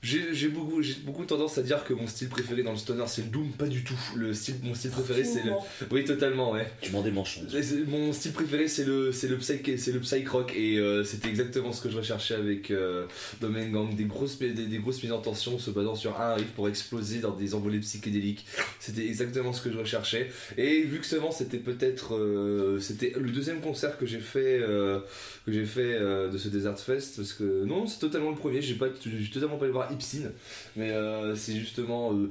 [0.00, 3.22] J'ai beaucoup, j'ai beaucoup tendance à dire que mon style préféré dans le stoner c'est
[3.22, 3.98] le doom, pas du tout.
[4.14, 5.50] Le style, mon style préféré c'est le,
[5.90, 6.70] oui totalement ouais.
[6.80, 7.02] Tu m'en
[7.50, 10.52] c'est- Mon style préféré c'est le c'est le psych c'est le psych rock.
[10.56, 13.06] Et euh, c'était exactement ce que je recherchais avec euh,
[13.40, 16.68] Domengang des grosses des, des grosses mises en tension se basant sur un riff pour
[16.68, 18.46] exploser dans des envolées psychédéliques.
[18.78, 20.30] C'était exactement ce que je recherchais.
[20.56, 25.00] Et vu que seulement c'était peut-être euh, c'était le deuxième concert que j'ai fait euh,
[25.44, 28.62] que j'ai fait euh, de ce Desert Fest parce que non c'est totalement le premier.
[28.62, 30.30] J'ai pas j'ai totalement pas allé voir Ipsin
[30.76, 32.28] mais euh, c'est justement euh,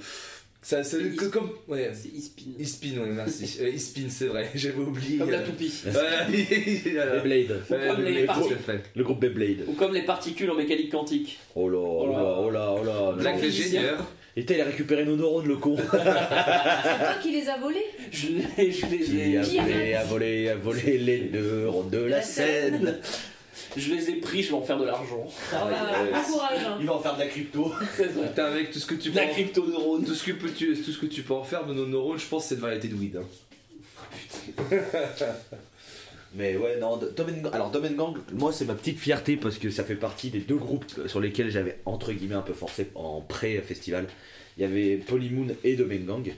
[0.61, 2.51] ça c'est que comme ouais C'est Ispin.
[2.59, 3.57] Ispin, ouais, merci.
[3.61, 5.17] Euh, Ispin, c'est vrai, j'avais oublié.
[5.17, 5.71] Comme la toupie.
[5.85, 7.61] Beyblade.
[8.95, 9.63] Le- groupe Beyblade.
[9.67, 11.39] Ou comme les particules en mécanique quantique.
[11.55, 13.11] Oh là, oh là, oh là, oh là.
[13.13, 13.37] Black.
[14.39, 15.75] Et t'as, il a récupéré nos neurones, le con.
[15.91, 20.55] C'est toi qui les as volés Je les, ai, Qui a volé, a volé, a
[20.55, 22.99] volé les neurones de la La scène.
[23.77, 25.25] Je les ai pris, je vais en faire de l'argent.
[25.53, 26.11] Ah bah, ouais.
[26.11, 26.59] bon courage.
[26.65, 26.77] hein.
[26.79, 27.71] Il va en faire de la crypto.
[27.97, 29.29] Putain, avec tout ce que tu peux la en...
[29.29, 30.03] crypto-neurone.
[30.05, 32.19] tout ce que peux- tu, tout ce que tu peux en faire de nos neurones,
[32.19, 33.17] je pense que c'est de variété de weed.
[33.17, 33.23] hein.
[36.35, 37.53] Mais ouais, non, Domengang.
[37.53, 40.85] Alors, Domengang, moi, c'est ma petite fierté parce que ça fait partie des deux groupes
[41.07, 44.07] sur lesquels j'avais entre guillemets un peu forcé en pré-festival.
[44.57, 46.33] Il y avait Polymoon et Domengang.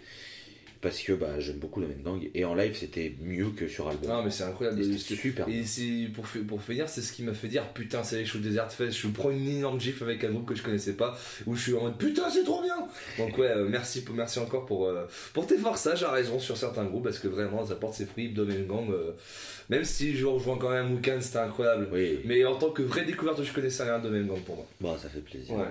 [0.81, 2.29] Parce que bah, j'aime beaucoup Domengang.
[2.33, 4.09] Et en live, c'était mieux que sur album.
[4.09, 4.81] Non, mais c'est incroyable.
[4.81, 5.45] C'était C'est- super.
[5.49, 8.25] Et c'est pour, fi- pour finir, c'est ce qui m'a fait dire putain, c'est les
[8.25, 8.93] shows Desert Fest.
[8.97, 11.73] Je prends une énorme gif avec un groupe que je connaissais pas, où je suis
[11.73, 12.77] en mode putain, c'est trop bien.
[13.17, 16.85] Donc, ouais, euh, merci, merci encore pour, euh, pour tes forçages à raison sur certains
[16.85, 18.29] groupes, parce que vraiment, ça porte ses fruits.
[18.29, 19.11] Domengang, euh,
[19.67, 21.89] même si je rejoins quand même Wukan, c'était incroyable.
[21.91, 24.65] Oui, Mais en tant que vraie découverte, je connaissais rien de Domengang pour moi.
[24.79, 25.55] bon, ça fait plaisir.
[25.55, 25.65] Ouais.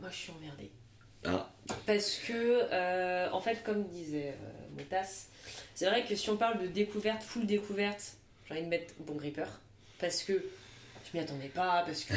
[0.00, 0.70] Moi, je suis emmerdée.
[1.24, 1.51] Ah,
[1.86, 5.26] Parce que, euh, en fait, comme disait euh, Motas,
[5.74, 8.14] c'est vrai que si on parle de découverte, full découverte,
[8.46, 9.46] j'ai envie de mettre Bon Gripper.
[9.98, 12.14] Parce que je m'y attendais pas, parce que.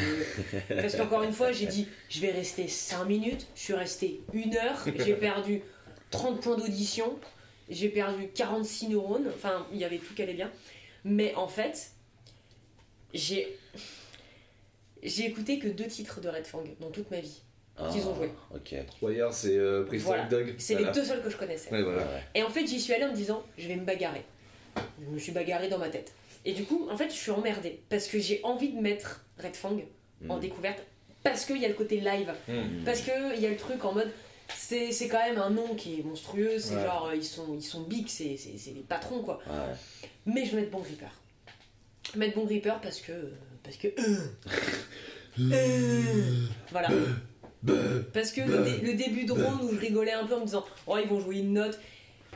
[0.81, 4.55] Parce qu'encore une fois, j'ai dit, je vais rester 5 minutes, je suis resté 1
[4.55, 5.61] heure, j'ai perdu
[6.09, 7.19] 30 points d'audition,
[7.69, 10.51] j'ai perdu 46 neurones, enfin, il y avait tout qui allait bien.
[11.03, 11.91] Mais en fait,
[13.13, 13.57] j'ai.
[15.03, 17.41] J'ai écouté que deux titres de Red Fang dans toute ma vie.
[17.77, 18.29] Ah, Qu'ils ont joué.
[18.53, 18.73] Ok.
[19.01, 20.55] Wire, c'est euh, Prehistoric Dog.
[20.57, 20.91] C'est Voilà.
[20.91, 21.71] les deux seuls que je connaissais.
[21.71, 22.05] Ouais, voilà.
[22.33, 24.23] Et en fait, j'y suis allée en me disant, je vais me bagarrer.
[25.01, 26.13] Je me suis bagarrée dans ma tête.
[26.45, 27.81] Et du coup, en fait, je suis emmerdée.
[27.89, 29.77] Parce que j'ai envie de mettre Red Fang
[30.29, 30.39] en Mm.
[30.39, 30.83] découverte.
[31.23, 32.31] Parce qu'il y a le côté live.
[32.47, 32.83] Hmm.
[32.85, 34.11] Parce qu'il y a le truc en mode.
[34.55, 36.59] C'est c'est quand même un nom qui est monstrueux.
[36.59, 36.83] C'est Ouais.
[36.83, 39.39] genre, ils sont, ils sont big, c'est c'est- c'est les patrons, quoi.
[39.47, 39.73] Ouais.
[40.27, 41.07] Mais je vais mettre Bon Gripper.
[42.05, 43.11] Je vais mettre Bon Gripper parce que.
[43.63, 43.87] Parce que.
[46.71, 46.89] voilà.
[48.13, 50.45] Parce que le, dé- le début de round où je rigolais un peu en me
[50.45, 51.79] disant Oh, ils vont jouer une note.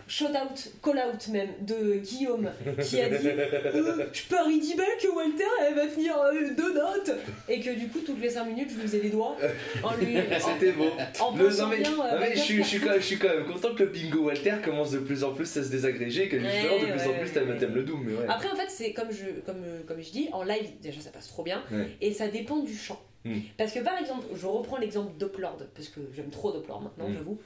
[0.07, 2.49] Shout out, call out même, de Guillaume
[2.84, 6.73] qui a dit Euh, Je parie 10 balles que Walter elle va finir euh, deux
[6.73, 7.11] notes
[7.47, 9.38] Et que du coup, toutes les 5 minutes, je lui faisais les doigts.
[10.39, 10.89] C'était beau.
[11.19, 13.05] En, Le- non, mais, bien, euh, non, mais je, suis, je, suis quand même, je
[13.05, 15.69] suis quand même content que le bingo Walter commence de plus en plus à se
[15.69, 17.75] désagréger et que Ouais, justement de plus en ouais, plus t'aimes ouais.
[17.75, 18.03] le Doom.
[18.03, 18.25] Mais ouais.
[18.30, 21.27] Après, en fait, c'est comme je, comme, comme je dis, en live, déjà ça passe
[21.27, 21.61] trop bien.
[21.71, 21.88] Ouais.
[22.01, 22.99] Et ça dépend du chant.
[23.26, 23.39] Mm.
[23.57, 27.13] Parce que par exemple, je reprends l'exemple Doplord, parce que j'aime trop Doplord maintenant, Mm.
[27.15, 27.38] j'avoue.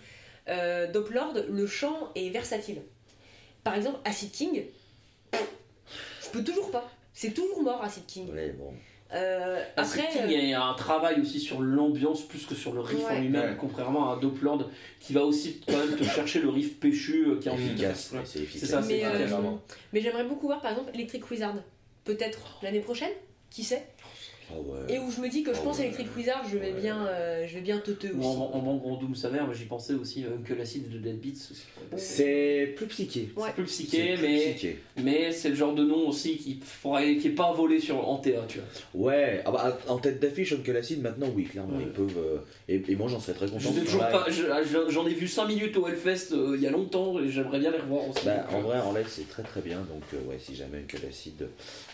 [0.50, 2.82] Euh, Doplord, le chant est versatile.
[3.64, 4.64] Par exemple, Acid King,
[5.34, 6.90] je peux toujours pas.
[7.14, 8.32] C'est toujours mort, Acid King.
[8.34, 8.74] Ouais, bon.
[9.14, 12.82] Euh, Après, euh, il y a un travail aussi sur l'ambiance plus que sur le
[12.82, 13.18] riff Ouais.
[13.18, 13.58] en lui-même, Ouais.
[13.60, 14.70] contrairement à Doplord
[15.00, 18.12] qui va aussi quand même te chercher le riff péchu euh, qui est en Efficace.
[18.26, 18.70] C'est efficace.
[18.70, 19.28] ça, c'est mais, euh,
[19.94, 21.54] mais j'aimerais beaucoup voir par exemple Electric Wizard.
[22.06, 23.12] Peut-être l'année prochaine,
[23.52, 23.86] qui sait?
[24.56, 24.96] Ah ouais.
[24.96, 25.86] Et où je me dis que je Oh, pense ouais.
[25.86, 26.80] Electric Wizard, je vais Ouais.
[26.82, 28.08] bien, euh, je vais bien aussi.
[28.26, 31.54] en, en banque Doom sa mère, j'y pensais aussi euh, que l'acide de Dead Beats.
[31.98, 33.30] C'est plus psyché.
[33.36, 33.44] Ouais.
[33.48, 34.80] C'est plus psyché, plus mais, psyché.
[35.02, 38.32] mais c'est le genre de nom aussi qui qui est pas volé sur, en TA,
[38.48, 38.60] tu
[38.94, 39.08] vois.
[39.12, 41.84] Ouais, ah bah, en tête d'affiche, Oncle Acid, maintenant, oui, clairement, Ouais.
[41.86, 42.18] ils peuvent.
[42.18, 42.38] euh,
[42.68, 43.70] et, et moi, j'en serais très content.
[44.30, 47.60] Je- j'en ai vu 5 minutes au Hellfest euh, il y a longtemps et j'aimerais
[47.60, 48.26] bien les revoir aussi.
[48.26, 49.80] Bah, en vrai, en live, c'est très très bien.
[49.80, 51.48] Donc, euh, ouais, si jamais Oncle Acid.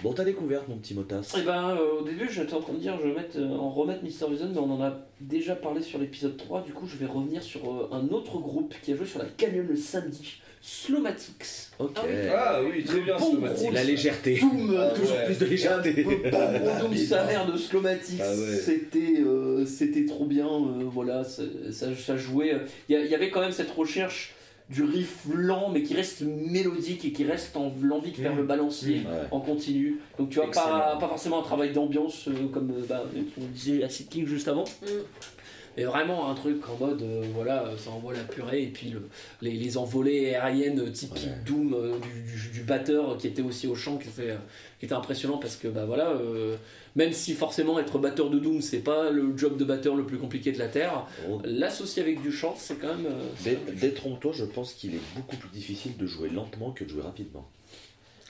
[0.04, 1.36] Bon, t'as découvert, mon petit motas.
[1.38, 3.56] Et ben euh, au début je j'étais en train de dire, je vais mettre, euh,
[3.58, 4.30] en remettre Mr.
[4.32, 6.64] Vision, mais on en a déjà parlé sur l'épisode 3.
[6.64, 9.26] Du coup, je vais revenir sur euh, un autre groupe qui a joué sur la
[9.26, 11.70] canyon le samedi, Slowmatics.
[11.80, 11.92] Ok.
[11.98, 12.84] Ah oui.
[12.84, 13.64] Ah très bien, Bon Slomatique.
[13.66, 14.40] gros La légèreté.
[14.40, 15.26] Doom, Ah Toujours ouais.
[15.26, 16.04] plus de légèreté.
[16.04, 18.56] Doom, sa mère de Slowmatics, Ah ouais.
[18.58, 20.48] c'était, euh, c'était trop bien.
[20.48, 22.54] euh, voilà, ça, ça, ça jouait.
[22.90, 24.34] Il y, a- il y avait quand même cette recherche
[24.70, 28.38] du riff lent, mais qui reste mélodique et qui reste en l'envie de faire Mm.
[28.38, 28.96] le balancier.
[28.98, 29.28] Ouais.
[29.32, 29.98] en continu.
[30.18, 33.04] Donc tu vois, pas, forcément un travail d'ambiance euh, comme euh, bah,
[33.40, 34.66] on disait Acid King juste avant.
[34.84, 34.86] Mm.
[35.78, 39.08] Mais vraiment un truc en mode, euh, voilà, ça envoie la purée et puis le-
[39.42, 41.44] les, les envolées aériennes typiques Ouais.
[41.46, 44.34] Doom euh, du, du- du batteur qui était aussi au chant, qui était,
[44.80, 46.56] qui était impressionnant parce que bah voilà, euh,
[47.00, 50.18] même si forcément être batteur de Doom c'est pas le job de batteur le plus
[50.18, 51.42] compliqué de la Terre, Oh.
[51.46, 53.08] l'associer avec du chant c'est quand même.
[53.48, 57.02] euh, Détrompe-toi, je pense qu'il est beaucoup plus difficile de jouer lentement que de jouer
[57.02, 57.50] rapidement.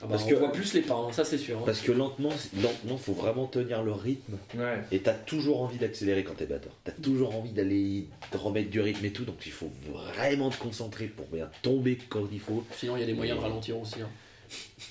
[0.02, 1.58] Ah bah, parce on que- voit plus les pas, hein, ça c'est sûr.
[1.58, 1.62] hein.
[1.66, 2.30] Parce que lentement,
[2.62, 4.38] lentement, faut vraiment tenir le rythme.
[4.56, 4.78] Ouais.
[4.92, 6.72] Et t'as toujours envie d'accélérer quand t'es batteur.
[6.84, 9.24] T'as toujours envie d'aller te remettre du rythme et tout.
[9.24, 12.64] Donc il faut vraiment te concentrer pour bien tomber quand il faut.
[12.78, 14.00] Sinon, il y a des moyens de ralentir aussi.
[14.00, 14.08] hein.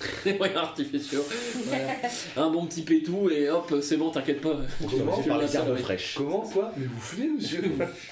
[0.24, 1.24] des moyens artificiaux.
[1.66, 1.96] Voilà.
[2.36, 4.60] Un bon petit pétou et hop, c'est bon, t'inquiète pas.
[4.82, 6.14] On Comment commence tu par vas les herbes servir fraîches.
[6.16, 6.72] Comment quoi?
[6.76, 7.62] Mais vous fumez, monsieur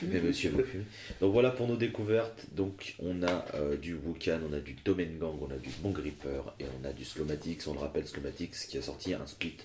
[0.03, 0.85] Mais monsieur, vous fumez.
[1.21, 2.47] Donc voilà pour nos découvertes.
[2.53, 6.43] Donc on a euh, du Wukan, on a du Domengang, on a du Bon Gripper
[6.61, 7.67] et on a du Slowmatics.
[7.67, 9.57] On le rappelle, Slowmatics qui a sorti un split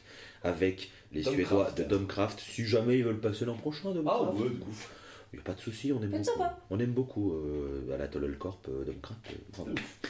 [0.44, 1.24] avec les.
[1.24, 2.40] Suédois de Domcraft.
[2.40, 4.20] Si jamais ils veulent passer l'an prochain, Domcraft.
[4.22, 4.90] Ah ouais, de ouf.
[5.34, 6.24] Il n'y a pas de souci, on aime beaucoup.
[6.24, 6.60] sympa.
[6.70, 9.64] On aime beaucoup euh, à la Tollel Corp, euh, euh.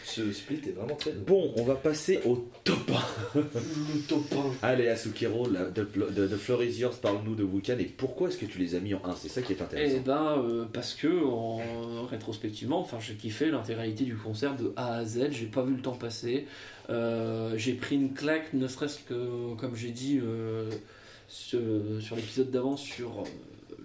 [0.03, 2.91] Ce split est vraiment très Bon, on va passer au top
[3.35, 3.39] 1.
[3.39, 4.25] Le top
[4.61, 4.67] 1.
[4.67, 8.37] Allez, Asukiro, la- de, de, de Floor is Yours, parle-nous de Wukan et pourquoi est-ce
[8.37, 10.01] que tu les as mis en 1 C'est ça qui est Eh intéressant.
[10.05, 15.05] ben, euh, parce que en, rétrospectivement, enfin, j'ai kiffé l'intégralité du concert de A à
[15.05, 15.29] Z.
[15.31, 16.47] J'ai pas vu le temps passer.
[16.89, 20.69] Euh, j'ai pris une claque, ne serait-ce que, comme j'ai dit euh,
[21.29, 21.61] sur,
[22.01, 23.23] sur l'épisode d'avant, sur euh,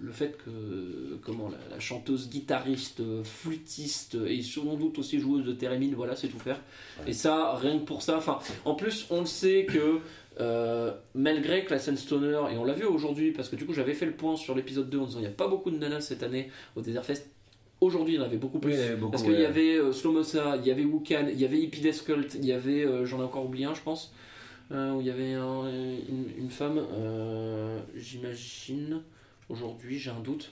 [0.01, 5.51] le fait que comment la, la chanteuse, guitariste, flûtiste et sans doute aussi joueuse de
[5.53, 6.61] thérémine, voilà, c'est tout faire.
[7.01, 7.09] Ouais.
[7.11, 8.17] Et ça, rien que pour ça.
[8.17, 9.99] Enfin, en plus, on le sait que
[10.39, 13.73] euh, malgré que la scène stoner, et on l'a vu aujourd'hui, parce que du coup
[13.73, 15.77] j'avais fait le point sur l'épisode 2 en disant il n'y a pas beaucoup de
[15.77, 17.29] nanas cette année au Desert Fest.
[17.81, 18.73] Aujourd'hui, il y en avait beaucoup plus.
[18.73, 21.45] Oui, avait beaucoup, parce qu'il y avait euh, Slomosa, il y avait Wukan, il y
[21.45, 24.13] avait Hippie Death Cult, il y avait, euh, j'en ai encore oublié un, je pense,
[24.71, 29.01] euh, où il y avait un- une, une femme, euh, j'imagine,
[29.49, 30.51] aujourd'hui, j'ai un doute.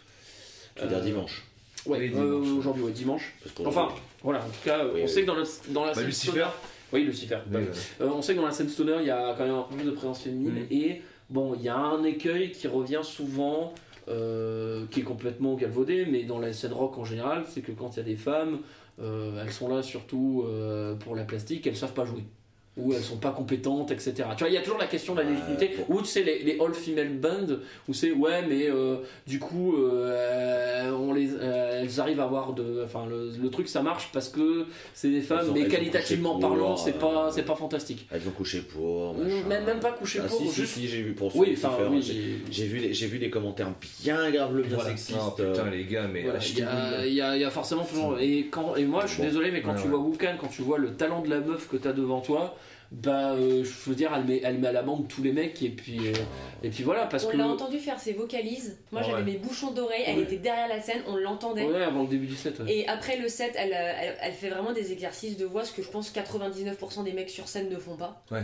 [0.76, 1.44] Tu veux dire Euh, dimanche
[1.86, 2.58] Ouais, Oui, euh, dimanche.
[2.60, 3.34] aujourd'hui, ouais, dimanche.
[3.66, 3.90] Enfin,
[4.24, 5.10] voilà, en tout cas, Oui, on oui.
[5.10, 6.32] sait que dans, le, dans la Bah, scène Lucifer.
[6.32, 6.46] stoner.
[6.94, 7.38] Oui, Lucifer.
[7.52, 7.68] Ouais.
[8.02, 9.76] Euh, on sait que dans la scène stoner, il y a quand même un peu
[9.76, 10.54] plus de présence féminine.
[10.56, 10.68] Mhm.
[10.72, 13.74] Et bon, il y a un écueil qui revient souvent,
[14.10, 17.96] euh, qui est complètement galvaudé, mais dans la scène rock en général, c'est que quand
[17.96, 18.60] il y a des femmes,
[19.00, 22.24] euh, elles sont là surtout euh, pour la plastique, elles savent pas jouer.
[22.78, 24.14] Ou elles sont pas compétentes, etc.
[24.36, 25.72] Tu vois, il y a toujours la question de la légitimité.
[25.90, 27.56] Ou tu sais, les, les all-female bands,
[27.90, 32.54] où c'est ouais, mais euh, du coup, euh, on les, euh, elles arrivent à avoir
[32.54, 32.84] de.
[32.86, 36.78] Enfin, le, le truc ça marche parce que c'est des femmes, ont- mais qualitativement parlant,
[36.78, 38.08] c'est euh, pas, c'est pas fantastique.
[38.12, 39.16] Elles ont couché pour.
[39.16, 40.74] Même, même pas couché Ah, pour, si, juste.
[40.74, 42.02] si, j'ai vu pour oui, enfin, oui,
[42.52, 43.72] j'ai- vu, les- j'ai vu des commentaires
[44.04, 44.90] bien graves le bien Voilà.
[44.92, 45.18] sexistes.
[45.20, 46.40] Ah, putain, les gars, mais Voilà,
[47.06, 48.18] il y, a- y y forcément toujours.
[48.20, 49.28] Et, quand, et moi, je suis Bon.
[49.28, 49.90] désolé, mais quand Ouais, tu ouais.
[49.90, 52.56] vois Wukan, quand tu vois le talent de la meuf que tu as devant toi,
[52.92, 55.70] bah, euh, je veux dire, elle met, elle met à l'amende tous les mecs, et
[55.70, 56.14] puis, euh,
[56.64, 57.38] et puis voilà, parce On que.
[57.38, 58.78] l'a entendu faire ses vocalises.
[58.92, 59.24] Moi, j'avais ouais.
[59.24, 60.04] mes bouchons d'oreilles.
[60.06, 60.24] Elle Ouais.
[60.24, 61.02] était derrière la scène.
[61.08, 61.64] On l'entendait.
[61.66, 62.60] Ouais, avant le début du set.
[62.60, 62.66] ouais.
[62.72, 65.72] Et après le set, elle, euh, elle, elle fait vraiment des exercices de voix, ce
[65.74, 68.24] que je pense 99% des mecs sur scène ne font pas.
[68.32, 68.36] Oh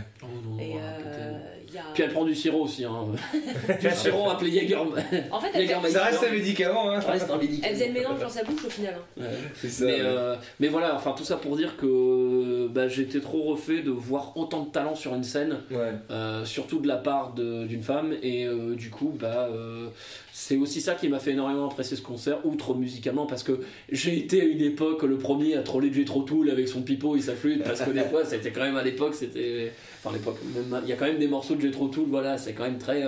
[0.46, 1.38] non, Et voilà, euh,
[1.68, 1.82] il y a...
[1.94, 2.84] Puis elle prend du sirop aussi.
[2.84, 3.06] Hein.
[3.80, 4.76] du sirop appelé Jäger.
[4.76, 7.00] En fait, elle, fait- Ça reste un médicament, hein.
[7.00, 7.68] Ça reste un médicament.
[7.70, 8.94] elle faisait le mélange dans sa bouche au final.
[8.94, 9.22] hein.
[9.22, 9.26] Ouais.
[9.56, 9.84] C'est ça.
[9.86, 10.00] Mais, ouais.
[10.02, 14.32] euh, mais voilà, enfin tout ça pour dire que bah, j'étais trop refait de voir
[14.36, 15.92] autant de talent sur une scène, Ouais.
[16.10, 19.88] euh, surtout de la part d'une femme, et euh, du coup, bah, euh,
[20.32, 23.60] c'est aussi ça qui m'a fait énormément apprécier ce concert, outre musicalement, parce que
[23.90, 27.20] j'ai été à une époque le premier à troller Jethro Tull avec son pipeau et
[27.20, 29.72] sa flûte, parce que des fois, c'était quand même à l'époque, c'était.
[30.02, 30.36] Enfin, l'époque,
[30.82, 33.02] il y a quand même des morceaux de Jethro Tull, voilà, c'est quand même très,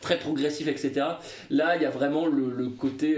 [0.00, 0.92] très progressif, etc.
[1.50, 3.16] Là, il y a vraiment le, le côté.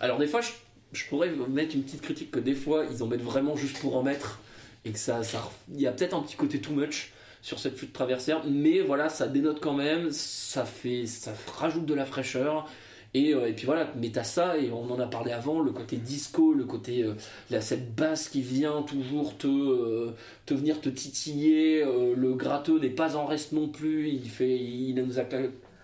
[0.00, 0.50] alors, des fois, je,
[0.92, 3.96] je pourrais mettre une petite critique que des fois, ils en mettent vraiment juste pour
[3.96, 4.38] en mettre,
[4.84, 5.22] et que ça.
[5.22, 7.12] ça il y a peut-être un petit côté too much
[7.42, 11.94] sur cette flûte traversière, mais voilà, ça dénote quand même, ça fait, ça rajoute de
[11.94, 12.68] la fraîcheur.
[13.14, 15.70] Et, euh, et puis voilà, mais t'as ça, et on en a parlé avant, le
[15.72, 20.14] côté disco, le côté, euh, cette basse qui vient toujours te, euh,
[20.46, 24.56] te venir te titiller, euh, le gratteux n'est pas en reste non plus, il, fait,
[24.56, 25.24] il nous a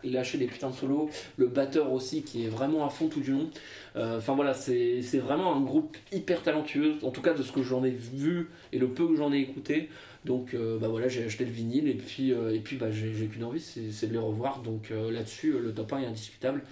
[0.05, 3.33] lâché des putains de solos, le batteur aussi qui est vraiment à fond tout du
[3.33, 3.51] long.
[3.97, 7.63] Euh, Enfin voilà, c'est vraiment un groupe hyper talentueux, en tout cas de ce que
[7.63, 9.89] j'en ai vu et le peu que j'en ai écouté.
[10.29, 13.27] Donc euh, bah voilà, j'ai acheté le vinyle et puis, euh, et puis bah, j'ai
[13.29, 14.61] qu'une envie, c'est c'est de les revoir.
[14.61, 16.63] Donc euh, là-dessus, le top 1 est indiscutable.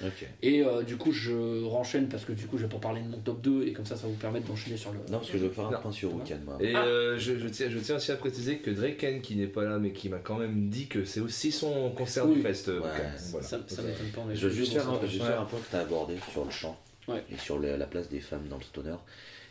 [0.42, 3.08] Et euh, du coup, je renchaîne parce que du coup, je vais pas parler de
[3.08, 4.98] mon top 2 et comme ça, ça vous permettre d'enchaîner sur le.
[5.10, 6.58] Non, parce que je veux faire un point sur Weekend, moi.
[6.60, 6.84] Et Ah.
[6.84, 9.78] euh, je, je tiens, je tiens aussi à préciser que Draken, qui n'est pas là,
[9.78, 12.34] mais qui m'a quand même dit que c'est aussi son concert Oui.
[12.36, 12.68] du fest.
[12.68, 12.92] Ouais, Weekend.
[13.30, 13.46] Voilà.
[13.46, 14.34] Ça, ça m'étonne pas.
[14.34, 15.28] Je veux juste faire un, bon, je veux juste Ouais.
[15.28, 16.78] faire un point que tu as abordé sur le chant
[17.08, 17.24] Ouais.
[17.32, 18.96] et sur le- la place des femmes dans le stoner.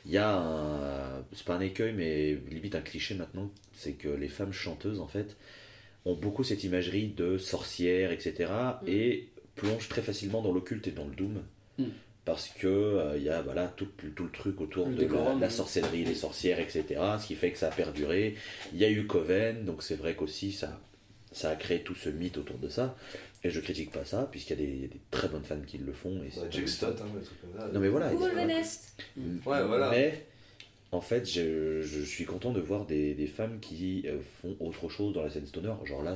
[0.05, 1.23] Il y a un.
[1.33, 3.49] C'est pas un écueil, mais limite un cliché maintenant.
[3.73, 5.35] C'est que les femmes chanteuses, en fait,
[6.05, 8.51] ont beaucoup cette imagerie de sorcières, etc.
[8.83, 8.87] Mm.
[8.87, 11.41] et plongent très facilement dans l'occulte et dans le doom.
[11.79, 11.85] Mm.
[12.25, 15.07] Parce que euh, il y a voilà, tout, tout le truc autour Le de la,
[15.07, 15.53] décorum, la oui.
[15.53, 16.83] sorcellerie, les sorcières, etc.
[17.19, 18.35] Ce qui fait que ça a perduré.
[18.73, 20.79] Il y a eu Coven, donc c'est vrai qu'aussi ça,
[21.31, 22.95] ça a créé tout ce mythe autour de ça.
[23.45, 25.43] Et je critique pas ça, puisqu'il y, a des- il y a des très bonnes
[25.43, 26.23] femmes qui le font.
[26.23, 27.67] Et c'est Ouais, du Stott, hein, des trucs comme ça.
[27.71, 28.11] Non mais voilà.
[29.45, 29.91] Ouais, voilà.
[29.91, 30.25] Mais
[30.91, 34.89] en fait, je, je suis content de voir des, des femmes qui euh, font autre
[34.89, 35.73] chose dans la scène stoner.
[35.83, 36.15] Genre là,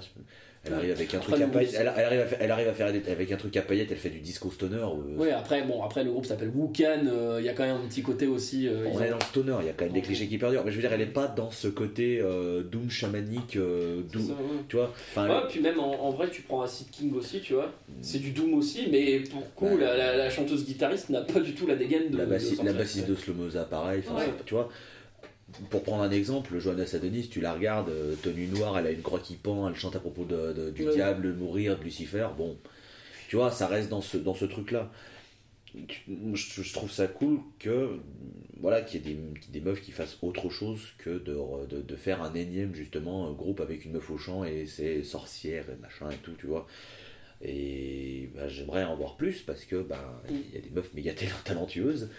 [0.66, 1.76] elle arrive avec un Après, truc à le paillettes.
[1.80, 3.88] Elle, elle arrive à faire, elle arrive à faire des- avec un truc à paillettes.
[3.92, 4.76] Elle fait du disco stoner.
[4.76, 7.78] euh, Oui, après, bon, après le groupe s'appelle Wukan, euh, il y a quand même
[7.78, 8.68] un petit côté aussi.
[8.68, 10.64] euh, On est dans le stoner, il y a quand même des clichés qui perdurent.
[10.66, 14.34] Mais je veux dire, elle est pas dans ce côté euh, doom chamanique, doom- ça,
[14.34, 14.38] ouais.
[14.68, 14.94] tu vois.
[15.12, 17.72] Enfin, Ouais, puis même en, en vrai, tu prends Acid King aussi, tu vois.
[18.02, 19.78] C'est du Doom aussi, mais pour coup, Ouais.
[19.80, 22.18] la, la- la chanteuse guitariste n'a pas du tout la dégaine de.
[22.18, 24.02] la, de bassi- la bassiste de Slomoza, pareil.
[24.06, 24.26] Enfin, Ouais.
[24.38, 24.70] c'est- Tu vois.
[25.70, 29.02] Pour prendre un exemple, Johanna Sadonis, tu la regardes, euh, tenue noire, elle a une
[29.02, 30.94] croix qui pend, elle chante à propos de, de- du Ouais.
[30.94, 32.28] diable, de mourir, de Lucifer.
[32.38, 32.58] Bon,
[33.28, 34.92] tu vois, ça reste dans ce, dans ce truc-là.
[36.34, 38.00] Je, je trouve ça cool que
[38.60, 39.20] voilà qu'il y ait des,
[39.52, 41.38] des meufs qui fassent autre chose que de,
[41.68, 45.66] de, de faire un énième justement groupe avec une meuf au chant et c'est sorcière
[45.70, 46.66] et machin et tout, tu vois.
[47.42, 51.14] Et bah, j'aimerais en voir plus parce que bah, il y a des meufs méga
[51.14, 52.10] tal- talentueuses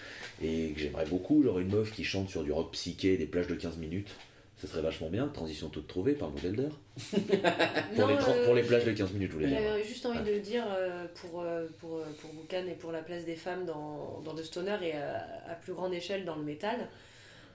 [0.43, 3.47] et que j'aimerais beaucoup, genre une meuf qui chante sur du rock psyché, des plages
[3.47, 4.09] de 15 minutes.
[4.57, 6.31] Ça serait vachement bien, transition toute trouvée par.
[6.33, 9.59] Pour, les, tra- euh, pour les plages de 15 minutes, je voulais dire.
[9.63, 13.01] J'avais juste envie de dire euh, pour, euh, pour, euh, pour Boucan et pour la
[13.03, 16.43] place des femmes dans, dans le stoner et à, à plus grande échelle dans le
[16.45, 16.89] métal.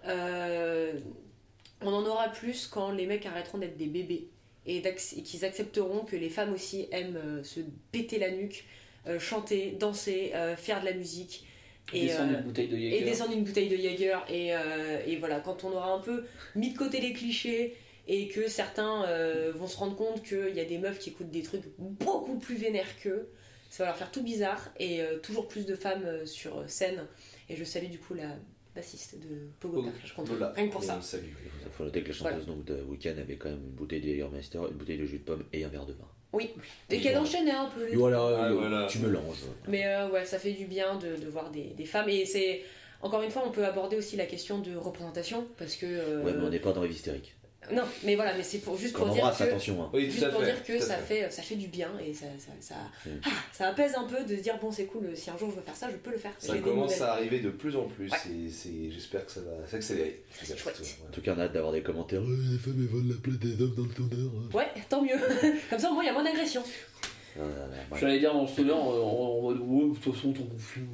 [0.08, 0.94] euh,
[1.82, 4.30] on en aura plus quand les mecs arrêteront d'être des bébés
[4.66, 4.82] et,
[5.24, 7.60] qu'ils accepteront que les femmes aussi aiment euh, se
[7.92, 8.66] péter la nuque,
[9.08, 11.46] euh, chanter, danser, euh, faire de la musique.
[11.94, 13.06] Et, Descendre euh, une bouteille de et Jäger.
[13.06, 14.26] descendre une bouteille de Jaeger.
[14.30, 17.76] Et, euh, et voilà, quand on aura un peu mis de côté les clichés
[18.08, 21.30] et que certains euh, vont se rendre compte qu'il y a des meufs qui écoutent
[21.30, 23.30] des trucs beaucoup plus vénères qu'eux,
[23.70, 27.06] ça va leur faire tout bizarre et toujours plus de femmes sur scène.
[27.50, 28.30] Et je salue du coup la
[28.76, 30.52] bassiste de Pogo je compte Voilà.
[30.56, 31.00] rien que pour ça.
[31.14, 34.08] Il faut noter que la chanteuse donc, de Weekend avait quand même une bouteille de
[34.08, 36.08] Jägermeister, une bouteille de jus de pomme et un verre de vin.
[36.90, 38.88] Et qu'elle enchaînait un peu les voilà, Ah, euh, voilà.
[38.88, 39.46] tu mélanges.
[39.70, 42.10] Mais euh, ouais, ça fait du bien de, de voir des, des femmes.
[42.10, 42.62] Et c'est.
[43.02, 45.48] Encore une fois, on peut aborder aussi la question de représentation.
[45.58, 45.86] Parce que.
[45.86, 47.35] euh, Ouais, mais on n'est pas dans les hystériques.
[47.74, 49.44] Non, mais voilà, mais c'est pour, juste pour dire que.
[49.44, 49.84] attention.
[49.84, 49.90] Hein.
[49.94, 50.46] Oui, Juste pour fait.
[50.54, 53.10] dire que ça fait, ça fait du bien et ça, ça, ça, Mm.
[53.26, 55.56] ah, ça apaise un peu de se dire bon c'est cool si un jour je
[55.56, 56.32] veux faire ça je peux le faire.
[56.40, 58.18] Ça commence à arriver de plus en plus Ouais.
[58.48, 60.24] et c'est, j'espère que ça va s'accélérer.
[60.44, 60.82] C'est chouette.
[61.08, 62.22] En tout cas, on a hâte d'avoir des commentaires.
[62.22, 64.32] Euh, les femmes, elles volent la place des hommes dans le tourneur.
[64.54, 65.18] Ouais, tant mieux.
[65.70, 66.64] Comme ça au moins il y a moins d'agression.
[67.38, 67.44] Ouais.
[68.00, 70.86] J'allais dire dans le stoner, en, en mode ouais, de toute façon, ton confus.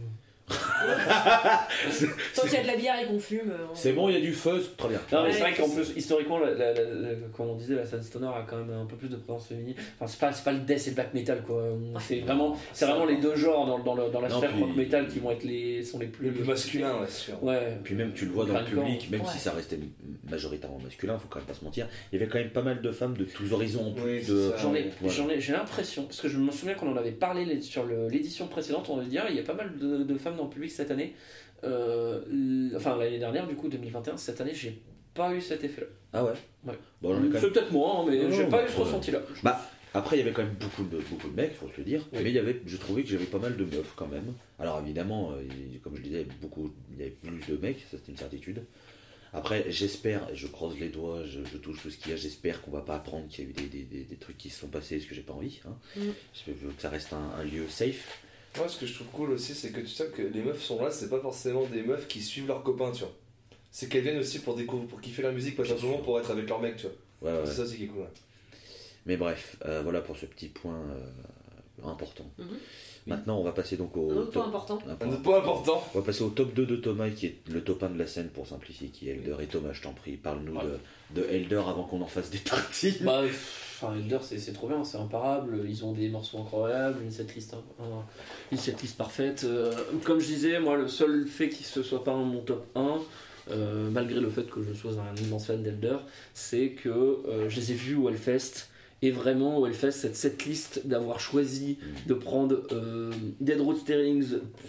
[2.36, 3.52] Tant qu'il y a de la bière et qu'on fume.
[3.52, 5.00] euh, on- C'est bon, il y a du fuzz, très bien.
[5.12, 5.34] Non, mais Ouais.
[5.34, 8.28] c'est vrai qu'en plus, historiquement, la- la- la- la- comme on disait, la scène stoner
[8.28, 9.76] a quand même un peu plus de présence féminine.
[10.00, 11.64] Enfin, c'est pas, c'est pas le death et le black metal, quoi.
[12.00, 14.64] C'est vraiment, c'est vraiment les deux genres dans, dans, le- dans la Non, sphère puis-
[14.64, 16.28] rock metal qui vont être les, sont les plus.
[16.28, 17.42] Le plus masculin, ouais, sûr.
[17.44, 17.78] Ouais.
[17.84, 19.28] Puis même, tu le vois dans le public, même Ouais.
[19.32, 19.80] si ça restait
[20.30, 22.82] majoritairement masculin, faut quand même pas se mentir, il y avait quand même pas mal
[22.82, 24.04] de femmes de tous horizons en plus.
[24.04, 24.54] Oui, de...
[24.58, 25.16] J'en ai, Voilà.
[25.16, 27.86] j'en ai, j'ai l'impression, parce que je me souviens qu'on en avait parlé les- sur
[27.86, 30.48] l'édition précédente, on avait dit, ah, il y a pas mal de, de femmes dans
[30.48, 31.16] le public cette année.
[31.64, 34.82] Euh, enfin, l'année dernière, du coup, 2021, cette année, j'ai
[35.14, 35.88] pas eu cet effet-là.
[36.14, 36.34] Ah ouais?
[37.02, 39.20] Bon, C'est même- peut-être moi, hein, mais Non, j'ai non, pas mais eu ce ressenti-là.
[39.44, 39.62] Bah,
[39.94, 42.08] après, il y avait quand même beaucoup de, beaucoup de mecs, faut se le dire.
[42.14, 42.20] Oui.
[42.24, 44.34] Mais il y avait, je trouvais que j'avais pas mal de meufs quand même.
[44.60, 45.44] Alors évidemment, euh,
[45.84, 48.64] comme je disais, beaucoup, il y avait plus de mecs, ça c'était une certitude.
[49.34, 52.62] Après, j'espère, je croise les doigts, je, je touche tout ce qu'il y a, j'espère
[52.62, 54.60] qu'on va pas apprendre qu'il y a eu des, des- des- des trucs qui se
[54.60, 55.62] sont passés, ce que j'ai pas envie.
[55.66, 55.76] Hein.
[55.96, 56.02] Mm.
[56.48, 58.22] Je veux que ça reste un, un lieu safe.
[58.58, 60.82] Moi, ce que je trouve cool aussi, c'est que tu sais que les meufs sont
[60.84, 63.14] là, c'est pas forcément des meufs qui suivent leurs copains, tu vois.
[63.72, 66.48] C'est qu'elles viennent aussi pour découvrir, pour kiffer la musique, pas simplement pour être avec
[66.50, 66.88] leur mec, tu
[67.22, 67.32] vois.
[67.32, 67.46] Ouais, ouais.
[67.46, 68.04] C'est ça aussi qui est cool.
[69.06, 72.30] Mais bref, euh, voilà pour ce petit point euh, important.
[72.38, 72.46] Mhm.
[73.08, 74.80] Maintenant, on va passer donc au Un autre point top, important.
[74.88, 75.84] un Un point- autre point important.
[75.96, 78.06] on va passer au top 2 de Thomas, qui est le top 1 de la
[78.06, 79.38] scène pour simplifier, qui est Elder.
[79.42, 80.64] Et Thomas, je t'en prie, parle-nous Ouais.
[81.16, 82.94] de, de Elder avant qu'on en fasse des tartines.
[83.02, 83.24] Bah,
[83.96, 85.60] Elder, c'est trop bien, c'est imparable.
[85.68, 87.84] Ils ont des morceaux incroyables, une setlist, un-
[88.52, 89.44] une setlist parfaite.
[89.46, 89.74] Euh,
[90.04, 93.00] comme je disais, moi, le seul fait qu'il ne soit pas dans mon top 1,
[93.50, 95.98] euh, malgré le fait que je sois un immense fan d'Elder,
[96.34, 98.68] c'est que euh, je les ai vus au Hellfest.
[99.04, 103.78] Et vraiment, au Hellfest, cette setlist d'avoir choisi de prendre euh, Dead Road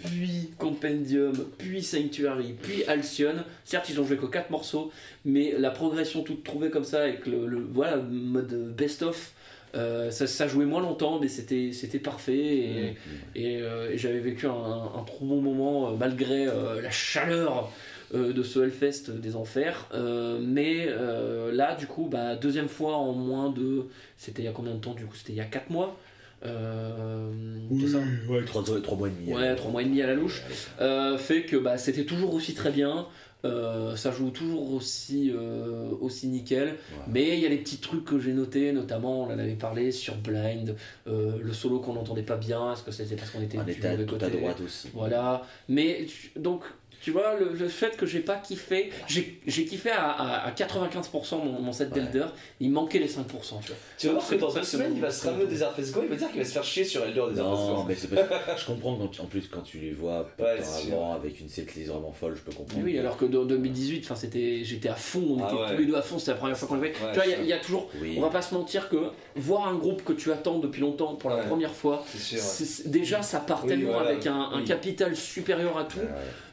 [0.05, 3.35] puis Compendium, puis Sanctuary, puis Alcyon.
[3.63, 4.91] Certes, ils ont joué que 4 morceaux,
[5.23, 9.33] mais la progression toute trouvée comme ça, avec le, le- voilà, mode best-of,
[9.75, 12.37] euh, ça, ça jouait moins longtemps, mais c'était c'était parfait.
[12.37, 12.95] Et,
[13.35, 16.45] et, euh, et j'avais vécu un, un trop bon moment, malgré
[16.81, 17.71] la chaleur
[18.13, 19.87] euh, de ce Hellfest des enfers.
[19.93, 23.85] Euh, mais euh, là, du coup, bah, deuxième fois en moins de.
[24.17, 25.97] C'était il y a combien de temps du coup C'était il y a 4 mois
[26.45, 27.31] euh,
[27.79, 27.99] c'est ça
[28.29, 29.33] ouais, 3, mois et demi.
[29.33, 30.43] Ouais, 3 mois et demi à la louche.
[30.81, 33.07] Euh, fait que bah, c'était toujours aussi très bien.
[33.45, 36.75] Euh, ça joue toujours aussi, euh, aussi nickel.
[37.07, 39.91] Mais il y a les petits trucs que j'ai notés, notamment on en avait parlé
[39.91, 40.75] sur Blind,
[41.07, 43.85] euh, le solo qu'on n'entendait pas bien, est-ce que c'était parce qu'on était On était
[43.87, 44.89] à- tout côté à droite aussi.
[44.93, 45.43] Voilà.
[45.67, 46.63] Mais tu- donc,
[47.03, 51.35] tu vois, le, le fait que j'ai pas kiffé, j'ai kiffé à, à- à 95%
[51.43, 51.99] mon, mon set Ouais.
[51.99, 52.25] d'Elder,
[52.61, 53.19] il manquait les 5%.
[53.27, 53.75] Tu vois.
[53.97, 55.99] Tu vas voir que dans deux semaines, il va se ramener au Desert Fest Go,
[56.03, 57.85] il va dire qu'il va se faire chier sur Elder Desert Fest Non, Go.
[57.89, 60.57] mais c'est parce que je comprends quand tu- en plus quand tu les vois Ouais,
[60.87, 62.81] avant avec une setlist vraiment folle, je peux comprendre.
[62.85, 65.71] oui, alors que dans 2018, enfin, c'était, j'étais à fond, on Ah était ouais.
[65.75, 66.93] tous les deux à fond, c'était la première fois qu'on le voyait.
[66.93, 68.15] Ouais, tu vois, il y a- y, toujours, Oui.
[68.17, 68.95] on va pas se mentir que
[69.35, 71.47] voir un groupe que tu attends depuis longtemps pour la Ouais.
[71.47, 72.39] première fois, sûr.
[72.85, 74.63] déjà ça part Oui, tellement voilà, avec un, un oui.
[74.63, 75.99] capital supérieur à tout.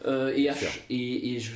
[0.07, 0.49] Euh, et,
[0.91, 1.53] et, et je-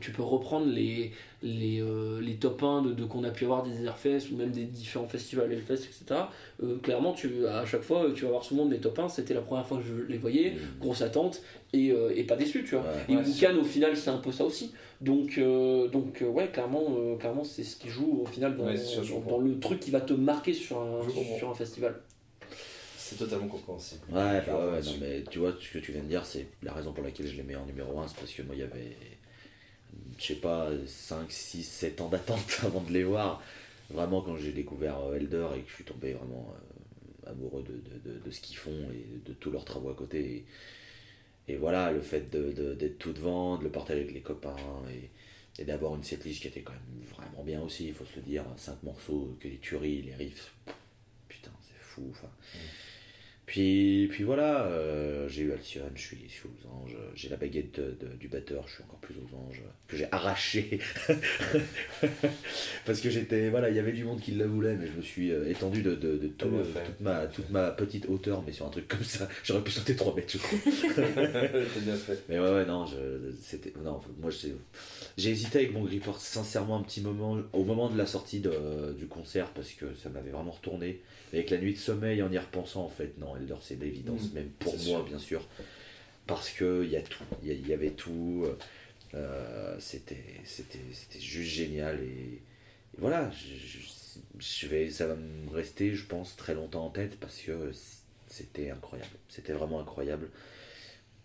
[0.00, 1.12] tu peux reprendre les,
[1.44, 4.50] les, euh, les top 1 de, de qu'on a pu avoir des Airfest ou même
[4.50, 6.22] des différents festivals Hellfest, etc.
[6.64, 9.40] Euh, clairement, tu, à chaque fois, tu vas voir souvent des top 1, c'était la
[9.40, 10.80] première fois que je les voyais, Mm.
[10.80, 12.82] grosse attente, et, euh, et pas déçu, tu vois.
[12.84, 13.04] Ouais.
[13.08, 14.72] Et Ouais, Wukan, au final, c'est un peu ça aussi.
[15.00, 18.76] Donc, euh, donc ouais, clairement, euh, clairement c'est ce qui joue au final dans, Ouais,
[18.76, 21.02] sûr, dans- le truc qui va te marquer sur un,
[21.38, 21.94] sur un festival.
[23.06, 24.00] C'est totalement compréhensible.
[24.10, 26.72] Ouais, bah ouais, non, mais tu vois, ce que tu viens de dire, c'est la
[26.72, 28.64] raison pour laquelle je les mets en numéro 1, c'est parce que moi, il y
[28.64, 28.96] avait,
[30.18, 33.42] je sais pas, 5, 6, 7 ans d'attente avant de les voir.
[33.90, 36.54] Vraiment, quand j'ai découvert euh, Elder et que je suis tombé vraiment
[37.26, 39.94] euh, amoureux de, de- de- de ce qu'ils font et de tous leurs travaux à
[39.94, 40.44] côté.
[41.48, 44.56] Et, et voilà, le fait d'être tout devant, de le partager avec les copains
[44.90, 48.16] et, et d'avoir une setlist qui était quand même vraiment bien aussi, il faut se
[48.16, 48.44] le dire.
[48.56, 50.54] 5 morceaux, que les tueries, les riffs.
[51.28, 52.08] Putain, c'est fou.
[52.10, 52.28] Enfin.
[53.46, 57.36] Puis, puis voilà, euh, j'ai eu Alcyon, je suis, je suis aux anges, j'ai la
[57.36, 60.78] baguette de- de- du batteur, je suis encore plus aux anges, que j'ai arraché.
[62.86, 65.02] Parce que j'étais, voilà, il y avait du monde qui la voulait, mais je me
[65.02, 68.66] suis euh, étendu de, de- tout, euh, toute, ma, toute ma petite hauteur, mais sur
[68.66, 70.58] un truc comme ça, j'aurais pu sauter 3 mètres, je crois.
[71.82, 72.22] Bien fait.
[72.28, 72.96] Mais ouais, ouais, non, je,
[73.42, 74.54] c'était, non, moi je sais-
[75.16, 78.94] j'ai hésité avec mon Gripper sincèrement un petit moment, au moment de la sortie de-
[78.98, 81.00] du concert, parce que ça m'avait vraiment retourné.
[81.32, 84.30] Et avec la nuit de sommeil, en y repensant, en fait, non, Elder, c'est l'évidence,
[84.30, 85.04] Mm, même pour moi, sûr.
[85.04, 85.46] bien sûr.
[86.26, 88.46] Parce qu'il y a tout, il y, avait tout,
[89.14, 92.00] euh, c'était, c'était, c'était juste génial.
[92.00, 93.30] Et, et voilà,
[94.38, 97.70] je vais, ça va me rester, je pense, très longtemps en tête, parce que
[98.28, 99.10] c'était incroyable.
[99.28, 100.28] C'était vraiment incroyable.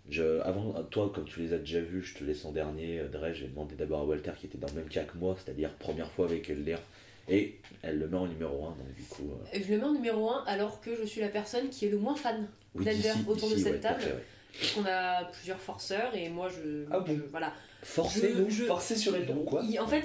[0.09, 2.99] Je, avant, toi, comme tu les as déjà vus, je te laisse en dernier.
[2.99, 5.35] Euh, Dre, j'ai demandé d'abord à Walter qui était dans le même cas que moi,
[5.43, 6.77] c'est-à-dire première fois avec Elder.
[7.27, 9.29] Et elle le met en numéro 1, donc du coup.
[9.53, 11.89] euh, Je le mets en numéro 1 alors que je suis la personne qui est
[11.89, 12.47] le moins fan.
[12.73, 14.01] oui, D'Elder autour de cette ouais, table.
[14.01, 14.23] fait, ouais.
[14.59, 16.85] Parce qu'on a plusieurs forceurs et moi je.
[16.89, 17.53] Ah bon je- Voilà.
[17.83, 20.03] Je- Forcer sur Elder, quoi Il- en fait,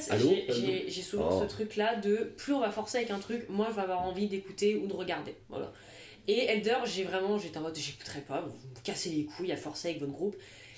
[0.49, 1.43] j'ai souvent Oh.
[1.43, 4.29] ce truc-là de plus on va forcer avec un truc, moins je vais avoir envie
[4.29, 5.35] d'écouter ou de regarder.
[5.49, 5.73] Voilà.
[6.29, 9.57] Et Elder, j'ai vraiment, j'étais en mode j'écouterai pas, vous me cassez les couilles à
[9.57, 10.37] forcer avec votre groupe.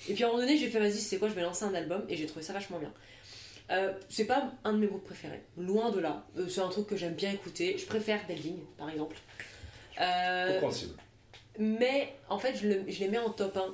[0.09, 1.73] Et puis à un moment donné, j'ai fait vas-y, c'est quoi, je vais lancer un
[1.73, 2.93] album et j'ai trouvé ça vachement bien.
[3.71, 6.25] Euh, c'est pas un de mes groupes préférés, loin de là.
[6.37, 7.77] Euh, c'est un truc que j'aime bien écouter.
[7.77, 9.17] Je préfère Delving, par exemple.
[9.99, 10.59] Euh,
[11.59, 13.73] mais en fait, je, le- je les mets en top 1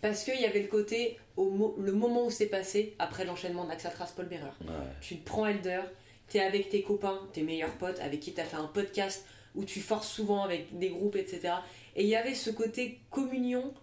[0.00, 3.64] parce qu'il y avait le côté, au mo- le moment où c'est passé, après l'enchaînement
[3.64, 4.44] d'Axatras Paul Bearer.
[4.62, 4.74] Ouais.
[5.00, 5.82] Tu te prends Elder,
[6.28, 9.24] t'es avec tes copains, tes meilleurs potes, avec qui t'as fait un podcast
[9.58, 11.54] où tu forces souvent avec des groupes, etc.
[11.96, 13.74] Et il y avait ce côté communion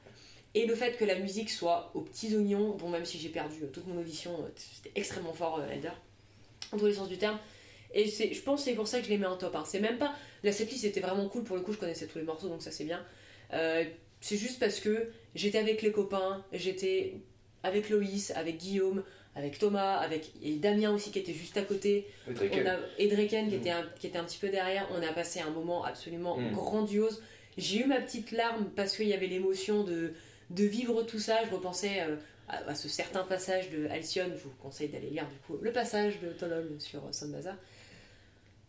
[0.53, 2.75] et le fait que la musique soit aux petits oignons.
[2.77, 5.91] Bon, même si j'ai perdu euh, toute mon audition, euh, c'était extrêmement fort euh, Elder,
[6.71, 7.37] en tous les sens du terme.
[7.93, 9.65] Et je pense que c'est pour ça que je les mets en top 1.
[9.65, 10.15] C'est même pas.
[10.43, 12.71] La setlist était vraiment cool, pour le coup, je connaissais tous les morceaux, donc ça
[12.71, 13.05] c'est bien.
[14.19, 17.21] C'est juste parce que j'étais avec les copains, j'étais
[17.63, 19.01] avec Loïs, avec Guillaume,
[19.35, 23.55] avec Thomas, avec et Damien aussi qui était juste à côté, on a, Draken qui,
[23.55, 24.87] était un, qui était un petit peu derrière.
[24.91, 26.51] On a passé un moment absolument Mm.
[26.53, 27.21] grandiose.
[27.57, 30.13] j'ai eu ma petite larme parce qu'il y avait l'émotion de,
[30.51, 31.39] de vivre tout ça.
[31.45, 32.15] Je repensais euh,
[32.47, 34.31] à, à ce certain passage de Alcyone.
[34.37, 37.55] Je vous conseille d'aller lire du coup le passage de Tolol sur euh, Son Bazaar.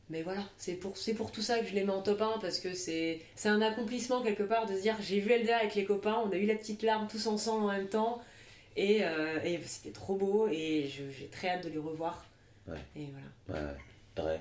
[0.08, 2.38] Mais voilà, c'est pour, c'est pour tout ça que je les mets en top 1
[2.40, 5.74] parce que c'est, c'est un accomplissement quelque part de se dire j'ai vu Elder avec
[5.74, 8.20] les copains, on a eu la petite larme tous ensemble en même temps
[8.76, 12.24] et, euh, et c'était trop beau et j'ai très hâte de les revoir.
[12.68, 12.76] Ouais.
[12.96, 13.06] Et
[13.46, 13.66] voilà.
[13.66, 14.40] Ouais, ouais,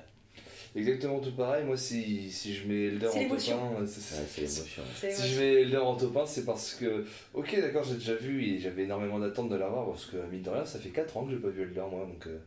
[0.74, 1.64] Exactement tout pareil.
[1.64, 3.76] Moi, si, si je mets Elder en top l'émotion.
[3.78, 4.82] 1, c'est- ouais, c'est l'émotion.
[4.94, 8.44] Si je mets Elder en top 1, c'est parce que, ok, d'accord, j'ai déjà vu
[8.44, 11.24] et j'avais énormément d'attentes de l'avoir parce que, mine de rien, ça fait 4 ans
[11.24, 12.04] que j'ai pas vu Elder, moi.
[12.04, 12.38] Donc, euh,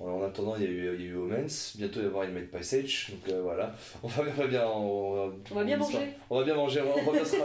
[0.00, 2.06] en en attendant, il y a eu, il y a eu Omens, bientôt il va
[2.06, 3.08] y avoir Inmate Passage.
[3.10, 4.66] Donc, euh, voilà, on va, on va bien.
[4.66, 5.98] On va, On va bien on manger.
[6.30, 7.36] On va bien manger, on va bien se.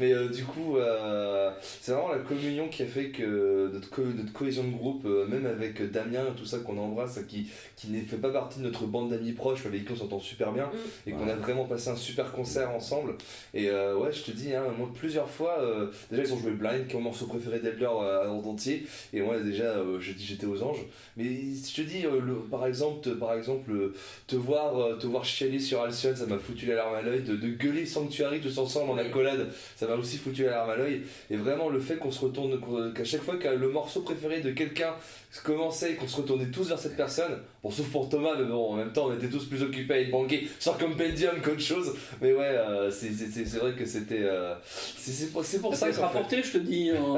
[0.00, 4.02] Mais euh, du coup, euh, c'est vraiment la communion qui a fait que notre, co-
[4.02, 7.88] notre cohésion de groupe, euh, même avec Damien et tout ça qu'on embrasse, qui, qui
[7.90, 10.52] ne fait pas partie de notre bande d'amis proches, mais avec qui on s'entend super
[10.52, 11.08] bien, Mm.
[11.08, 11.32] et qu'on Ouais.
[11.32, 13.14] a vraiment passé un super concert ensemble.
[13.54, 16.52] Et euh, ouais, je te dis, hein, moi, plusieurs fois, euh, déjà ils ont joué
[16.52, 20.12] Blind, qui est mon morceau préféré d'Elder euh, en entier, et moi déjà, euh, je
[20.12, 20.84] dis j'étais aux anges.
[21.16, 23.94] Mais je te dis, euh, le- par exemple, te, par exemple euh,
[24.26, 27.22] te, voir, euh, te voir chialer sur Alcyon, ça m'a foutu la larme à l'œil,
[27.22, 30.76] de, de gueuler Sanctuary tous ensemble en accolade, ça m'a aussi foutu la larme à
[30.76, 31.02] l'œil.
[31.30, 32.60] Et vraiment, le fait qu'on se retourne,
[32.94, 34.94] qu'à chaque fois que le morceau préféré de quelqu'un
[35.40, 38.72] commençait et qu'on se retournait tous vers cette personne, bon, sauf pour Thomas, mais bon,
[38.72, 41.94] en même temps, on était tous plus occupés à être banqués sur Compendium qu'autre chose.
[42.20, 44.20] Mais ouais, euh, c'est c'est- c'est- c'est vrai que c'était.
[44.22, 46.90] euh, c'est c'est pour, c'est pour ça Ça que rapporté, je te dis.
[46.90, 47.16] hein.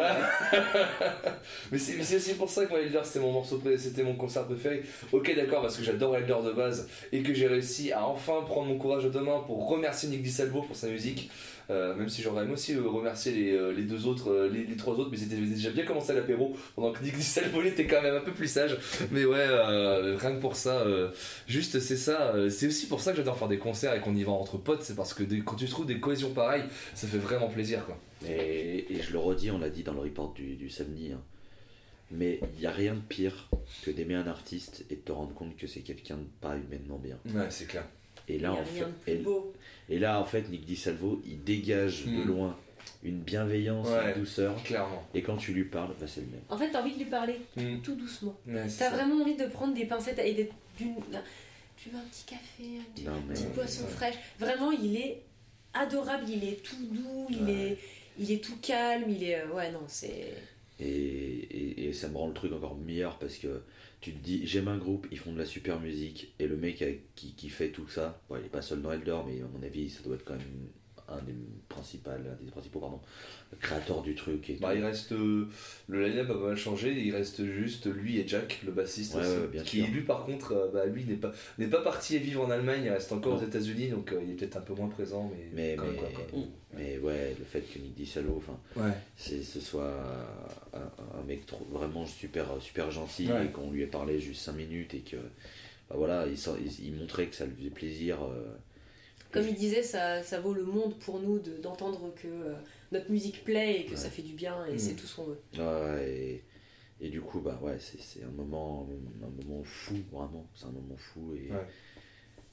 [1.72, 4.44] mais c'est c'est aussi pour ça que moi Elder c'était mon morceau c'était mon concert
[4.44, 4.82] préféré.
[5.12, 8.68] Ok d'accord parce que j'adore Elder de base et que j'ai réussi à enfin prendre
[8.68, 11.30] mon courage à deux mains pour remercier Nick DiSalvo pour sa musique.
[11.70, 14.76] Euh, même si j'aurais aimé aussi euh, remercier les, euh, les deux autres, les, les
[14.76, 18.02] trois autres, mais c'était déjà bien commencé à l'apéro pendant que Nick DiSalvo était quand
[18.02, 18.76] même un peu plus sage.
[19.11, 21.11] Mais ouais, euh, rien que pour ça, euh,
[21.46, 22.34] juste c'est ça.
[22.34, 24.59] euh, c'est aussi pour ça que j'adore faire des concerts et qu'on y va entre
[24.59, 24.82] potes.
[24.82, 27.98] C'est parce que des- quand tu trouves des cohésions pareilles, ça fait vraiment plaisir quoi.
[28.28, 31.20] Et, et je le redis, on l'a dit dans le report du, du samedi, hein.
[32.11, 33.48] mais il n'y a rien de pire
[33.84, 36.98] que d'aimer un artiste et de te rendre compte que c'est quelqu'un de pas humainement
[36.98, 37.18] bien.
[37.34, 37.84] Ouais, c'est clair.
[38.28, 38.86] Et là, en fait,
[39.90, 42.26] et, là, en fait, Nick DiSalvo, il dégage de Hmm.
[42.26, 42.57] loin
[43.05, 44.12] une bienveillance, Ouais.
[44.14, 44.62] une douceur.
[44.64, 45.07] Clairement.
[45.14, 46.40] Et quand tu lui parles, bah, c'est le même.
[46.48, 47.80] En fait, t'as envie de lui parler Mm.
[47.82, 48.34] tout doucement.
[48.46, 50.94] Ouais, T'as vraiment envie de prendre des pincettes et d'être d'une.
[51.76, 53.90] Tu veux un petit café, un petit, Non, mais- petite boisson Ouais.
[53.90, 54.14] fraîche.
[54.38, 55.22] Vraiment, il est
[55.74, 57.52] adorable, il est tout doux, il, Ouais.
[57.52, 57.78] est,
[58.18, 59.40] il est tout calme, il est.
[59.40, 60.32] euh, Ouais, non, c'est.
[60.80, 63.61] Et, et, et ça me rend le truc encore meilleur parce que
[64.00, 66.84] tu te dis, j'aime un groupe, ils font de la super musique, et le mec
[67.14, 69.62] qui, qui fait tout ça, bon, il est pas seul dans Elder, mais à mon
[69.64, 70.68] avis, ça doit être quand même
[71.09, 71.34] un des
[71.68, 73.00] principaux, un des principaux pardon,
[73.61, 74.48] créateurs du truc.
[74.50, 74.78] Et Bah, tout.
[74.78, 75.12] il reste.
[75.12, 75.48] euh,
[75.88, 79.20] le line-up a pas mal changé, il reste juste lui et Jack, le bassiste, Ouais,
[79.20, 79.88] aussi, ouais, bien qui sûr.
[79.92, 82.90] lui par contre, euh, bah, lui n'est pas, n'est pas parti vivre en Allemagne, il
[82.90, 83.42] reste encore Non.
[83.42, 85.90] aux États-Unis, donc euh, il est peut-être un peu moins présent, mais, mais, quand mais,
[85.90, 86.40] même, quoi, quoi.
[86.76, 88.92] mais ouais, le fait que Nick DiSalvo, enfin, Ouais.
[89.16, 89.94] c'est ce soit
[90.72, 94.55] un, un mec trop- vraiment super super gentil et qu'on lui ait parlé juste 5
[94.55, 95.16] minutes et que
[95.88, 98.55] bah voilà il, sent- il, il montrait que ça lui faisait plaisir euh,
[99.35, 102.55] Comme il disait, ça, ça vaut le monde pour nous de- d'entendre que euh,
[102.93, 103.97] notre musique plaît et que Ouais.
[103.97, 104.78] ça fait du bien et Mm.
[104.78, 105.41] c'est tout ce qu'on veut.
[105.59, 106.45] Ouais, et,
[107.07, 108.89] et du coup bah ouais c'est c'est un moment
[109.22, 111.66] un moment fou vraiment c'est un moment fou et Ouais.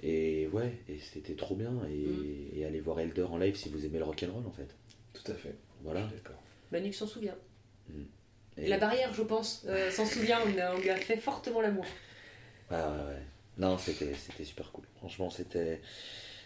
[0.02, 3.86] et ouais et c'était trop bien et, et allez voir Elder en live si vous
[3.86, 4.68] aimez le rock'n'roll en fait
[5.14, 5.56] Tout à fait.
[5.84, 6.42] voilà d'accord.
[6.72, 7.36] Manu s'en souvient.
[8.58, 11.62] et, La barrière, je pense, euh, s'en souvient, on, a- on lui a fait fortement
[11.62, 11.86] l'amour.
[12.72, 13.22] Ouais, ouais, ouais.
[13.58, 14.86] Non, c'était c'était super cool.
[14.98, 15.82] Franchement, c'était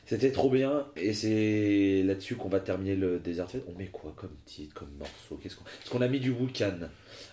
[0.05, 0.85] c'était trop bien.
[0.95, 3.63] Et c'est là-dessus qu'on va terminer le Desert Fest.
[3.73, 5.39] On met quoi comme titre, comme morceau?
[5.41, 6.87] Qu'est-ce qu'on Parce qu'on a mis du Wukan.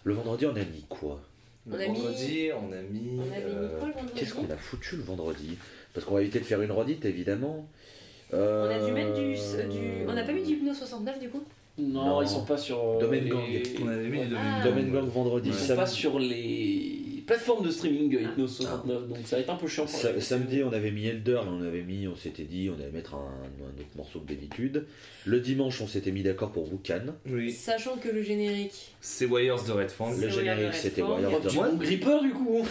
[0.04, 1.20] Le vendredi, on a mis quoi?
[1.66, 3.18] Le On a mis- vendredi, on a mis.
[3.18, 4.12] On euh, mis quoi le vendredi?
[4.16, 5.56] Qu'est-ce qu'on a foutu le vendredi?
[5.94, 7.68] Parce qu'on va éviter de faire une redite, évidemment.
[8.34, 11.28] Euh, On a dû mettre du, du- On n'a pas mis du Hypno 69 du
[11.28, 11.44] coup?
[11.78, 12.22] Non, Non.
[12.22, 12.78] ils sont pas sur.
[12.82, 13.40] euh, Domaine les- Gang.
[13.84, 14.36] On avait mis les.
[14.36, 14.62] Ah.
[14.64, 15.50] Domaine Gang vendredi.
[15.50, 17.01] Ils sont pas sur les
[17.62, 20.20] de streaming euh, Hypnos 69, donc ça va être un peu chiant pour Sa- les-
[20.20, 23.18] samedi, on avait mis Elder, on avait mis, on s'était dit, on allait mettre un,
[23.18, 24.86] un autre morceau que d'habitude.
[25.24, 27.14] Le dimanche, on s'était mis d'accord pour Wukan.
[27.30, 28.92] Oui, Sachant que le générique.
[29.00, 30.10] c'est Warriors de Red Fang.
[30.10, 31.20] Le générique, Warriors de c'était Red Fang.
[31.22, 32.58] Warriors Oh, de Moi- bon gripper du coup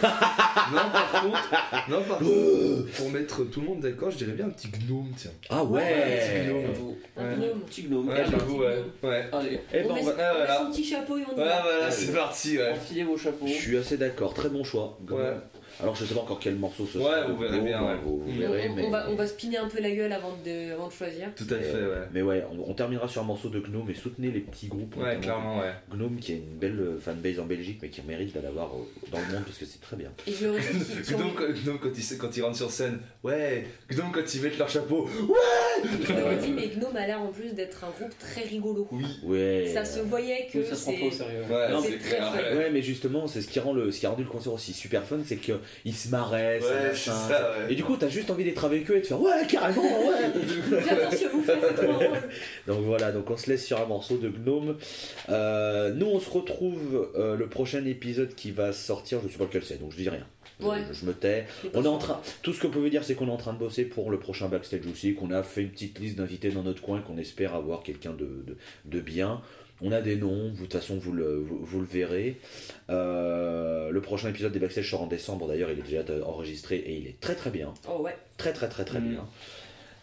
[0.72, 1.50] Non, par contre,
[1.88, 5.10] non, par contre, pour mettre tout le monde d'accord, je dirais bien un petit gnome,
[5.16, 5.30] tiens.
[5.50, 6.62] Ah petit ouais gnome.
[6.72, 6.98] Bravo.
[7.16, 7.36] Un Ouais.
[7.36, 7.60] gnome.
[7.66, 8.08] Petit gnome.
[8.08, 8.76] Ouais, Allez, j'avoue, ouais.
[9.02, 9.24] Ouais.
[9.32, 10.58] Allez, Eh ben, on, met, ah, met voilà.
[10.58, 11.62] son petit chapeau et on y Ouais, va.
[11.62, 12.70] voilà, c'est parti, ouais.
[12.72, 13.46] enfilez vos chapeaux.
[13.46, 14.98] Je suis assez d'accord, très bon choix.
[15.82, 17.26] Alors je sais pas encore quel morceau ce Ouais, sera.
[17.28, 17.96] vous verrez bien, ouais.
[18.04, 18.84] Vous, vous verrez, on, mais...
[18.86, 21.28] on va, on va spinner un peu la gueule avant de, avant de choisir.
[21.34, 22.06] Tout à fait, ouais.
[22.12, 24.96] Mais ouais, on, on terminera sur un morceau de Gnome et soutenez les petits groupes.
[24.96, 25.72] Ouais, clairement, ouais.
[25.92, 28.78] Gnome qui a une belle euh, fanbase en Belgique mais qui mérite d'aller avoir euh,
[29.10, 30.10] dans le monde parce que c'est très bien.
[30.26, 30.62] Et je le redis,
[30.96, 33.66] qui- qui ont- Gnome, quand- Gnome, quand ils quand ils rentrent sur scène, ouais.
[33.90, 37.52] Gnome quand ils mettent leur chapeau, je le redis, mais Gnome a l'air en plus
[37.54, 38.86] d'être un groupe très rigolo.
[38.92, 39.04] oui.
[39.24, 39.70] Ouais.
[39.72, 41.16] Ça se voyait que Oui, ça se prend pas au c'est.
[41.18, 41.42] sérieux.
[41.50, 42.32] Ouais, Non, c'est très clair.
[42.52, 42.56] ouais.
[42.56, 44.72] Ouais, mais justement, c'est ce qui rend le, ce qui a rendu le concert aussi
[44.72, 45.36] super fun, c'est
[45.82, 47.72] qu'ils se marraient, ça, Ouais, machin, c'est ça, ouais.
[47.72, 50.30] Et du coup, t'as juste envie d'être avec eux et de faire ouais, carrément, ouais.
[50.88, 52.18] J'adore ce que vous faites, c'est trop drôle.
[52.66, 54.76] Donc voilà, donc on se laisse sur un morceau de Gnome.
[55.28, 59.18] Euh, nous, on se retrouve euh, le prochain épisode qui va sortir.
[59.24, 60.26] Je sais pas lequel c'est, donc je dis rien.
[60.60, 60.78] Je, Ouais.
[60.88, 61.46] je- je me tais.
[61.74, 62.20] On est en train.
[62.42, 64.48] Tout ce que peut dire, c'est qu'on est en train de bosser pour le prochain
[64.48, 65.14] backstage aussi.
[65.14, 67.00] Qu'on a fait une petite liste d'invités dans notre coin.
[67.00, 69.40] Qu'on espère avoir quelqu'un de, de, de bien.
[69.82, 70.50] On a des noms.
[70.54, 72.38] Vous, de toute façon, vous le, vous, vous le verrez.
[72.90, 75.48] Euh, le prochain épisode des backstage sort en décembre.
[75.48, 77.72] D'ailleurs, il est déjà enregistré et il est très très bien.
[77.88, 78.16] Oh ouais.
[78.36, 79.08] Très très très très Mm.
[79.10, 79.24] bien.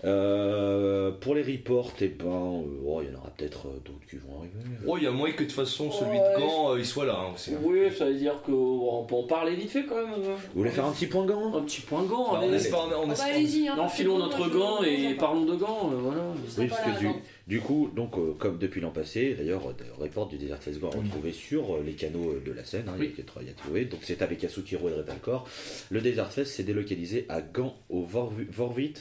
[0.05, 4.15] Euh, pour les reports, eh ben, euh, oh, il y en aura peut-être d'autres qui
[4.15, 4.53] vont arriver.
[4.87, 6.35] Oh, il y a moyen que de toute façon celui Ouais.
[6.35, 7.53] de Gand euh, il soit là hein, aussi.
[7.53, 7.57] hein.
[7.61, 10.13] Oui, ça veut dire qu'on peut en parler vite fait quand même.
[10.15, 13.03] Vous voulez faire un petit point gant Un petit point gant, Alors, on on, on
[13.03, 13.13] Oh, bah.
[13.27, 16.21] Hein, Enfilons notre gant et parlons de gants, euh, voilà.
[16.57, 17.09] Oui, parce que du.
[17.49, 20.93] Du coup, donc, euh, comme depuis l'an passé, d'ailleurs, le report du Desert Fest Gore
[20.95, 23.11] retrouvé sur euh, les canaux euh, de la scène, hein, Oui.
[23.11, 23.85] il y a qu'il y a trouvé.
[23.85, 25.49] Donc c'est avec Yasukiro et Repalcor.
[25.89, 28.93] Le Desert Fest s'est délocalisé à Gand, au Vorvit, Vorvit.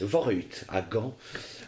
[0.00, 1.16] Vorvit, à Gand,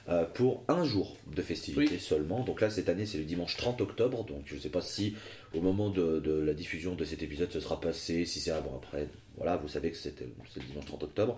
[0.08, 2.42] euh, pour un jour de festivités seulement.
[2.42, 4.24] Donc là, cette année, c'est le dimanche 30 octobre.
[4.24, 5.14] Donc je ne sais pas si
[5.54, 8.76] au moment de, de la diffusion de cet épisode, ce sera passé, si c'est avant,
[8.82, 9.06] après.
[9.36, 11.36] Voilà, vous savez que c'était c'est le dimanche 30 octobre.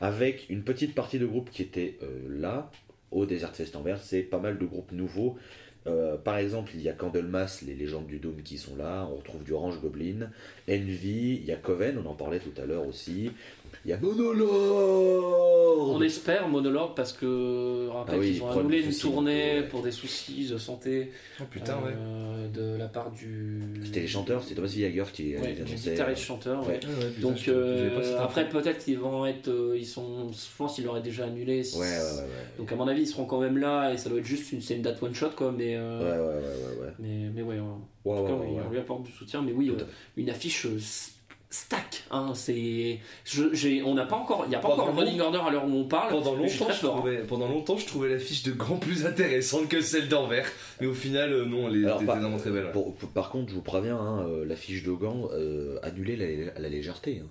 [0.00, 2.70] Avec une petite partie de groupes qui était euh, là,
[3.12, 4.00] au Desert Fest Anvers.
[4.02, 5.36] C'est pas mal de groupes nouveaux.
[5.86, 9.08] Euh, par exemple, il y a Candlemas, les légendes du Doom qui sont là.
[9.10, 10.30] On retrouve du Orange Goblin,
[10.68, 13.32] Envy, il y a Coven, on en parlait tout à l'heure aussi.
[13.84, 18.82] Il y a Monolord On espère monologue parce que rappelle Ah oui, qu'ils ont annulé
[18.82, 19.62] une tournée ouais.
[19.68, 21.10] pour des soucis de santé
[21.40, 21.92] Oh putain, ouais.
[21.96, 23.62] euh, de la part du.
[23.84, 26.60] C'était les chanteurs, c'était Thomas Villager qui Ouais, les guitariste chanteur.
[26.66, 26.80] ouais.
[26.82, 26.86] Ouais.
[26.86, 30.74] Ouais, ouais, putain, Donc euh, après peut-être qu'ils vont être, euh, ils sont, je pense
[30.76, 31.62] qu'ils l'auraient déjà annulé.
[31.74, 32.26] Ouais, ouais, ouais, ouais.
[32.58, 34.60] Donc à mon avis ils seront quand même là et ça doit être juste une,
[34.60, 35.52] c'est une date one shot quoi.
[35.56, 36.92] Mais euh, Ouais, ouais, ouais, ouais, ouais.
[36.98, 37.58] mais mais ouais.
[37.58, 37.66] ouais.
[38.04, 39.42] Ouais, En tout cas, ouais, oui, ouais, on lui apporte du soutien.
[39.42, 39.84] Mais oui, euh,
[40.16, 40.78] une affiche euh,
[41.52, 42.02] stack.
[42.10, 42.98] Hein, c'est,
[43.84, 45.66] on n'a pas encore, il n'y a pas Pendant encore le running order à l'heure
[45.66, 46.10] où on parle.
[46.10, 46.90] Pendant je longtemps, je hein.
[46.90, 50.50] trouvais, pendant longtemps, je trouvais la fiche de Gand plus intéressante que celle d'Anvers.
[50.80, 52.64] Mais au final, euh, non, elle par- vraiment très belle.
[52.66, 52.72] ouais.
[52.72, 56.16] Pour- pour- par contre, je vous préviens, hein, euh, la fiche de Gand, euh, annulée
[56.16, 57.22] la, la légèreté.
[57.24, 57.28] hein.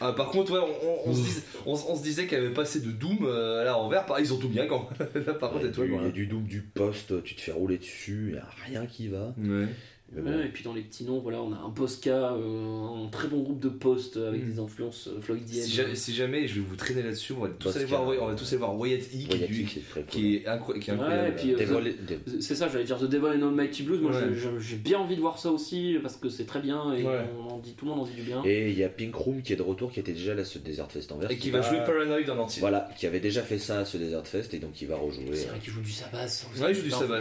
[0.00, 2.40] Ah, par contre, ouais, on, on- on se, dis- on- on se disait qu'il y
[2.40, 5.50] avait pas assez de Doom euh, là à Ils ont tout bien quand Là, par
[5.50, 6.00] contre, Il y a du- bien.
[6.00, 8.48] il y a du Doom du poste, tu te fais rouler dessus, il n'y a
[8.66, 9.34] rien qui va.
[9.38, 9.66] Ouais.
[10.14, 13.26] Ouais, et puis dans les petits noms, voilà, on a un Posca, euh, un très
[13.28, 14.50] bon groupe de post avec Mm.
[14.52, 15.64] des influences euh, floydiennes.
[15.64, 18.26] Si, ja- si jamais, je vais vous traîner là-dessus, on va tous aller voir, on
[18.26, 21.28] va tous aller voir Wyatt E qui, Wyatt est, incro- qui est Ouais, incroyable.
[21.28, 24.00] et puis, euh, C'est ça, j'allais dire The Devil and Almighty Blues.
[24.00, 24.28] Moi, Ouais.
[24.60, 27.24] j'ai bien envie de voir ça aussi parce que c'est très bien et Ouais.
[27.38, 28.42] on en dit, tout le monde en dit du bien.
[28.44, 30.44] Et il y a Pink Room qui est de retour, qui était déjà là à
[30.44, 31.30] ce Desert Fest Anvers.
[31.32, 32.60] Et qui va jouer Paranoid en entier.
[32.60, 35.26] Voilà, qui avait déjà fait ça à ce Desert Fest et donc il va rejouer.
[35.34, 36.28] C'est vrai qu'il joue du sabbat.
[36.28, 37.18] ça, Ouais, il joue du sabbat.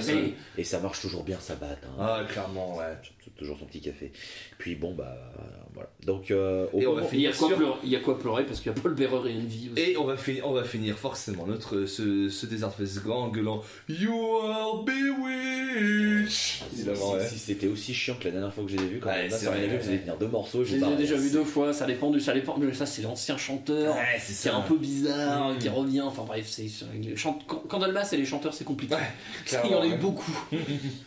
[0.58, 1.80] Et ça marche toujours bien, ça batte.
[1.84, 1.96] Hein.
[2.00, 2.98] Ah, clairement, ouais.
[3.36, 4.12] Toujours son petit café.
[4.58, 5.18] Puis bon, bah
[5.76, 5.90] voilà.
[6.06, 7.96] Donc, euh, au Et on va Il y, a finir quoi sur- pleurer, il y
[7.96, 9.82] a quoi pleurer parce qu'il y a Paul Bearer et Envy aussi.
[9.92, 13.30] Et on va, finir, on va finir forcément notre, ce, ce Desert Fest grand en
[13.30, 17.28] gueulant You are bewitched ouais.
[17.28, 19.30] si c'était aussi chiant que la dernière fois que je les ai vus, quand Ouais,
[19.30, 20.64] ça m'avait vu, vous allez tenir deux morceaux.
[20.64, 22.86] Je vous les ai déjà vus deux fois, ça dépend du, ça dépend, mais ça
[22.86, 25.58] c'est l'ancien chanteur, Ouais, c'est un peu bizarre, Mm.
[25.60, 28.64] qui revient, enfin bref, c'est, c'est- les chant- quand quand Dalmas et les chanteurs c'est
[28.64, 28.96] compliqué.
[28.96, 29.02] Ouais,
[29.66, 30.32] il y en a eu beaucoup.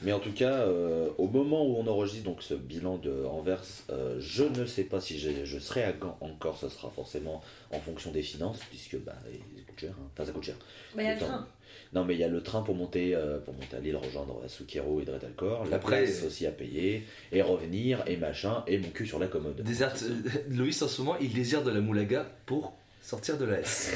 [0.02, 3.62] Mais en tout cas, euh, au moment où on enregistre donc ce bilan de Anvers,
[3.90, 6.59] euh, je ne sais pas si je, je serai à Gand encore.
[6.59, 7.42] Ça sera forcément
[7.72, 9.90] en fonction des finances, puisque bah, ça coûte cher.
[9.98, 10.09] hein.
[10.14, 10.56] Enfin, ça coûte cher.
[10.94, 11.46] Bah, il y a le train.
[11.94, 14.42] Non, mais il y a le train pour monter, euh, pour monter à Lille, rejoindre
[14.46, 15.64] Sukero et Dretalcor.
[15.66, 19.26] La Après- place aussi à payer, et revenir, et machin, et mon cul sur la
[19.26, 19.62] commode.
[19.66, 20.18] Euh,
[20.50, 22.74] Loïs en ce moment, il désire de la moulaga pour
[23.09, 23.90] sortir de la S.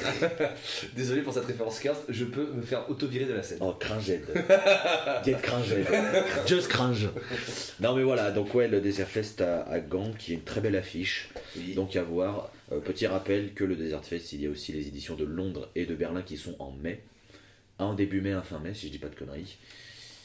[0.96, 3.58] Désolé pour cette référence carte, je peux me faire auto-virer de la scène.
[3.60, 4.22] Oh, cringed.
[5.24, 5.86] Get cringed.
[6.46, 7.08] Just cringe.
[7.80, 10.62] Non, mais voilà, donc ouais, le Desert Fest à, à Gand, qui est une très
[10.62, 11.28] belle affiche.
[11.56, 11.74] Oui.
[11.74, 12.50] Donc à voir.
[12.72, 15.68] Euh, petit rappel que le Desert Fest, il y a aussi les éditions de Londres
[15.74, 17.02] et de Berlin qui sont en mai.
[17.78, 19.56] Un début mai, un fin mai, si je dis pas de conneries.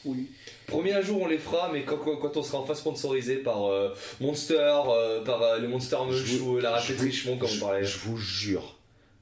[0.06, 0.28] Oui.
[0.66, 4.54] Premier jour, on les fera, mais quand, on sera enfin sponsorisé par euh, Monster,
[4.88, 7.84] euh, par euh, le Monster Munch ou la vous- Richemont, comme on je, parlait.
[7.84, 8.77] je vous jure,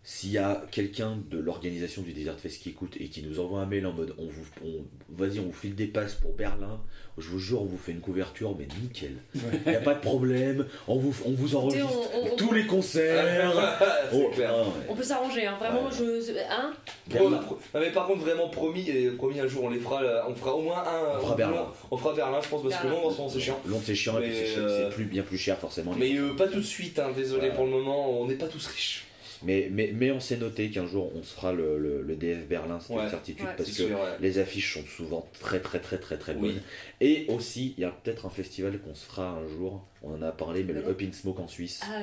[0.09, 3.59] s'il y a quelqu'un de l'organisation du Desert Fest qui écoute et qui nous envoie
[3.59, 6.81] un mail en mode on vous, on- vas-y, on vous file des passes pour Berlin,
[7.19, 9.17] je vous jure, on vous fait une couverture, mais nickel.
[9.35, 9.41] Il
[9.71, 13.53] n'y a pas de problème, on vous, on vous enregistre on- on- tous les concerts.
[14.13, 14.53] Oh, clair.
[14.55, 14.69] ah, ouais.
[14.89, 15.57] On peut s'arranger, hein.
[15.59, 15.91] vraiment, Ouais.
[15.99, 16.39] je.
[16.49, 16.73] Hein
[17.11, 17.39] Pro- Berlin.
[17.39, 20.35] pro- non, mais par contre vraiment promis et promis un jour on les fera on
[20.37, 21.67] fera au moins un On fera Berlin.
[21.91, 23.01] on fera Berlin je pense parce que Berlin.
[23.01, 25.05] Londres en ce moment c'est chiant Londres c'est chiant et c'est cher- euh, c'est plus,
[25.07, 25.95] bien plus cher forcément.
[25.99, 28.67] mais euh, pas tout de suite hein, désolé pour le moment on n'est pas tous
[28.67, 29.06] riches
[29.43, 32.47] Mais, mais, mais on s'est noté qu'un jour on se fera le, le- le DF
[32.49, 33.05] Berlin, c'est Ouais.
[33.05, 33.53] une certitude, Ouais.
[33.57, 34.17] parce que sûr ouais.
[34.21, 36.41] les affiches sont souvent très très très très très Oui.
[36.53, 36.61] bonnes.
[37.01, 40.23] Et aussi, il y a peut-être un festival qu'on se fera un jour, on en
[40.23, 40.87] a parlé, mais le.
[40.89, 41.81] Up in Smoke en Suisse.
[41.85, 42.03] Ah,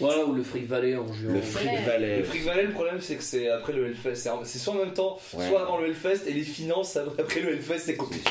[0.00, 1.32] Voilà, ou le Frick Valley en juin.
[1.34, 2.18] le Frick Valley.
[2.18, 4.94] Le Frick Valley le problème c'est que c'est après le Hellfest c'est soit en même
[4.94, 5.46] temps Ouais.
[5.48, 8.30] soit avant le Hellfest et les finances après le Hellfest c'est compliqué.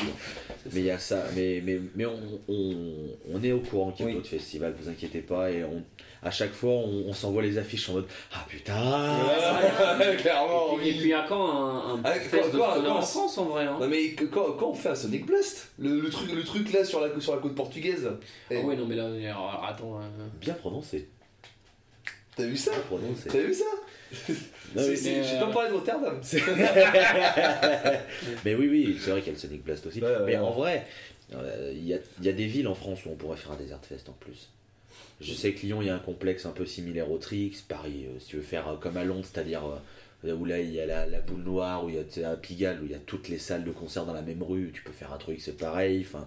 [0.72, 2.18] Mais il y a ça, mais, mais, mais on,
[2.48, 2.96] on,
[3.32, 4.16] on est au courant qu'il y a Oui.
[4.16, 5.82] d'autres festivals, vous inquiétez pas, et on,
[6.24, 9.18] à chaque fois on, on s'envoie les affiches en mode Ah putain
[9.98, 13.40] Ouais, clairement Et et puis à quand un, un Ah, fest quand- de stoner quand-
[13.40, 16.08] en vrai hein Non mais que- quand, quand on fait un Sonic Blast le, le
[16.10, 18.08] truc, le truc là sur la, sur la côte portugaise
[18.50, 19.98] Ah ouais, non mais là, alors, attends.
[19.98, 20.02] euh,
[20.40, 21.08] Bien prononcé.
[22.36, 23.28] T'as vu ça Bien prononcé.
[23.28, 23.64] T'as vu ça
[24.74, 26.20] mais- mais, J'ai euh, pas parlé de Rotterdam
[28.44, 30.00] Mais oui, oui, c'est vrai qu'il y a le Sonic Blast aussi.
[30.00, 30.38] Ouais, ouais, mais ouais.
[30.38, 30.86] en vrai,
[31.34, 33.56] euh, il y, a, y a des villes en France où on pourrait faire un
[33.56, 34.50] Desert Fest en plus.
[35.22, 37.52] Je sais que Lyon, il y a un complexe un peu similaire au Trix.
[37.68, 39.62] Paris, euh, si tu veux faire euh, comme à Londres, c'est-à-dire
[40.24, 42.36] euh, où là il y a la, la boule noire, où il y a à
[42.36, 44.82] Pigalle, où il y a toutes les salles de concert dans la même rue, tu
[44.82, 46.04] peux faire un truc, c'est pareil.
[46.06, 46.26] Enfin,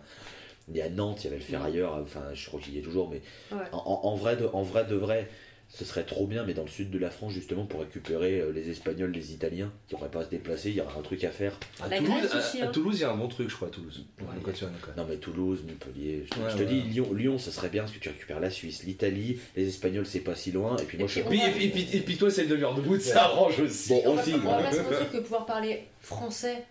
[0.69, 2.81] il y a Nantes, il y avait le Ferrailleur, enfin je crois qu'il y est
[2.81, 3.21] toujours, mais
[3.51, 3.63] Ouais.
[3.71, 5.29] en, en- en vrai de, en vrai de vrai,
[5.67, 8.51] ce serait trop bien, mais dans le sud de la France, justement, pour récupérer euh,
[8.53, 11.23] les Espagnols, les Italiens, qui n'auraient pas à se déplacer, il y aurait un truc
[11.25, 11.59] à faire.
[11.81, 12.71] À La Toulouse, aussi, à hein.
[12.71, 14.05] Toulouse, il y a un bon truc, je crois, à Toulouse.
[14.21, 14.53] Ouais.
[14.95, 17.83] Non mais Toulouse, Montpellier, je, te- Ouais, je te dis Lyon, Lyon, ça serait bien
[17.83, 20.97] parce que tu récupères la Suisse, l'Italie, les Espagnols c'est pas si loin, et puis
[20.97, 21.47] moi Et je puis, suis...
[21.47, 23.89] on va- et, puis, et puis toi, c'est le demi-heure de bout, ça arrange aussi.
[23.89, 26.63] Bon on va, aussi, on va pas se mentir que pouvoir parler français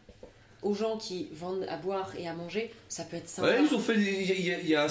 [0.65, 3.49] aux gens qui vendent à boire et à manger, ça peut être sympa.
[3.49, 3.95] Ouais, ils ont fait.
[3.95, 4.85] y, y il y a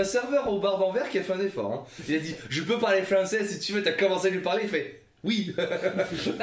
[0.00, 1.72] un serveur au bar d'Anvers qui a fait un effort.
[1.72, 1.84] hein.
[2.08, 3.82] Il a dit Je peux parler français si tu veux.
[3.82, 4.62] T'as commencé à lui parler.
[4.64, 5.54] Il fait Oui.
[5.56, 5.64] Bah,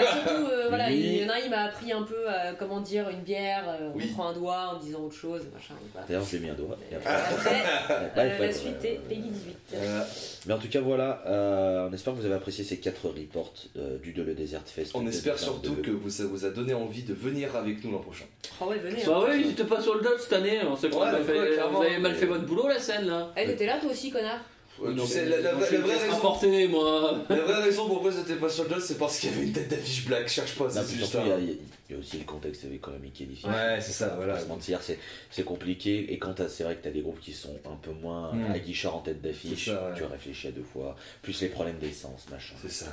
[0.06, 0.96] surtout, euh, voilà, Oui.
[1.00, 3.64] il y en a un, il m'a appris un peu à comment dire une bière,
[3.68, 4.06] euh, on Oui.
[4.14, 5.74] prend un doigt en disant autre chose, machin.
[5.94, 6.08] Voilà.
[6.08, 6.78] D'ailleurs j'ai mis un doigt.
[6.92, 9.56] et après- Après, euh, la suite euh, est Peggy 18.
[9.74, 10.02] Euh,
[10.46, 13.54] Mais en tout cas voilà, euh, on espère que vous avez apprécié ces quatre reports
[13.78, 14.92] euh, du de le Desert Fest.
[14.94, 15.38] on espère 2022.
[15.68, 18.26] surtout que vous, ça vous a donné envie de venir avec nous l'an prochain.
[18.62, 19.02] Ah ouais, venez.
[19.06, 19.30] Bah hein.
[19.30, 21.80] ouais, ils étaient pas sur le dot cette année, on sait Ouais, fait- clairement.
[21.80, 23.32] vous avez mal fait votre boulot la scène là.
[23.38, 24.40] Eh, t'étais là toi aussi, connard?
[24.78, 27.24] Tu sais, la, vraie, la raison, rapporter, moi.
[27.30, 29.54] la vraie raison pourquoi c'était pas sur le dot, c'est parce qu'il y avait une
[29.54, 30.28] tête d'affiche black.
[30.30, 31.42] Cherche pas, c'est juste surtout il y, a- ça.
[31.42, 31.56] il y a-
[31.90, 33.50] il y a aussi le contexte économique qui est difficile.
[33.50, 34.34] Ouais, c'est ça, On va voilà.
[34.34, 35.00] pas se mentir, c'est,
[35.32, 36.12] c'est compliqué.
[36.14, 38.34] Et quand t'as- c'est vrai que tu as des groupes qui sont un peu moins
[38.34, 38.52] Mm.
[38.52, 39.76] aguichards en tête d'affiche, ouais.
[39.96, 40.96] tu réfléchis à deux fois.
[41.22, 42.56] Plus les problèmes d'essence, machin.
[42.62, 42.88] C'est ça.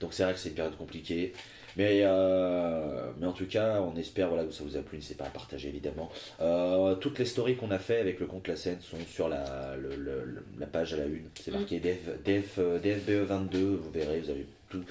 [0.00, 1.32] Donc c'est vrai que c'est une période compliquée.
[1.76, 4.96] Mais, euh, mais en tout cas, on espère voilà, que ça vous a plu.
[4.98, 6.10] N'hésitez pas à partager évidemment.
[6.40, 9.76] Euh, toutes les stories qu'on a fait avec le compte La Scène sont sur la,
[9.76, 11.28] le- le- le- la page à la une.
[11.40, 13.56] C'est marqué DF, DF, euh, DFBE22.
[13.76, 14.82] Vous verrez, vous avez tout.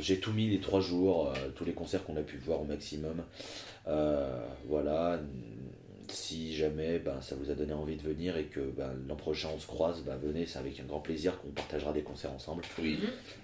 [0.00, 2.64] J'ai tout mis les trois jours, euh, tous les concerts qu'on a pu voir au
[2.64, 3.22] maximum.
[4.68, 5.18] Voilà.
[6.08, 9.48] Si jamais ben, ça vous a donné envie de venir et que ben, l'an prochain
[9.54, 12.62] on se croise, ben, venez, c'est avec un grand plaisir qu'on partagera des concerts ensemble.
[12.78, 12.98] Oui.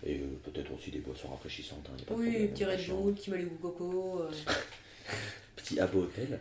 [0.05, 1.89] Et euh, peut-être aussi des boissons rafraîchissantes.
[1.93, 2.87] hein, pas Oui, problème, petit Red.
[2.89, 4.21] Bull, petit Malibu Coco.
[4.23, 4.31] euh.
[5.57, 6.41] Petit abo hôtel.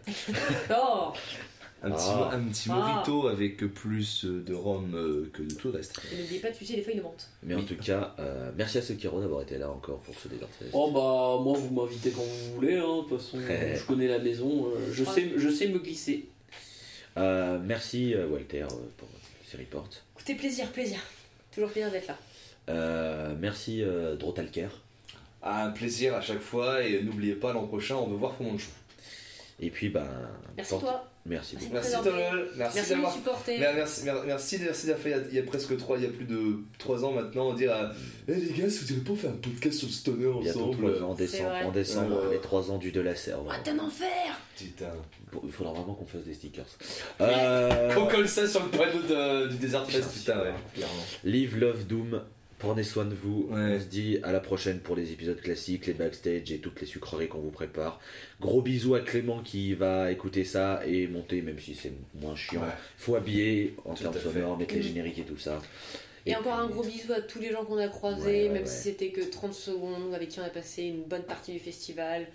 [0.72, 1.12] Oh
[1.84, 2.30] Un petit, Ah.
[2.34, 2.76] un petit Ah.
[2.76, 6.00] mojito avec plus de rhum euh, que de tout le reste.
[6.14, 7.28] Et n'oubliez pas de sucer les feuilles de menthe.
[7.42, 10.70] Mais en tout cas, euh, merci à Sekiro d'avoir été là encore pour ce Fest.
[10.74, 12.98] Oh bah moi vous m'invitez quand vous voulez, hein.
[13.04, 13.76] de toute façon Ouais.
[13.76, 16.30] je connais la maison, euh, je, sais, je sais me glisser.
[17.18, 18.68] Euh, merci euh, Walter euh,
[18.98, 19.08] pour
[19.50, 19.90] ces reports.
[20.16, 21.00] Écoutez, plaisir, plaisir.
[21.52, 22.18] Toujours plaisir d'être là.
[22.70, 24.68] Euh, merci euh, Drotalker.
[25.42, 28.52] Ah, un plaisir à chaque fois et n'oubliez pas l'an prochain on veut voir comment
[28.52, 28.70] on joue.
[29.60, 30.08] Et puis, ben.
[30.56, 31.11] Merci porte- toi.
[31.24, 31.68] Merci Merci.
[31.68, 31.74] beaucoup.
[31.76, 33.14] Merci merci, Merci d'avoir.
[33.14, 33.60] supporter.
[33.60, 35.98] Mer- Merci, mer- merci, merci d'avoir fait il y a- il y a presque 3,
[35.98, 37.92] il y a plus de 3 ans maintenant, dire à
[38.28, 41.04] Eh les gars, si vous n'avez pas fait un podcast sur le stoner Bientôt ensemble?
[41.04, 43.38] en décembre, en décembre Euh, les 3 ans du de la serre.
[43.50, 44.08] Ah, t'es un enfer
[44.58, 44.92] Putain.
[45.32, 46.66] Bon, il faudra vraiment qu'on fasse des stickers.
[47.22, 50.54] Euh, Qu'on colle ça sur le panneau de- du Desert Fest, putain, ouais.
[50.74, 50.94] Clairement.
[51.24, 52.22] Live, love, doom.
[52.62, 53.48] Prenez soin de vous.
[53.50, 53.76] Ouais.
[53.76, 56.86] On se dit à la prochaine pour les épisodes classiques, les backstage et toutes les
[56.86, 58.00] sucreries qu'on vous prépare.
[58.40, 62.62] Gros bisous à Clément qui va écouter ça et monter, même si c'est moins chiant.
[62.62, 62.68] Ouais.
[62.98, 64.84] Faut habiller en Tout termes sonores, mettre les Mm.
[64.84, 65.60] génériques et tout ça.
[66.28, 68.62] Et, encore un gros bisou à tous les gens qu'on a croisés, Ouais, ouais, même
[68.64, 68.70] ouais.
[68.70, 72.28] si c'était que 30 secondes, avec qui on a passé une bonne partie du festival.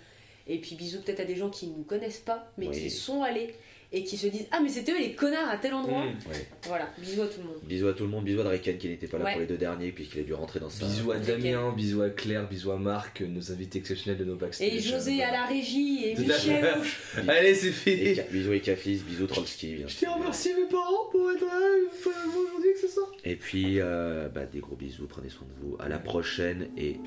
[0.45, 2.77] Et puis bisous peut-être à des gens qui ne nous connaissent pas, mais Oui.
[2.81, 3.53] qui sont allés
[3.91, 6.03] et qui se disent Ah, mais c'était eux les connards à tel endroit.
[6.03, 6.29] Mm.
[6.29, 6.47] Ouais.
[6.67, 7.57] Voilà, bisous à tout le monde.
[7.63, 9.31] Bisous à tout le monde, bisous à Draken qui n'était pas là Ouais.
[9.33, 10.85] pour les deux derniers puisqu'il a dû rentrer dans sa.
[10.85, 11.17] Bisous à.
[11.17, 14.73] Damien, bisous à Claire, bisous à Marc, nos invités exceptionnels de nos backstage.
[14.73, 16.15] Et José à la régie, et.
[16.15, 16.75] Michel.
[17.27, 18.15] Allez, c'est fini.
[18.31, 19.75] Bisous et Cafis, bisous Trollski.
[19.75, 21.59] bien Je tiens à remercier mes parents pour être là
[22.01, 23.01] aujourd'hui que c'est ça.
[23.23, 25.75] Et puis, euh, bah, des gros bisous, prenez soin de vous.
[25.79, 26.97] À la prochaine et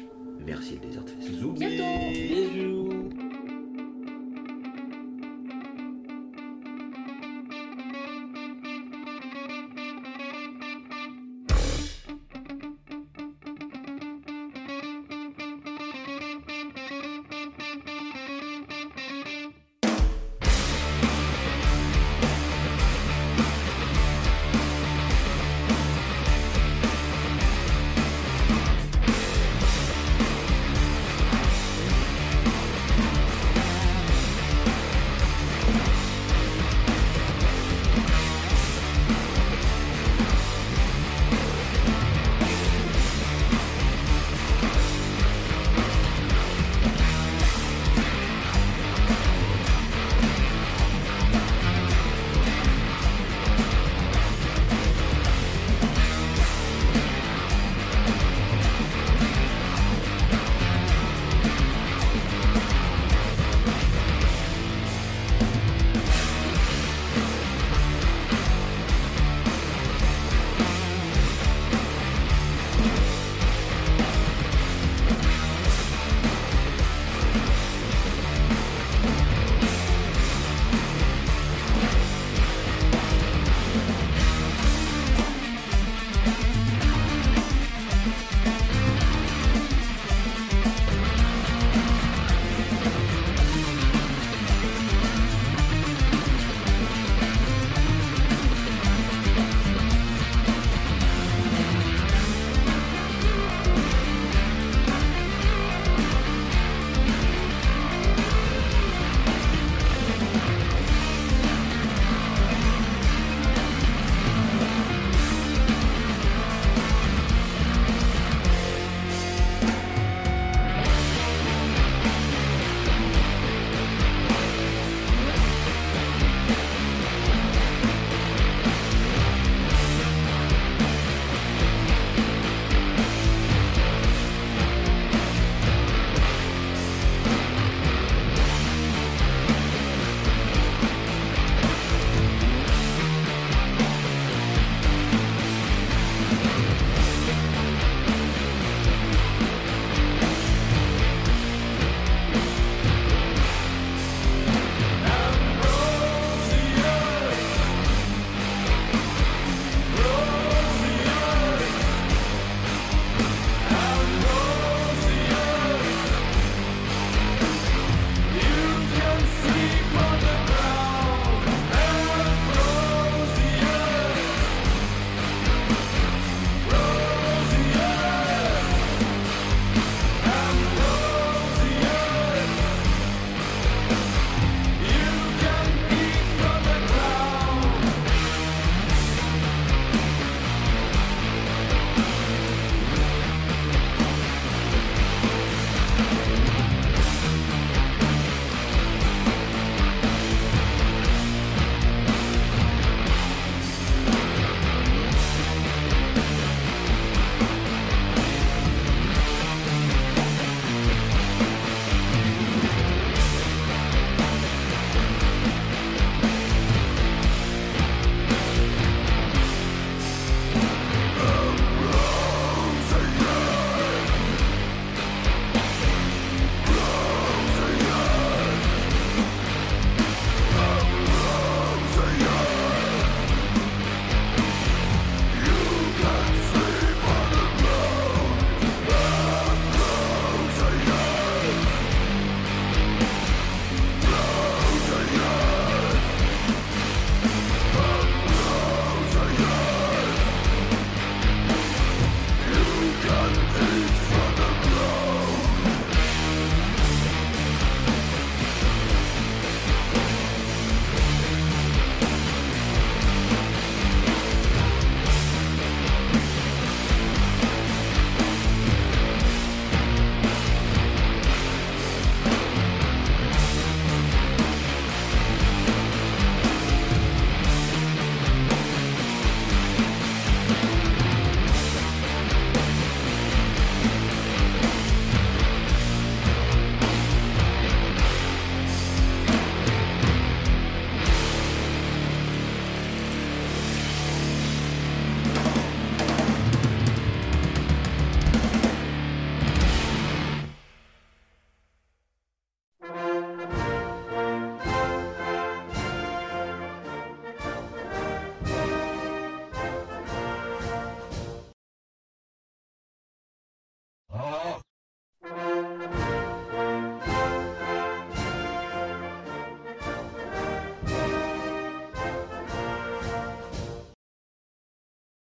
[0.46, 1.30] merci le Desert Fest.
[1.30, 1.52] Bisous.
[1.52, 3.10] Bisous.